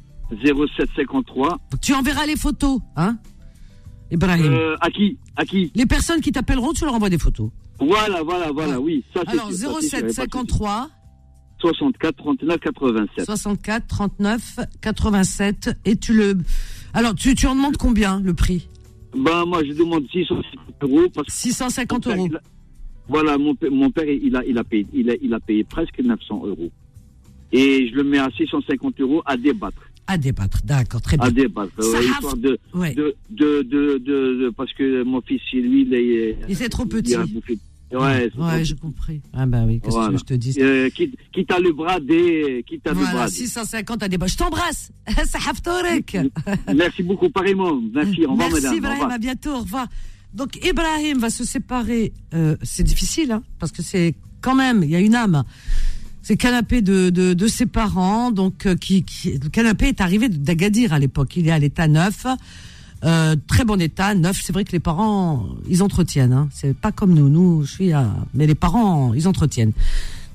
0753. 0.43 1.59
Tu 1.81 1.93
enverras 1.93 2.25
les 2.25 2.35
photos, 2.35 2.79
hein, 2.95 3.17
Ibrahim. 4.11 4.53
Euh, 4.53 4.75
à 4.81 4.89
qui 4.89 5.17
À 5.35 5.45
qui 5.45 5.71
Les 5.75 5.85
personnes 5.85 6.21
qui 6.21 6.31
t'appelleront, 6.31 6.73
tu 6.73 6.85
leur 6.85 6.93
envoies 6.93 7.09
des 7.09 7.17
photos. 7.19 7.49
Voilà, 7.79 8.21
voilà, 8.23 8.51
voilà, 8.51 8.79
oui. 8.79 9.03
Ça, 9.13 9.21
c'est 9.25 9.31
Alors, 9.31 9.51
sûr, 9.51 9.71
ça, 9.73 9.77
c'est 9.81 9.87
sûr, 9.89 9.97
y 9.99 10.01
a 10.01 10.01
pas 10.01 10.07
de 10.07 10.11
07 10.11 10.13
53 10.31 10.89
64 11.61 12.15
39 12.15 12.59
87. 12.59 13.25
64 13.25 13.87
39 13.87 14.59
87 14.81 15.71
et 15.85 15.95
tu 15.97 16.13
le 16.13 16.37
alors 16.93 17.13
tu, 17.13 17.35
tu 17.35 17.45
en 17.47 17.55
demandes 17.55 17.77
combien 17.77 18.19
le 18.19 18.33
prix? 18.33 18.67
Ben, 19.15 19.45
moi, 19.45 19.61
je 19.63 19.73
demande 19.73 20.05
650 20.11 20.83
euros. 20.83 21.07
Parce 21.13 21.27
que 21.27 21.33
650 21.33 22.07
mon 22.07 22.11
père, 22.13 22.17
euros. 22.19 22.35
a- 22.35 22.39
Voilà, 23.07 23.37
mon, 23.37 23.55
père- 23.55 23.71
mon 23.71 23.89
père, 23.91 24.05
il 24.07 24.35
a, 24.35 24.43
il, 24.45 24.57
a 24.57 24.63
payé, 24.63 24.85
il, 24.93 25.09
a, 25.09 25.13
il 25.21 25.33
a 25.33 25.39
payé 25.39 25.63
presque 25.63 25.99
900 25.99 26.43
euros. 26.45 26.71
Et 27.51 27.89
je 27.89 27.95
le 27.95 28.03
mets 28.03 28.19
à 28.19 28.29
650 28.35 28.99
euros 29.01 29.21
à 29.25 29.35
débattre. 29.37 29.81
À 30.11 30.17
débattre, 30.17 30.59
d'accord, 30.65 31.01
très 31.01 31.17
bien. 31.17 31.27
À 31.27 31.31
débattre. 31.31 31.71
Ça 31.79 31.97
euh, 31.97 32.01
histoire 32.01 32.35
de, 32.35 32.57
Ouais. 32.73 32.93
de, 32.95 33.15
de, 33.29 33.61
de, 33.61 33.97
de- 33.99 34.41
de- 34.41 34.49
Parce 34.57 34.73
que 34.73 35.03
mon 35.03 35.21
fils, 35.21 35.39
lui, 35.53 35.83
il 35.83 35.93
est. 35.93 36.37
Il 36.49 36.55
était 36.55 36.67
trop 36.67 36.83
il 36.83 36.89
petit. 36.89 37.13
a 37.15 37.23
bouffé- 37.25 37.59
Ouais, 37.91 37.97
Ouais, 37.99 38.29
trop 38.29 38.63
j'ai 38.63 38.75
compris. 38.75 39.21
Ah 39.33 39.45
bah 39.47 39.63
oui, 39.65 39.79
qu'est-ce 39.83 40.09
que 40.11 40.17
je 40.17 40.23
te 40.23 40.33
dise 40.35 40.57
Euh, 40.59 40.89
quitte, 40.89 41.15
quitte 41.33 41.51
à 41.51 41.59
le 41.59 41.71
brader, 41.73 42.63
quitte 42.67 42.85
à 42.85 42.91
le 42.91 42.97
Voilà, 42.97 43.11
brader. 43.13 43.31
650 43.31 44.03
à 44.03 44.07
débattre. 44.07 44.31
Je 44.33 44.37
t'embrasse. 44.37 44.91
Merci 46.75 47.03
beaucoup, 47.03 47.29
pareillement. 47.29 47.79
Merci, 47.93 48.25
au 48.25 48.31
revoir, 48.31 48.49
Merci 48.49 48.53
madame. 48.53 48.73
Au 48.73 48.77
Ibrahim, 48.77 49.11
à 49.11 49.17
bientôt, 49.17 49.51
au 49.51 49.59
revoir. 49.59 49.87
Donc 50.33 50.63
Ibrahim 50.63 51.17
va 51.19 51.29
se 51.31 51.43
séparer, 51.43 52.13
euh, 52.35 52.55
c'est 52.61 52.83
difficile, 52.83 53.31
hein, 53.31 53.43
parce 53.59 53.71
que 53.71 53.81
c'est 53.81 54.13
quand 54.41 54.53
même, 54.55 54.83
il 54.83 54.89
y 54.91 54.95
a 54.95 54.99
une 54.99 55.15
âme. 55.15 55.43
C'est 56.29 56.35
le 56.35 56.37
canapé 56.37 56.83
de, 56.83 57.09
de, 57.09 57.47
ses 57.47 57.65
parents, 57.65 58.29
donc 58.29 58.67
euh, 58.67 58.75
qui, 58.75 59.03
le 59.25 59.49
canapé 59.49 59.87
est 59.87 59.99
arrivé 59.99 60.29
d'Agadir 60.29 60.93
à 60.93 60.99
l'époque. 60.99 61.35
Il 61.35 61.47
est 61.47 61.51
à 61.51 61.57
l'état 61.57 61.87
neuf, 61.87 62.27
euh, 63.03 63.35
très 63.47 63.65
bon 63.65 63.81
état, 63.81 64.13
neuf. 64.13 64.39
C'est 64.43 64.53
vrai 64.53 64.63
que 64.63 64.71
les 64.71 64.79
parents, 64.79 65.47
ils 65.67 65.81
entretiennent. 65.81 66.33
Hein. 66.33 66.47
C'est 66.53 66.77
pas 66.77 66.91
comme 66.91 67.15
nous, 67.15 67.29
nous, 67.29 67.63
je 67.63 67.71
suis 67.71 67.91
mais 68.35 68.45
les 68.45 68.53
parents, 68.53 69.11
ils 69.15 69.27
entretiennent. 69.27 69.71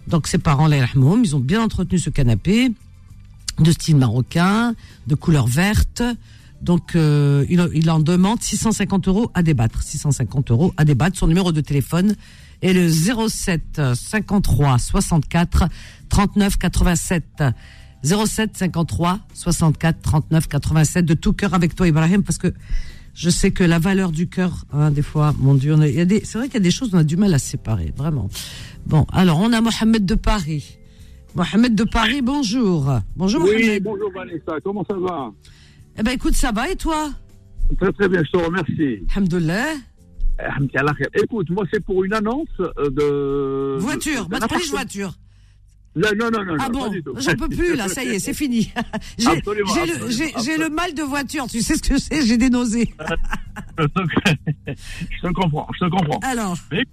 Donc 0.09 0.27
ses 0.27 0.39
parents, 0.39 0.67
les 0.67 0.83
ils 1.23 1.37
ont 1.37 1.39
bien 1.39 1.63
entretenu 1.63 2.01
ce 2.01 2.11
canapé 2.11 2.73
de 3.61 3.71
style 3.71 3.97
marocain, 3.97 4.75
de 5.07 5.15
couleur 5.15 5.47
verte. 5.47 6.03
Donc, 6.61 6.97
euh, 6.97 7.47
il, 7.49 7.69
il 7.73 7.89
en 7.89 8.01
demande 8.01 8.43
650 8.43 9.07
euros 9.07 9.31
à 9.35 9.45
débattre. 9.45 9.81
650 9.81 10.51
euros 10.51 10.75
à 10.77 10.85
débattre. 10.85 11.17
Son 11.17 11.29
numéro 11.29 11.53
de 11.53 11.61
téléphone 11.61 12.17
est 12.65 12.73
le 12.73 12.89
07 12.89 13.81
53 13.95 14.79
64 14.79 15.65
39 16.09 16.57
87. 16.59 17.45
07 18.03 18.57
53 18.57 19.21
64 19.35 20.01
39 20.03 20.49
87. 20.49 21.05
De 21.05 21.15
tout 21.15 21.33
cœur 21.33 21.55
avec 21.55 21.75
toi, 21.75 21.87
Ibrahim, 21.89 22.23
parce 22.23 22.39
que 22.39 22.53
je 23.15 23.31
sais 23.31 23.51
que 23.53 23.63
la 23.65 23.79
valeur 23.79 24.11
du 24.13 24.29
cœur, 24.29 24.65
hein, 24.73 24.91
des 24.91 25.03
fois, 25.03 25.35
mon 25.39 25.55
Dieu, 25.55 25.77
il 25.87 25.95
y 25.95 26.01
a 26.01 26.05
des, 26.05 26.23
c'est 26.25 26.37
vrai 26.39 26.49
qu'il 26.49 26.55
y 26.55 26.59
a 26.59 26.61
des 26.61 26.71
choses, 26.71 26.91
on 26.93 26.99
a 26.99 27.05
du 27.05 27.17
mal 27.17 27.33
à 27.33 27.39
séparer, 27.39 27.93
vraiment. 27.97 28.29
Bon, 28.87 29.07
alors, 29.13 29.39
on 29.41 29.53
a 29.53 29.61
Mohamed 29.61 30.05
de 30.05 30.15
Paris. 30.17 30.79
Mohamed 31.35 31.75
de 31.75 31.85
Paris, 31.85 32.23
bonjour. 32.23 32.93
Bonjour, 33.17 33.43
Oui, 33.43 33.51
Mohamed. 33.53 33.83
bonjour 33.83 34.11
Vanessa, 34.13 34.53
comment 34.65 34.85
ça 34.89 34.97
va? 34.99 35.31
Eh 35.99 36.03
ben, 36.03 36.11
écoute, 36.13 36.35
ça 36.35 36.51
va 36.53 36.69
et 36.71 36.77
toi? 36.77 37.11
Très 37.81 37.93
très 37.93 38.09
bien, 38.09 38.23
je 38.25 38.31
te 38.31 38.37
remercie. 38.45 39.05
Alhamdoulilah. 39.15 39.75
Alhamdulillah. 40.39 40.95
Écoute, 41.15 41.51
moi 41.51 41.65
c'est 41.73 41.85
pour 41.85 42.05
une 42.05 42.13
annonce 42.13 42.49
euh, 42.61 42.91
de... 42.91 43.79
Voiture, 43.79 44.29
bah, 44.29 44.39
appartement. 44.39 44.71
voiture. 44.71 45.15
Non, 45.97 46.09
non, 46.19 46.29
non, 46.31 46.45
non. 46.45 46.57
Ah 46.59 46.69
bon, 46.69 46.91
j'en 47.19 47.35
peux 47.37 47.49
plus 47.49 47.77
là, 47.77 47.87
ça 47.87 48.03
y 48.03 48.09
est, 48.09 48.19
c'est 48.19 48.35
fini. 48.35 48.73
J'ai 49.19 49.29
le, 50.57 50.69
mal 50.69 50.93
de 50.93 51.03
voiture, 51.03 51.47
tu 51.47 51.61
sais 51.61 51.77
ce 51.77 51.83
que 51.83 51.99
c'est, 51.99 52.27
j'ai 52.27 52.37
des 52.37 52.51
nausées. 52.51 52.93
je 53.79 53.85
te 55.23 55.33
comprends, 55.33 55.69
je 55.79 55.85
te 55.85 55.91
comprends. 55.91 56.19
Alors 56.23 56.57
Mais- 56.73 56.85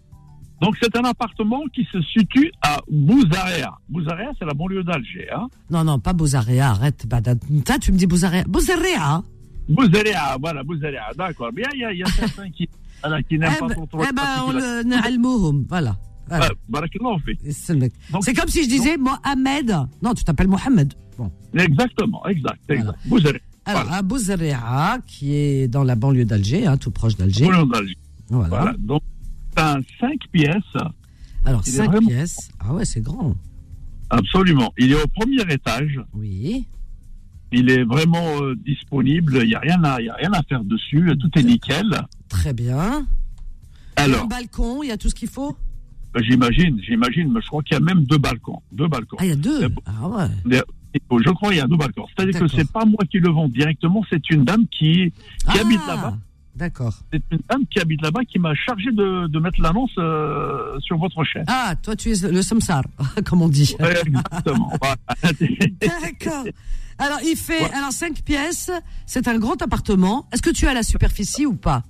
donc 0.62 0.76
c'est 0.80 0.96
un 0.96 1.04
appartement 1.06 1.64
qui 1.74 1.88
se 1.92 2.00
situe 2.04 2.52
à 2.62 2.78
Bouzarea. 2.92 3.74
Bouzarea, 3.90 4.32
c'est 4.38 4.46
la 4.46 4.54
banlieue 4.54 4.84
d'Alger. 4.84 5.28
Hein 5.34 5.48
Non, 5.72 5.84
non, 5.84 5.98
pas 5.98 6.14
Bozarea, 6.14 6.70
arrête. 6.70 7.08
Bah, 7.08 7.22
da- 7.22 7.34
ta, 7.66 7.80
tu 7.80 7.92
me 7.92 7.98
dis 7.98 8.06
Bozarea. 8.06 8.44
Bozarea 8.44 9.24
Bouzarea, 9.68 10.38
voilà, 10.40 10.62
Bouzarea, 10.64 11.10
d'accord. 11.18 11.50
Mais 11.56 11.64
il 11.74 11.80
y 11.80 11.86
il 11.94 11.98
y 12.00 12.04
a 12.04 12.08
certains 12.08 12.50
qui, 12.52 12.70
voilà, 13.02 13.24
qui 13.24 13.38
n'aiment 13.38 13.52
Eh 13.56 13.60
pas 13.60 13.68
ben, 13.68 13.76
ton 13.76 13.88
ton- 13.88 14.00
eh 14.04 14.14
ben, 14.14 14.24
on 14.48 14.52
le 14.52 14.84
na'almouhum, 14.84 15.66
voilà. 15.70 15.98
voilà. 16.28 16.50
C'est 18.22 18.34
comme 18.34 18.48
si 18.50 18.64
je 18.64 18.70
disais 18.70 18.98
Mohamed. 18.98 19.76
Non, 20.02 20.14
tu 20.14 20.24
t'appelles 20.24 20.48
Mohamed. 20.48 20.94
Bon. 21.18 21.32
Exactement, 21.54 22.26
exact, 22.28 22.60
exact. 22.70 22.98
Alors, 23.66 23.92
à 23.92 24.02
Bozarea, 24.02 24.98
qui 25.06 25.36
est 25.36 25.68
dans 25.68 25.84
la 25.84 25.96
banlieue 25.96 26.26
d'Alger, 26.26 26.66
hein, 26.66 26.78
tout 26.78 26.90
proche 26.92 27.16
d'Alger. 27.16 27.46
Voilà. 28.30 28.48
Voilà, 28.50 28.74
donc 28.80 29.02
c'est 29.56 29.62
un 29.64 29.80
5 30.00 30.20
pièces. 30.32 30.56
Alors, 31.46 31.62
Il 31.66 31.70
est 31.74 31.78
5 31.78 31.92
vraiment- 31.92 32.08
pièces. 32.08 32.50
Ah 32.60 32.74
ouais, 32.74 32.86
c'est 32.86 33.02
grand. 33.02 33.36
Absolument. 34.10 34.72
Il 34.78 34.92
est 34.92 35.02
au 35.02 35.08
premier 35.08 35.42
étage. 35.54 36.00
Oui. 36.14 36.66
Il 37.52 37.70
est 37.70 37.84
vraiment 37.84 38.42
euh, 38.42 38.56
disponible. 38.56 39.40
Il 39.42 39.48
n'y 39.50 39.56
a, 39.56 39.60
rien 39.60 39.84
à- 39.84 40.00
il 40.00 40.06
y 40.06 40.10
a 40.10 40.14
rien 40.16 40.32
à 40.34 40.42
faire 40.44 40.64
dessus. 40.64 41.12
Tout 41.20 41.30
est 41.38 41.44
nickel. 41.44 41.86
Très 42.30 42.54
bien. 42.54 43.06
Il 43.98 44.00
y 44.00 44.02
a 44.02 44.04
Alors, 44.06 44.24
un 44.24 44.28
balcon, 44.28 44.84
il 44.84 44.88
y 44.88 44.92
a 44.92 44.98
tout 44.98 45.10
ce 45.10 45.16
qu'il 45.16 45.30
faut 45.30 45.56
euh, 46.16 46.20
j'imagine, 46.28 46.78
j'imagine, 46.86 47.32
mais 47.32 47.40
je 47.42 47.48
crois 47.48 47.64
qu'il 47.64 47.74
y 47.74 47.78
a 47.78 47.80
même 47.80 48.04
deux 48.04 48.18
balcons. 48.18 48.62
Deux 48.74 48.88
balcons. 48.90 49.16
Ah, 49.20 49.26
il 49.26 49.30
y 49.30 49.32
a 49.32 49.36
deux 49.38 49.64
Euh, 49.64 49.70
Ah 49.86 50.10
ouais. 50.10 50.26
mais, 50.44 50.62
Je 50.94 51.30
crois 51.32 51.50
qu'il 51.50 51.58
y 51.60 51.62
a 51.62 51.68
deux 51.68 51.78
balcons. 51.78 52.06
C'est-à-dire 52.14 52.38
que 52.42 52.48
c'est 52.50 52.70
pas 52.70 52.84
moi 52.84 53.00
qui 53.10 53.20
le 53.20 53.30
vends 53.32 53.48
directement, 53.48 54.04
c'est 54.10 54.30
une 54.30 54.44
dame 54.44 54.66
qui, 54.68 54.94
qui 55.14 55.14
Ah, 55.48 55.62
habite 55.62 55.80
là-bas. 55.88 56.18
D'accord. 56.56 56.94
C'est 57.12 57.22
une 57.32 57.40
dame 57.50 57.66
qui 57.70 57.80
habite 57.80 58.02
là-bas 58.02 58.26
qui 58.26 58.38
m'a 58.38 58.54
chargé 58.54 58.92
de, 58.92 59.28
de 59.28 59.40
mettre 59.40 59.62
l'annonce 59.62 59.92
euh, 59.98 60.78
sur 60.80 60.98
votre 60.98 61.24
chaîne. 61.24 61.46
Ah, 61.48 61.76
toi, 61.82 61.96
tu 61.96 62.12
es 62.12 62.32
le 62.32 62.42
samsar, 62.42 62.84
comme 63.26 63.42
on 63.42 63.50
dit. 63.50 63.76
Ouais, 63.80 63.94
exactement. 64.06 64.72
D'accord. 65.80 66.46
Alors, 66.98 67.20
il 67.24 67.36
fait 67.36 67.64
alors 67.74 67.92
cinq 67.92 68.22
pièces. 68.22 68.70
C'est 69.06 69.28
un 69.28 69.40
grand 69.40 69.62
appartement. 69.62 70.28
Est-ce 70.32 70.42
que 70.42 70.52
tu 70.52 70.68
as 70.68 70.74
la 70.74 70.84
superficie 70.84 71.46
ou 71.46 71.56
pas? 71.56 71.84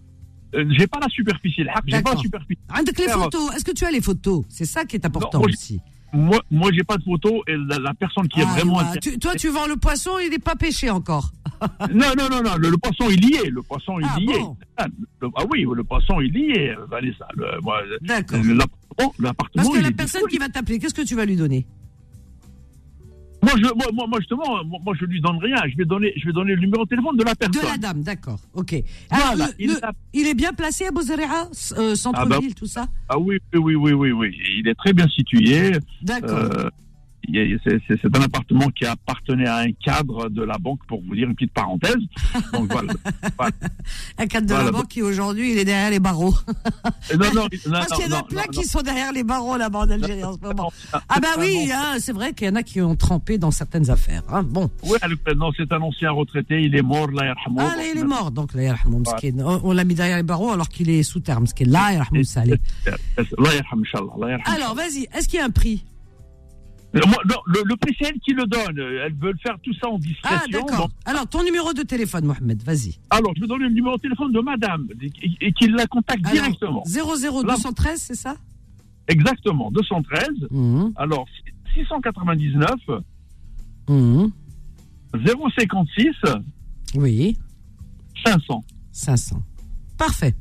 Euh, 0.54 0.66
J'ai 0.78 0.88
pas 0.88 1.00
la 1.00 1.08
superficie. 1.10 1.64
J'ai 1.88 2.02
pas 2.02 2.14
la 2.14 2.20
superficie. 2.20 2.62
Les 2.98 3.08
photos. 3.08 3.56
Est-ce 3.56 3.66
que 3.66 3.72
tu 3.72 3.86
as 3.86 3.92
les 3.92 4.02
photos? 4.02 4.44
C'est 4.50 4.66
ça 4.66 4.86
qui 4.86 4.96
est 4.96 5.06
important 5.06 5.42
aussi. 5.42 5.80
Moi, 6.14 6.40
moi 6.52 6.70
j'ai 6.74 6.84
pas 6.84 6.98
de 6.98 7.04
photo 7.04 7.42
et 7.48 7.56
la, 7.56 7.80
la 7.80 7.94
personne 7.94 8.28
qui 8.28 8.40
est 8.42 8.46
Ah, 8.46 8.54
vraiment. 8.54 8.76
bah, 8.78 8.98
tu- 9.02 9.18
toi, 9.18 9.34
tu 9.36 9.48
vends 9.50 9.68
le 9.68 9.78
poisson, 9.78 10.12
il 10.24 10.30
n'est 10.30 10.40
pas 10.40 10.56
pêché 10.56 10.90
encore. 10.90 11.32
Non, 11.94 12.08
non, 12.18 12.28
non, 12.30 12.42
non, 12.44 12.56
le, 12.58 12.70
le 12.70 12.78
poisson 12.78 13.06
il 13.12 13.24
y 13.30 13.36
est, 13.36 13.50
le 13.50 13.62
poisson 13.62 14.00
il 14.00 14.06
Ah, 14.10 14.18
y 14.20 14.26
bon. 14.26 14.34
est. 14.34 14.66
Ah, 14.78 14.88
le- 15.22 15.30
ah 15.36 15.44
oui, 15.52 15.66
le 15.74 15.84
poisson 15.84 16.20
il 16.20 16.36
y 16.36 16.52
est, 16.52 16.76
Vanessa. 16.90 17.28
Le- 17.36 17.62
moi, 17.62 17.82
D'accord. 18.02 18.40
L'appartement, 19.20 19.34
Parce 19.56 19.70
que 19.70 19.82
la 19.84 19.92
personne 19.92 20.24
qui 20.30 20.38
va 20.38 20.50
t'appeler, 20.50 20.80
qu'est-ce 20.80 20.94
que 20.94 21.02
tu 21.04 21.16
vas 21.16 21.26
lui 21.26 21.36
donner? 21.36 21.66
Moi, 23.44 23.54
je, 23.58 23.64
moi, 23.94 24.06
moi, 24.08 24.20
justement, 24.20 24.64
moi, 24.66 24.80
moi, 24.86 24.94
je 25.00 25.06
lui 25.06 25.20
donne 25.20 25.38
rien. 25.42 25.58
Je 25.72 25.76
vais 25.78 25.86
donner, 25.86 26.14
je 26.16 26.26
vais 26.28 26.34
donner 26.34 26.54
le 26.56 26.62
numéro 26.62 26.84
de 26.84 26.90
téléphone 26.90 27.18
de 27.18 27.24
la 27.24 27.34
personne. 27.36 27.62
De 27.62 27.68
la 27.68 27.78
dame, 27.78 28.02
d'accord. 28.04 28.40
Ok. 28.54 28.74
Alors, 29.10 29.28
Voilà, 29.36 29.48
le- 29.48 29.54
il 29.60 29.68
le- 29.72 29.86
a- 29.86 29.92
il 30.14 30.28
est 30.28 30.34
bien 30.36 30.54
placé 30.54 30.86
à 30.86 30.92
Bozarea, 30.92 31.48
euh, 31.78 31.96
centre-ville, 31.96 32.34
Ah 32.34 32.40
bah- 32.40 32.56
tout 32.56 32.66
ça 32.68 32.88
Ah 33.10 33.18
oui, 33.18 33.38
oui, 33.54 33.60
oui, 33.60 33.76
oui, 33.76 33.92
oui, 33.94 34.12
oui. 34.12 34.38
Il 34.60 34.68
est 34.68 34.76
très 34.76 34.94
bien 34.94 35.08
situé. 35.08 35.72
D'accord. 36.04 36.30
Euh, 36.38 36.70
c'est 37.88 38.18
un 38.18 38.22
appartement 38.22 38.68
qui 38.70 38.86
appartenait 38.86 39.48
à 39.48 39.58
un 39.58 39.72
cadre 39.74 40.30
de 40.30 40.44
la 40.44 40.58
banque, 40.58 40.80
pour 40.88 41.02
vous 41.02 41.16
dire 41.16 41.28
une 41.28 41.36
petite 41.36 41.54
parenthèse. 41.54 41.96
Donc 42.54 42.72
voilà. 42.72 42.94
Voilà. 43.38 43.52
Un 44.18 44.28
cadre 44.28 44.48
de 44.48 44.52
Voilà, 44.54 44.66
la 44.66 44.72
banque 44.72 44.88
qui 44.88 45.02
aujourd'hui, 45.02 45.52
il 45.54 45.58
est 45.58 45.66
derrière 45.66 45.90
les 45.90 46.00
barreaux. 46.00 46.34
Non, 47.18 47.26
non, 47.34 47.42
non, 47.44 47.48
Parce 47.72 47.88
qu'il 48.02 48.12
y 48.12 48.14
en 48.14 48.18
a 48.20 48.24
plein 48.24 48.44
qui 48.52 48.64
sont 48.64 48.82
derrière 48.82 49.12
les 49.12 49.24
barreaux 49.24 49.58
là-bas 49.58 49.80
en 49.80 49.90
Algérie 49.90 50.24
en 50.24 50.34
ce 50.34 50.40
moment. 50.40 50.72
Ah 50.94 51.20
bah 51.22 51.30
c'est 51.36 51.40
oui, 51.42 51.70
hein, 51.74 51.96
c'est 52.00 52.12
vrai 52.12 52.34
qu'il 52.34 52.48
y 52.48 52.50
en 52.50 52.56
a 52.56 52.64
qui 52.64 52.82
ont 52.82 52.96
trempé 52.96 53.38
dans 53.38 53.52
certaines 53.52 53.90
affaires. 53.90 54.24
hein. 54.30 54.44
Bon. 54.44 54.70
Le- 54.84 55.34
non, 55.34 55.52
c'est 55.56 55.72
un 55.72 55.82
ancien 55.82 56.12
retraité. 56.12 56.62
Il 56.62 56.76
est 56.76 56.82
mort, 56.82 57.10
là. 57.12 57.34
Ah, 57.58 57.76
là, 57.78 57.84
il 57.94 58.00
est 58.00 58.04
mort, 58.04 58.32
donc 58.32 58.54
là, 58.54 58.76
on, 58.86 59.62
on 59.64 59.72
l'a 59.72 59.84
mis 59.84 59.96
derrière 59.96 60.18
les 60.18 60.24
barreaux 60.24 60.52
alors 60.52 60.70
qu'il 60.70 60.90
est 60.90 61.04
sous 61.04 61.20
terme. 61.20 61.46
Là, 61.66 61.94
salé. 62.24 62.56
Yarham, 63.54 63.82
Inch'Allah, 63.82 64.12
Allah 64.16 64.30
yarham. 64.32 64.56
Alors, 64.56 64.76
vas-y, 64.76 65.08
est-ce 65.14 65.28
qu'il 65.28 65.40
y 65.40 65.42
a 65.42 65.46
un 65.46 65.50
prix? 65.50 65.84
Euh, 66.94 67.00
le, 67.46 67.64
le 67.66 67.76
c'est 68.00 68.08
elle 68.10 68.20
qui 68.20 68.32
le 68.34 68.46
donne. 68.46 68.78
Elles 68.78 69.14
veulent 69.16 69.40
faire 69.42 69.58
tout 69.64 69.74
ça 69.82 69.88
en 69.90 69.98
discrétion. 69.98 70.40
Ah, 70.44 70.46
d'accord. 70.52 70.78
donc- 70.88 70.92
Alors, 71.06 71.26
ton 71.28 71.42
numéro 71.44 71.72
de 71.74 71.84
téléphone, 71.84 72.26
Mohamed, 72.26 72.62
vas-y. 72.64 72.98
alors, 73.10 73.32
je 73.36 73.42
vais 73.42 73.48
donner 73.48 73.66
le 73.70 73.74
numéro 73.74 73.96
de 73.96 74.02
téléphone 74.02 74.32
de 74.34 74.40
madame 74.42 74.88
et, 75.02 75.12
et 75.48 75.54
qu'il 75.54 75.72
la 75.74 75.88
contacte 75.88 76.26
Alors, 76.26 76.34
directement. 76.34 76.84
00213, 76.86 78.02
c'est 78.02 78.16
ça? 78.16 78.36
Exactement, 79.08 79.72
213. 79.72 80.28
Mhm. 80.52 80.92
Alors, 80.98 81.26
699 81.74 82.70
Mhm. 83.90 84.32
056 85.14 86.16
Oui, 86.96 87.38
500. 88.26 88.64
500. 88.92 89.42
Parfait. 89.98 90.34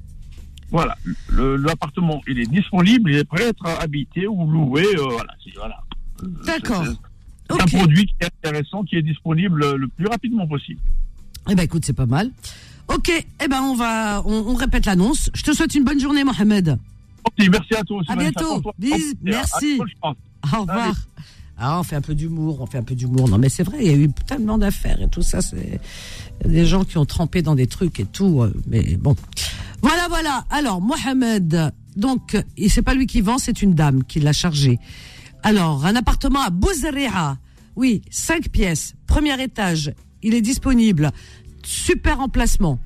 Voilà, 0.71 0.97
Le- 1.29 1.57
l'appartement, 1.57 2.21
il 2.29 2.39
est 2.39 2.47
disponible, 2.51 3.11
il 3.11 3.19
est 3.19 3.25
prêt 3.25 3.45
à 3.45 3.49
être 3.49 3.67
habité 3.81 4.27
ou 4.29 4.49
loué. 4.49 4.85
euh, 4.97 5.03
voilà, 5.11 5.35
c'est- 5.45 5.57
voilà. 5.57 5.83
D'accord. 6.47 6.85
C'est 7.51 7.63
un 7.63 7.67
produit 7.67 8.07
qui 8.07 8.15
est 8.21 8.27
intéressant, 8.45 8.85
qui 8.85 8.97
est 8.97 9.03
disponible 9.03 9.75
le 9.77 9.89
plus 9.89 10.07
rapidement 10.07 10.47
possible. 10.47 10.81
Eh 11.51 11.55
ben, 11.55 11.63
écoute, 11.65 11.85
c'est 11.85 11.93
pas 11.95 12.07
mal. 12.07 12.31
Ok, 12.89 13.11
eh 13.11 13.49
ben, 13.49 13.61
on 13.63 13.75
va, 13.75 14.23
on, 14.27 14.45
on 14.49 14.55
répète 14.55 14.87
l'annonce. 14.87 15.31
Je 15.35 15.43
te 15.43 15.53
souhaite 15.53 15.75
une 15.75 15.85
bonne 15.85 16.01
journée, 16.01 16.23
Mohamed. 16.25 16.79
Ok, 17.25 17.49
merci 17.51 17.75
à 17.75 17.83
toi 17.83 17.99
aussi. 17.99 18.11
À 18.13 18.17
bientôt. 18.17 18.63
Bis, 18.79 19.15
merci. 19.23 19.81
à- 20.03 20.09
à- 20.09 20.59
Au 20.59 20.61
revoir. 20.63 20.95
Ah, 21.63 21.79
on 21.79 21.83
fait 21.83 21.97
un 21.97 22.01
peu 22.01 22.15
d'humour, 22.15 22.61
on 22.63 22.67
fait 22.67 22.79
un 22.79 22.83
peu 22.83 22.95
d'humour. 22.95 23.29
Non, 23.29 23.37
mais 23.37 23.49
c'est 23.51 23.63
vrai, 23.65 23.79
il 23.83 23.87
y 23.87 23.95
a 23.95 23.97
eu 23.97 24.09
tellement 24.27 24.57
d'affaires 24.57 25.03
et 25.03 25.09
tout 25.09 25.21
ça. 25.23 25.43
C'est 25.43 25.79
des 26.45 26.65
gens 26.65 26.85
qui 26.85 26.97
ont 26.99 27.05
trempé 27.05 27.43
dans 27.43 27.55
des 27.55 27.67
trucs 27.67 28.01
et 28.01 28.07
tout. 28.07 28.41
euh, 28.43 28.53
Mais 28.67 28.97
bon, 28.97 29.15
voilà, 29.83 30.07
voilà. 30.09 30.45
Alors, 30.51 30.81
Mohamed, 30.81 31.73
donc, 31.97 32.37
c'est 32.69 32.81
pas 32.83 32.95
lui 32.95 33.07
qui 33.07 33.21
vend, 33.21 33.37
c'est 33.39 33.61
une 33.61 33.75
dame 33.75 34.05
qui 34.05 34.21
l'a 34.21 34.33
chargé. 34.33 34.79
Alors, 35.43 35.87
un 35.87 35.97
appartement 35.97 36.43
à 36.43 36.51
Bouzerria. 36.51 37.39
Oui, 37.77 38.03
cinq 38.11 38.49
pièces, 38.51 38.95
premier 39.07 39.41
étage. 39.43 39.93
Il 40.23 40.35
est 40.35 40.43
disponible. 40.43 41.11
Super 41.63 42.21
emplacement. 42.21 42.79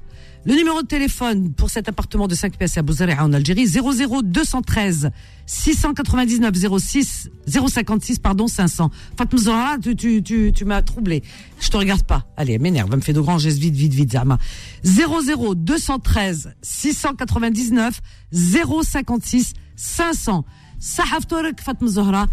Le 0.47 0.55
numéro 0.55 0.83
de 0.83 0.87
téléphone 0.87 1.55
pour 1.55 1.71
cet 1.71 1.89
appartement 1.89 2.29
de 2.29 2.35
5 2.35 2.59
pièces 2.59 2.77
à 2.77 2.83
Bouzerria 2.83 3.25
en 3.25 3.33
Algérie, 3.33 3.67
00 3.67 4.21
213 4.23 5.11
699 5.47 6.79
06 6.79 7.31
056 7.47 8.19
pardon 8.19 8.47
500. 8.47 8.91
Fatma 9.17 9.39
Zahra, 9.39 9.79
tu, 9.79 9.97
tu, 9.97 10.23
tu, 10.23 10.53
tu 10.55 10.65
m'as 10.67 10.83
troublé. 10.83 11.23
Je 11.61 11.71
te 11.71 11.79
regarde 11.79 12.03
pas. 12.03 12.27
Allez, 12.37 12.59
m'énerve, 12.59 12.91
elle 12.93 12.99
me 12.99 13.03
fait 13.03 13.15
de 13.15 13.23
grands 13.23 13.39
gestes 13.39 13.59
vite, 13.59 13.75
vite, 13.75 13.95
vite, 13.95 14.13
Zama. 14.13 14.37
00 14.83 15.55
213 15.55 16.53
699 16.61 18.03
056 18.31 19.55
500. 19.77 20.45
Sahaftorek 20.79 21.63
Fatma 21.63 21.89
Zahra, 21.89 22.27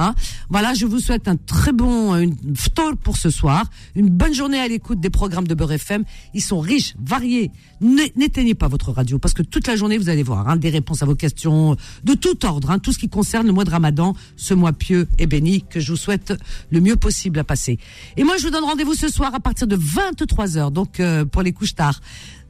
Hein 0.00 0.14
voilà, 0.48 0.74
je 0.74 0.86
vous 0.86 1.00
souhaite 1.00 1.26
un 1.26 1.34
très 1.34 1.72
bon 1.72 2.14
une 2.14 2.36
ftor 2.54 2.96
pour 2.96 3.16
ce 3.16 3.30
soir, 3.30 3.64
une 3.96 4.08
bonne 4.08 4.32
journée 4.32 4.60
à 4.60 4.68
l'écoute 4.68 5.00
des 5.00 5.10
programmes 5.10 5.48
de 5.48 5.54
Beurre 5.56 5.72
FM. 5.72 6.04
Ils 6.34 6.40
sont 6.42 6.60
riches, 6.60 6.94
variés. 7.04 7.50
N'é- 7.80 8.12
N'éteignez 8.14 8.54
pas 8.54 8.68
votre 8.68 8.92
radio 8.92 9.18
parce 9.18 9.34
que 9.34 9.42
toute 9.42 9.66
la 9.66 9.74
journée 9.74 9.98
vous 9.98 10.08
allez 10.08 10.22
voir 10.22 10.48
hein, 10.48 10.56
des 10.56 10.70
réponses 10.70 11.02
à 11.02 11.06
vos 11.06 11.16
questions 11.16 11.76
de 12.04 12.14
tout 12.14 12.46
ordre, 12.46 12.70
hein, 12.70 12.78
tout 12.78 12.92
ce 12.92 12.98
qui 12.98 13.08
concerne 13.08 13.46
le 13.48 13.52
mois 13.52 13.64
de 13.64 13.70
Ramadan, 13.70 14.14
ce 14.36 14.54
mois 14.54 14.72
pieux 14.72 15.08
et 15.18 15.26
béni 15.26 15.64
que 15.68 15.80
je 15.80 15.90
vous 15.90 15.96
souhaite 15.98 16.32
le 16.70 16.80
mieux 16.80 16.96
possible 16.96 17.40
à 17.40 17.44
passer. 17.44 17.78
Et 18.16 18.22
moi, 18.22 18.36
je 18.38 18.44
vous 18.44 18.50
donne 18.50 18.64
rendez-vous 18.64 18.94
ce 18.94 19.08
soir 19.08 19.34
à 19.34 19.40
partir 19.40 19.66
de 19.66 19.74
23 19.76 20.46
h 20.46 20.70
donc 20.72 21.00
euh, 21.00 21.24
pour 21.24 21.42
les 21.42 21.52
couches 21.52 21.74
tard. 21.74 22.00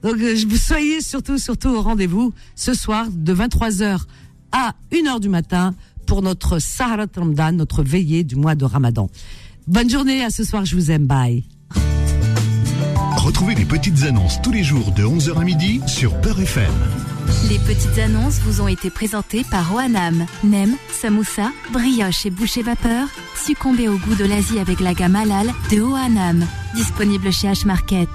Donc 0.03 0.17
euh, 0.21 0.37
soyez 0.59 1.01
surtout 1.01 1.39
surtout 1.39 1.71
au 1.71 1.81
rendez-vous 1.81 2.35
ce 2.57 2.75
soir 2.75 3.07
de 3.11 3.33
23 3.33 3.71
h 3.71 4.01
à 4.53 4.75
1h 4.93 5.21
du 5.21 5.29
matin 5.29 5.75
pour 6.07 6.23
notre 6.23 6.59
Saharat 6.59 7.07
Ramadan, 7.15 7.53
notre 7.53 7.83
veillée 7.83 8.25
du 8.25 8.37
mois 8.37 8.55
de 8.55 8.65
Ramadan. 8.65 9.11
Bonne 9.67 9.91
journée, 9.91 10.25
à 10.25 10.31
ce 10.31 10.45
soir, 10.45 10.65
je 10.65 10.75
vous 10.75 10.91
aime, 10.91 11.07
bye. 11.07 11.45
Retrouvez 13.17 13.55
les 13.55 13.67
petites 13.67 14.05
annonces 14.05 14.41
tous 14.41 14.53
les 14.53 14.65
jours 14.65 14.91
de 14.93 15.03
11h 15.03 15.39
à 15.39 15.45
midi 15.45 15.81
sur 15.87 16.19
Peur 16.21 16.41
FM. 16.41 16.73
Les 17.51 17.59
petites 17.59 17.99
annonces 17.99 18.39
vous 18.41 18.63
ont 18.63 18.69
été 18.69 18.91
présentées 18.91 19.45
par 19.51 19.75
Oanam. 19.75 20.25
Nem, 20.45 20.77
samoussa, 20.91 21.53
brioche 21.73 22.25
et 22.25 22.31
boucher 22.31 22.63
vapeur. 22.63 23.09
Succombez 23.37 23.89
au 23.89 23.99
goût 23.99 24.15
de 24.15 24.25
l'Asie 24.25 24.59
avec 24.59 24.81
la 24.81 24.95
gamme 24.95 25.17
halal 25.17 25.49
de 25.71 25.81
Oanam. 25.81 26.47
Disponible 26.75 27.31
chez 27.31 27.49
H-Market. 27.49 28.09